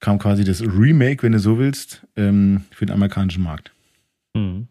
kam 0.00 0.18
quasi 0.18 0.44
das 0.44 0.60
Remake, 0.60 1.22
wenn 1.22 1.32
du 1.32 1.38
so 1.38 1.58
willst, 1.58 2.06
ähm, 2.16 2.64
für 2.70 2.86
den 2.86 2.94
amerikanischen 2.94 3.42
Markt. 3.42 3.72
Mhm. 4.34 4.66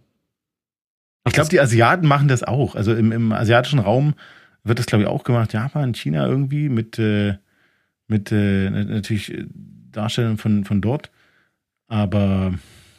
Ich 1.25 1.34
glaube, 1.34 1.49
die 1.49 1.60
Asiaten 1.60 2.07
machen 2.07 2.27
das 2.27 2.43
auch. 2.43 2.75
Also 2.75 2.93
im, 2.95 3.12
im 3.12 3.31
asiatischen 3.31 3.79
Raum 3.79 4.15
wird 4.63 4.79
das, 4.79 4.88
glaube 4.88 5.03
ich, 5.03 5.07
auch 5.07 5.23
gemacht. 5.23 5.53
Japan, 5.53 5.93
China 5.93 6.27
irgendwie 6.27 6.67
mit, 6.67 6.97
äh, 6.99 7.38
mit 8.07 8.31
äh, 8.31 8.69
natürlich 8.69 9.34
Darstellern 9.91 10.38
von, 10.38 10.65
von 10.65 10.81
dort. 10.81 11.12
Aber. 11.88 12.53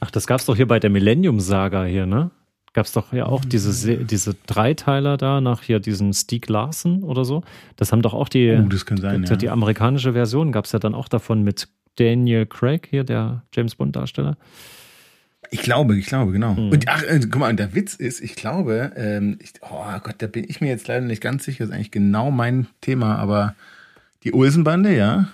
Ach, 0.04 0.10
das 0.10 0.26
gab 0.26 0.40
es 0.40 0.46
doch 0.46 0.56
hier 0.56 0.66
bei 0.66 0.80
der 0.80 0.90
Millennium-Saga 0.90 1.84
hier, 1.84 2.06
ne? 2.06 2.32
Gab 2.72 2.86
es 2.86 2.92
doch 2.92 3.12
ja 3.12 3.26
auch 3.26 3.44
diese, 3.44 3.98
diese 3.98 4.34
Dreiteiler 4.48 5.16
da 5.16 5.40
nach 5.40 5.62
hier 5.62 5.78
diesen 5.78 6.12
Stieg 6.12 6.48
Larsen 6.48 7.04
oder 7.04 7.24
so. 7.24 7.44
Das 7.76 7.92
haben 7.92 8.02
doch 8.02 8.12
auch 8.12 8.28
die, 8.28 8.50
oh, 8.50 8.68
das 8.68 8.84
kann 8.84 8.98
sein, 8.98 9.22
ja. 9.22 9.36
die 9.36 9.48
amerikanische 9.48 10.14
Version 10.14 10.50
gab 10.50 10.64
es 10.64 10.72
ja 10.72 10.80
dann 10.80 10.96
auch 10.96 11.06
davon 11.06 11.44
mit 11.44 11.68
Daniel 11.96 12.46
Craig, 12.46 12.88
hier 12.90 13.04
der 13.04 13.44
James 13.54 13.76
Bond-Darsteller. 13.76 14.36
Ich 15.52 15.62
glaube, 15.62 15.96
ich 15.96 16.06
glaube, 16.06 16.32
genau. 16.32 16.54
Mhm. 16.54 16.70
Und 16.70 16.88
ach, 16.88 17.04
äh, 17.04 17.20
guck 17.20 17.36
mal, 17.36 17.50
und 17.50 17.60
der 17.60 17.72
Witz 17.76 17.94
ist, 17.94 18.20
ich 18.22 18.34
glaube, 18.34 18.90
ähm, 18.96 19.38
ich, 19.40 19.52
oh 19.60 19.84
Gott, 20.02 20.16
da 20.18 20.26
bin 20.26 20.46
ich 20.48 20.60
mir 20.60 20.68
jetzt 20.68 20.88
leider 20.88 21.06
nicht 21.06 21.22
ganz 21.22 21.44
sicher, 21.44 21.58
das 21.60 21.68
ist 21.68 21.74
eigentlich 21.76 21.92
genau 21.92 22.32
mein 22.32 22.66
Thema, 22.80 23.18
aber 23.18 23.54
die 24.24 24.34
Olsenbande, 24.34 24.96
ja. 24.96 25.28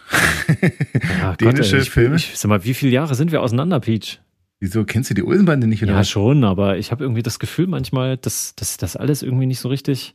ja 1.20 1.36
Dänische 1.36 1.62
Gott, 1.62 1.72
ey, 1.72 1.80
ich, 1.80 1.90
Filme. 1.90 2.16
Ich, 2.16 2.32
sag 2.34 2.50
mal, 2.50 2.64
wie 2.64 2.74
viele 2.74 2.92
Jahre 2.92 3.14
sind 3.14 3.32
wir 3.32 3.40
auseinander, 3.40 3.80
Peach? 3.80 4.20
Wieso 4.60 4.84
kennst 4.84 5.10
du 5.10 5.14
die 5.14 5.22
Olsenbande 5.22 5.66
nicht? 5.66 5.82
Oder 5.82 5.92
ja, 5.92 6.04
schon, 6.04 6.42
aber 6.42 6.78
ich 6.78 6.90
habe 6.90 7.04
irgendwie 7.04 7.22
das 7.22 7.38
Gefühl 7.38 7.68
manchmal, 7.68 8.16
dass 8.16 8.54
das 8.56 8.96
alles 8.96 9.22
irgendwie 9.22 9.46
nicht 9.46 9.60
so 9.60 9.68
richtig. 9.68 10.14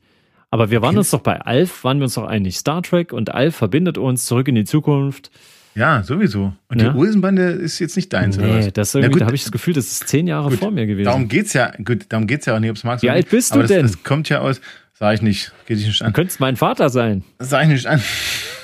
Aber 0.49 0.69
wir 0.69 0.81
waren 0.81 0.97
uns 0.97 1.09
doch 1.09 1.21
bei 1.21 1.41
Alf, 1.41 1.83
waren 1.83 1.97
wir 1.97 2.03
uns 2.03 2.13
doch 2.13 2.27
einig. 2.27 2.57
Star 2.57 2.83
Trek 2.83 3.13
und 3.13 3.33
Alf 3.33 3.55
verbindet 3.55 3.97
uns 3.97 4.25
zurück 4.25 4.47
in 4.47 4.55
die 4.55 4.65
Zukunft. 4.65 5.31
Ja, 5.75 6.03
sowieso. 6.03 6.53
Und 6.67 6.81
ja. 6.81 6.91
die 6.91 6.97
Olsenbande 6.97 7.43
ist 7.43 7.79
jetzt 7.79 7.95
nicht 7.95 8.13
deins, 8.13 8.37
nee, 8.37 8.43
oder 8.43 8.59
was? 8.59 8.73
das 8.73 8.93
irgendwie, 8.93 9.19
da 9.19 9.25
habe 9.25 9.35
ich 9.35 9.43
das 9.43 9.51
Gefühl, 9.51 9.73
das 9.73 9.87
ist 9.87 10.07
zehn 10.07 10.27
Jahre 10.27 10.49
gut, 10.49 10.59
vor 10.59 10.71
mir 10.71 10.85
gewesen. 10.85 11.05
Darum 11.05 11.27
geht's 11.27 11.53
ja, 11.53 11.71
gut, 11.83 12.05
darum 12.09 12.27
geht's 12.27 12.45
ja 12.45 12.55
auch 12.55 12.59
nicht, 12.59 12.69
ob 12.69 12.75
es 12.75 12.83
magst. 12.83 13.01
Wie 13.01 13.09
alt 13.09 13.29
bist 13.29 13.51
du 13.51 13.59
aber 13.59 13.67
denn? 13.67 13.81
Das, 13.81 13.93
das 13.93 14.03
kommt 14.03 14.29
ja 14.29 14.41
aus, 14.41 14.61
sag 14.93 15.15
ich 15.15 15.21
nicht, 15.23 15.51
geht 15.65 15.79
dich 15.79 15.87
nicht 15.87 16.01
an. 16.03 16.09
Du 16.09 16.13
könntest 16.13 16.39
mein 16.39 16.55
Vater 16.55 16.89
sein. 16.89 17.23
Das 17.39 17.49
sag 17.49 17.63
ich 17.63 17.69
nicht 17.69 17.87
an. 17.87 18.01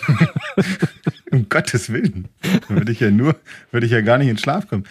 um 1.31 1.49
Gottes 1.49 1.91
Willen. 1.91 2.27
Würde 2.67 2.91
ich 2.91 2.99
ja 2.99 3.09
nur, 3.09 3.35
würde 3.71 3.87
ich 3.87 3.91
ja 3.91 4.01
gar 4.01 4.19
nicht 4.19 4.29
in 4.29 4.37
Schlaf 4.37 4.67
kommen. 4.67 4.83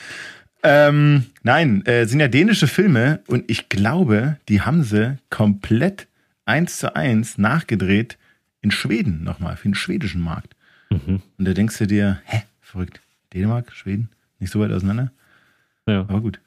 Ähm, 0.62 1.27
nein, 1.42 1.85
äh, 1.87 2.07
sind 2.07 2.21
ja 2.21 2.29
dänische 2.29 2.66
Filme 2.66 3.21
und 3.27 3.49
ich 3.49 3.68
glaube, 3.68 4.38
die 4.49 4.61
haben 4.62 4.83
sie 4.83 5.18
komplett 5.31 6.09
eins 6.44 6.79
zu 6.79 6.97
eins 6.97 7.38
nachgedreht 7.38 8.18
in 8.61 8.71
Schweden 8.71 9.23
nochmal, 9.23 9.57
für 9.57 9.68
den 9.68 9.75
schwedischen 9.75 10.21
Markt. 10.21 10.57
Mhm. 10.90 11.23
Und 11.38 11.44
da 11.44 11.53
denkst 11.53 11.79
du 11.79 11.87
dir, 11.87 12.21
hä, 12.25 12.42
verrückt. 12.61 13.01
Dänemark, 13.35 13.73
Schweden, 13.73 14.09
nicht 14.38 14.51
so 14.51 14.61
weit 14.61 14.73
auseinander. 14.73 15.12
Ja. 15.87 16.01
Aber 16.01 16.21
gut. 16.21 16.40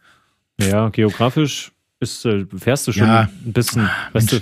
Ja, 0.59 0.89
geografisch 0.89 1.71
ist, 1.99 2.25
äh, 2.25 2.45
fährst 2.57 2.87
du 2.87 2.91
schon 2.91 3.07
ja. 3.07 3.29
ein 3.45 3.53
bisschen, 3.53 3.87
Ach, 3.89 4.13
weißt 4.13 4.33
du. 4.33 4.39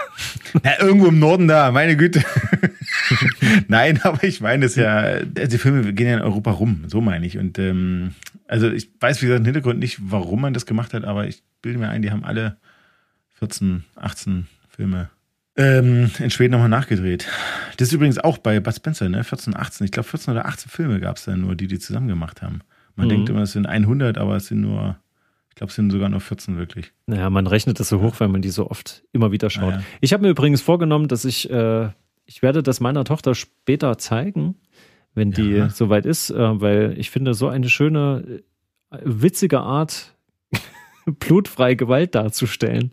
Na, 0.62 0.80
irgendwo 0.80 1.08
im 1.08 1.18
Norden 1.18 1.48
da, 1.48 1.70
meine 1.70 1.96
Güte. 1.96 2.24
Nein, 3.68 4.00
aber 4.02 4.24
ich 4.24 4.40
meine 4.40 4.66
es 4.66 4.76
ja, 4.76 5.20
die 5.24 5.58
Filme 5.58 5.92
gehen 5.92 6.06
ja 6.06 6.14
in 6.14 6.22
Europa 6.22 6.50
rum, 6.50 6.84
so 6.86 7.00
meine 7.00 7.26
ich. 7.26 7.38
Und 7.38 7.58
ähm, 7.58 8.14
also 8.46 8.70
ich 8.70 8.90
weiß, 9.00 9.22
wie 9.22 9.26
gesagt, 9.26 9.40
im 9.40 9.44
Hintergrund 9.46 9.78
nicht, 9.78 9.98
warum 10.02 10.40
man 10.40 10.54
das 10.54 10.66
gemacht 10.66 10.94
hat, 10.94 11.04
aber 11.04 11.26
ich 11.26 11.42
bilde 11.62 11.78
mir 11.78 11.88
ein, 11.88 12.02
die 12.02 12.10
haben 12.10 12.24
alle 12.24 12.56
14, 13.38 13.84
18 13.96 14.46
Filme 14.68 15.10
ähm, 15.56 16.10
in 16.18 16.30
Schweden 16.30 16.52
nochmal 16.52 16.68
nachgedreht. 16.68 17.28
Das 17.76 17.88
ist 17.88 17.94
übrigens 17.94 18.18
auch 18.18 18.38
bei 18.38 18.58
Bud 18.60 18.74
Spencer, 18.74 19.08
ne? 19.08 19.22
14, 19.22 19.54
18. 19.54 19.84
Ich 19.84 19.92
glaube, 19.92 20.08
14 20.08 20.32
oder 20.32 20.46
18 20.46 20.70
Filme 20.70 21.00
gab 21.00 21.16
es 21.16 21.24
da 21.24 21.36
nur, 21.36 21.54
die 21.54 21.66
die 21.66 21.78
zusammen 21.78 22.08
gemacht 22.08 22.40
haben. 22.42 22.60
Man 22.96 23.06
mhm. 23.06 23.10
denkt 23.10 23.28
immer, 23.28 23.42
es 23.42 23.52
sind 23.52 23.66
100, 23.66 24.16
aber 24.18 24.36
es 24.36 24.46
sind 24.46 24.62
nur, 24.62 24.96
ich 25.50 25.56
glaube, 25.56 25.70
es 25.70 25.76
sind 25.76 25.90
sogar 25.90 26.08
nur 26.08 26.20
14 26.20 26.56
wirklich. 26.56 26.92
Naja, 27.06 27.28
man 27.28 27.46
rechnet 27.46 27.80
das 27.80 27.88
so 27.88 28.00
hoch, 28.00 28.14
weil 28.18 28.28
man 28.28 28.40
die 28.40 28.50
so 28.50 28.70
oft 28.70 29.02
immer 29.12 29.30
wieder 29.30 29.50
schaut. 29.50 29.74
Ja. 29.74 29.82
Ich 30.00 30.12
habe 30.12 30.22
mir 30.22 30.30
übrigens 30.30 30.62
vorgenommen, 30.62 31.08
dass 31.08 31.24
ich, 31.24 31.50
äh, 31.50 31.90
ich 32.24 32.42
werde 32.42 32.62
das 32.62 32.80
meiner 32.80 33.04
Tochter 33.04 33.34
später 33.34 33.98
zeigen, 33.98 34.56
wenn 35.14 35.30
die 35.30 35.50
ja. 35.50 35.68
soweit 35.70 36.06
ist, 36.06 36.30
äh, 36.30 36.60
weil 36.60 36.94
ich 36.98 37.10
finde, 37.10 37.34
so 37.34 37.48
eine 37.48 37.68
schöne, 37.68 38.42
äh, 38.90 38.98
witzige 39.04 39.60
Art, 39.60 40.14
blutfreie 41.06 41.76
Gewalt 41.76 42.14
darzustellen. 42.14 42.92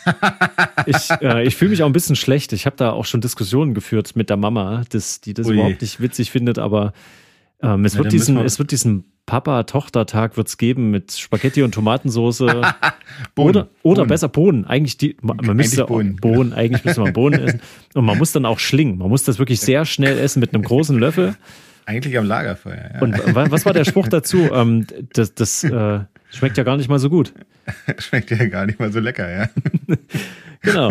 ich 0.86 1.10
äh, 1.20 1.44
ich 1.46 1.56
fühle 1.56 1.70
mich 1.70 1.82
auch 1.82 1.86
ein 1.86 1.92
bisschen 1.92 2.16
schlecht. 2.16 2.52
Ich 2.52 2.66
habe 2.66 2.76
da 2.76 2.92
auch 2.92 3.04
schon 3.04 3.20
Diskussionen 3.20 3.74
geführt 3.74 4.16
mit 4.16 4.30
der 4.30 4.36
Mama, 4.36 4.82
das, 4.90 5.20
die 5.20 5.34
das 5.34 5.46
Ui. 5.46 5.54
überhaupt 5.54 5.82
nicht 5.82 6.00
witzig 6.00 6.30
findet, 6.30 6.58
aber 6.58 6.92
ähm, 7.62 7.84
es, 7.84 7.94
ja, 7.94 8.00
wird 8.02 8.12
diesen, 8.12 8.38
es 8.38 8.58
wird 8.58 8.70
diesen 8.70 9.09
Papa-Tochter-Tag 9.26 10.36
wird's 10.36 10.58
geben 10.58 10.90
mit 10.90 11.12
Spaghetti 11.12 11.62
und 11.62 11.72
Tomatensoße. 11.72 12.46
oder 13.36 13.68
oder 13.82 14.02
Bohnen. 14.02 14.08
besser 14.08 14.28
Bohnen. 14.28 14.64
Eigentlich 14.64 14.98
die, 14.98 15.16
man, 15.20 15.36
man 15.42 15.56
müsste 15.56 15.84
Bohnen. 15.84 16.16
Bohnen, 16.16 16.52
eigentlich 16.52 16.84
müsste 16.84 17.00
man 17.00 17.12
Bohnen 17.12 17.40
essen. 17.40 17.60
Und 17.94 18.04
man 18.04 18.18
muss 18.18 18.32
dann 18.32 18.44
auch 18.44 18.58
schlingen. 18.58 18.98
Man 18.98 19.08
muss 19.08 19.24
das 19.24 19.38
wirklich 19.38 19.60
sehr 19.60 19.84
schnell 19.84 20.18
essen 20.18 20.40
mit 20.40 20.52
einem 20.54 20.62
großen 20.62 20.98
Löffel. 20.98 21.36
Eigentlich 21.86 22.16
am 22.18 22.24
Lagerfeuer, 22.24 22.90
ja. 22.94 23.00
Und 23.00 23.14
was 23.34 23.64
war 23.64 23.72
der 23.72 23.84
Spruch 23.84 24.08
dazu? 24.08 24.50
Ähm, 24.52 24.86
das 25.12 25.34
das 25.34 25.64
äh, 25.64 26.00
schmeckt 26.30 26.56
ja 26.56 26.64
gar 26.64 26.76
nicht 26.76 26.88
mal 26.88 26.98
so 26.98 27.10
gut. 27.10 27.32
schmeckt 27.98 28.30
ja 28.30 28.44
gar 28.46 28.66
nicht 28.66 28.78
mal 28.78 28.92
so 28.92 29.00
lecker, 29.00 29.30
ja. 29.30 29.48
genau. 30.62 30.90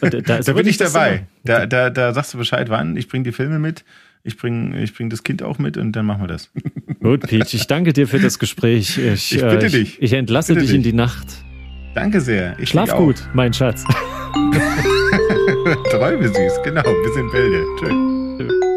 Da, 0.00 0.40
da, 0.40 0.52
bin 0.52 0.66
ich 0.66 0.76
dabei. 0.76 1.24
Da, 1.42 1.64
da, 1.64 1.88
da 1.88 2.12
sagst 2.12 2.34
du 2.34 2.38
Bescheid, 2.38 2.68
wann. 2.68 2.96
Ich 2.98 3.08
bringe 3.08 3.24
die 3.24 3.32
Filme 3.32 3.58
mit. 3.58 3.84
Ich 4.22 4.36
bringe 4.36 4.82
ich 4.82 4.94
bring 4.94 5.08
das 5.08 5.22
Kind 5.22 5.42
auch 5.42 5.58
mit 5.58 5.76
und 5.76 5.92
dann 5.92 6.06
machen 6.06 6.22
wir 6.22 6.28
das. 6.28 6.50
Gut, 7.00 7.22
Peach, 7.22 7.54
ich 7.54 7.66
danke 7.66 7.92
dir 7.92 8.06
für 8.06 8.18
das 8.18 8.38
Gespräch. 8.38 8.98
Ich, 8.98 9.34
ich 9.34 9.40
bitte 9.40 9.66
äh, 9.66 9.70
dich. 9.70 9.94
Ich, 9.94 10.02
ich 10.02 10.12
entlasse 10.12 10.54
dich, 10.54 10.64
dich 10.64 10.74
in 10.74 10.82
die 10.82 10.92
Nacht. 10.92 11.26
Danke 11.94 12.20
sehr. 12.20 12.58
Ich 12.58 12.68
Schlaf 12.68 12.94
gut, 12.94 13.28
mein 13.32 13.52
Schatz. 13.52 13.84
Träume 15.90 16.28
süß, 16.28 16.62
genau. 16.62 16.84
Wir 16.84 17.12
sind 17.12 17.32
Bälde. 17.32 17.64
Tschüss. 17.78 18.69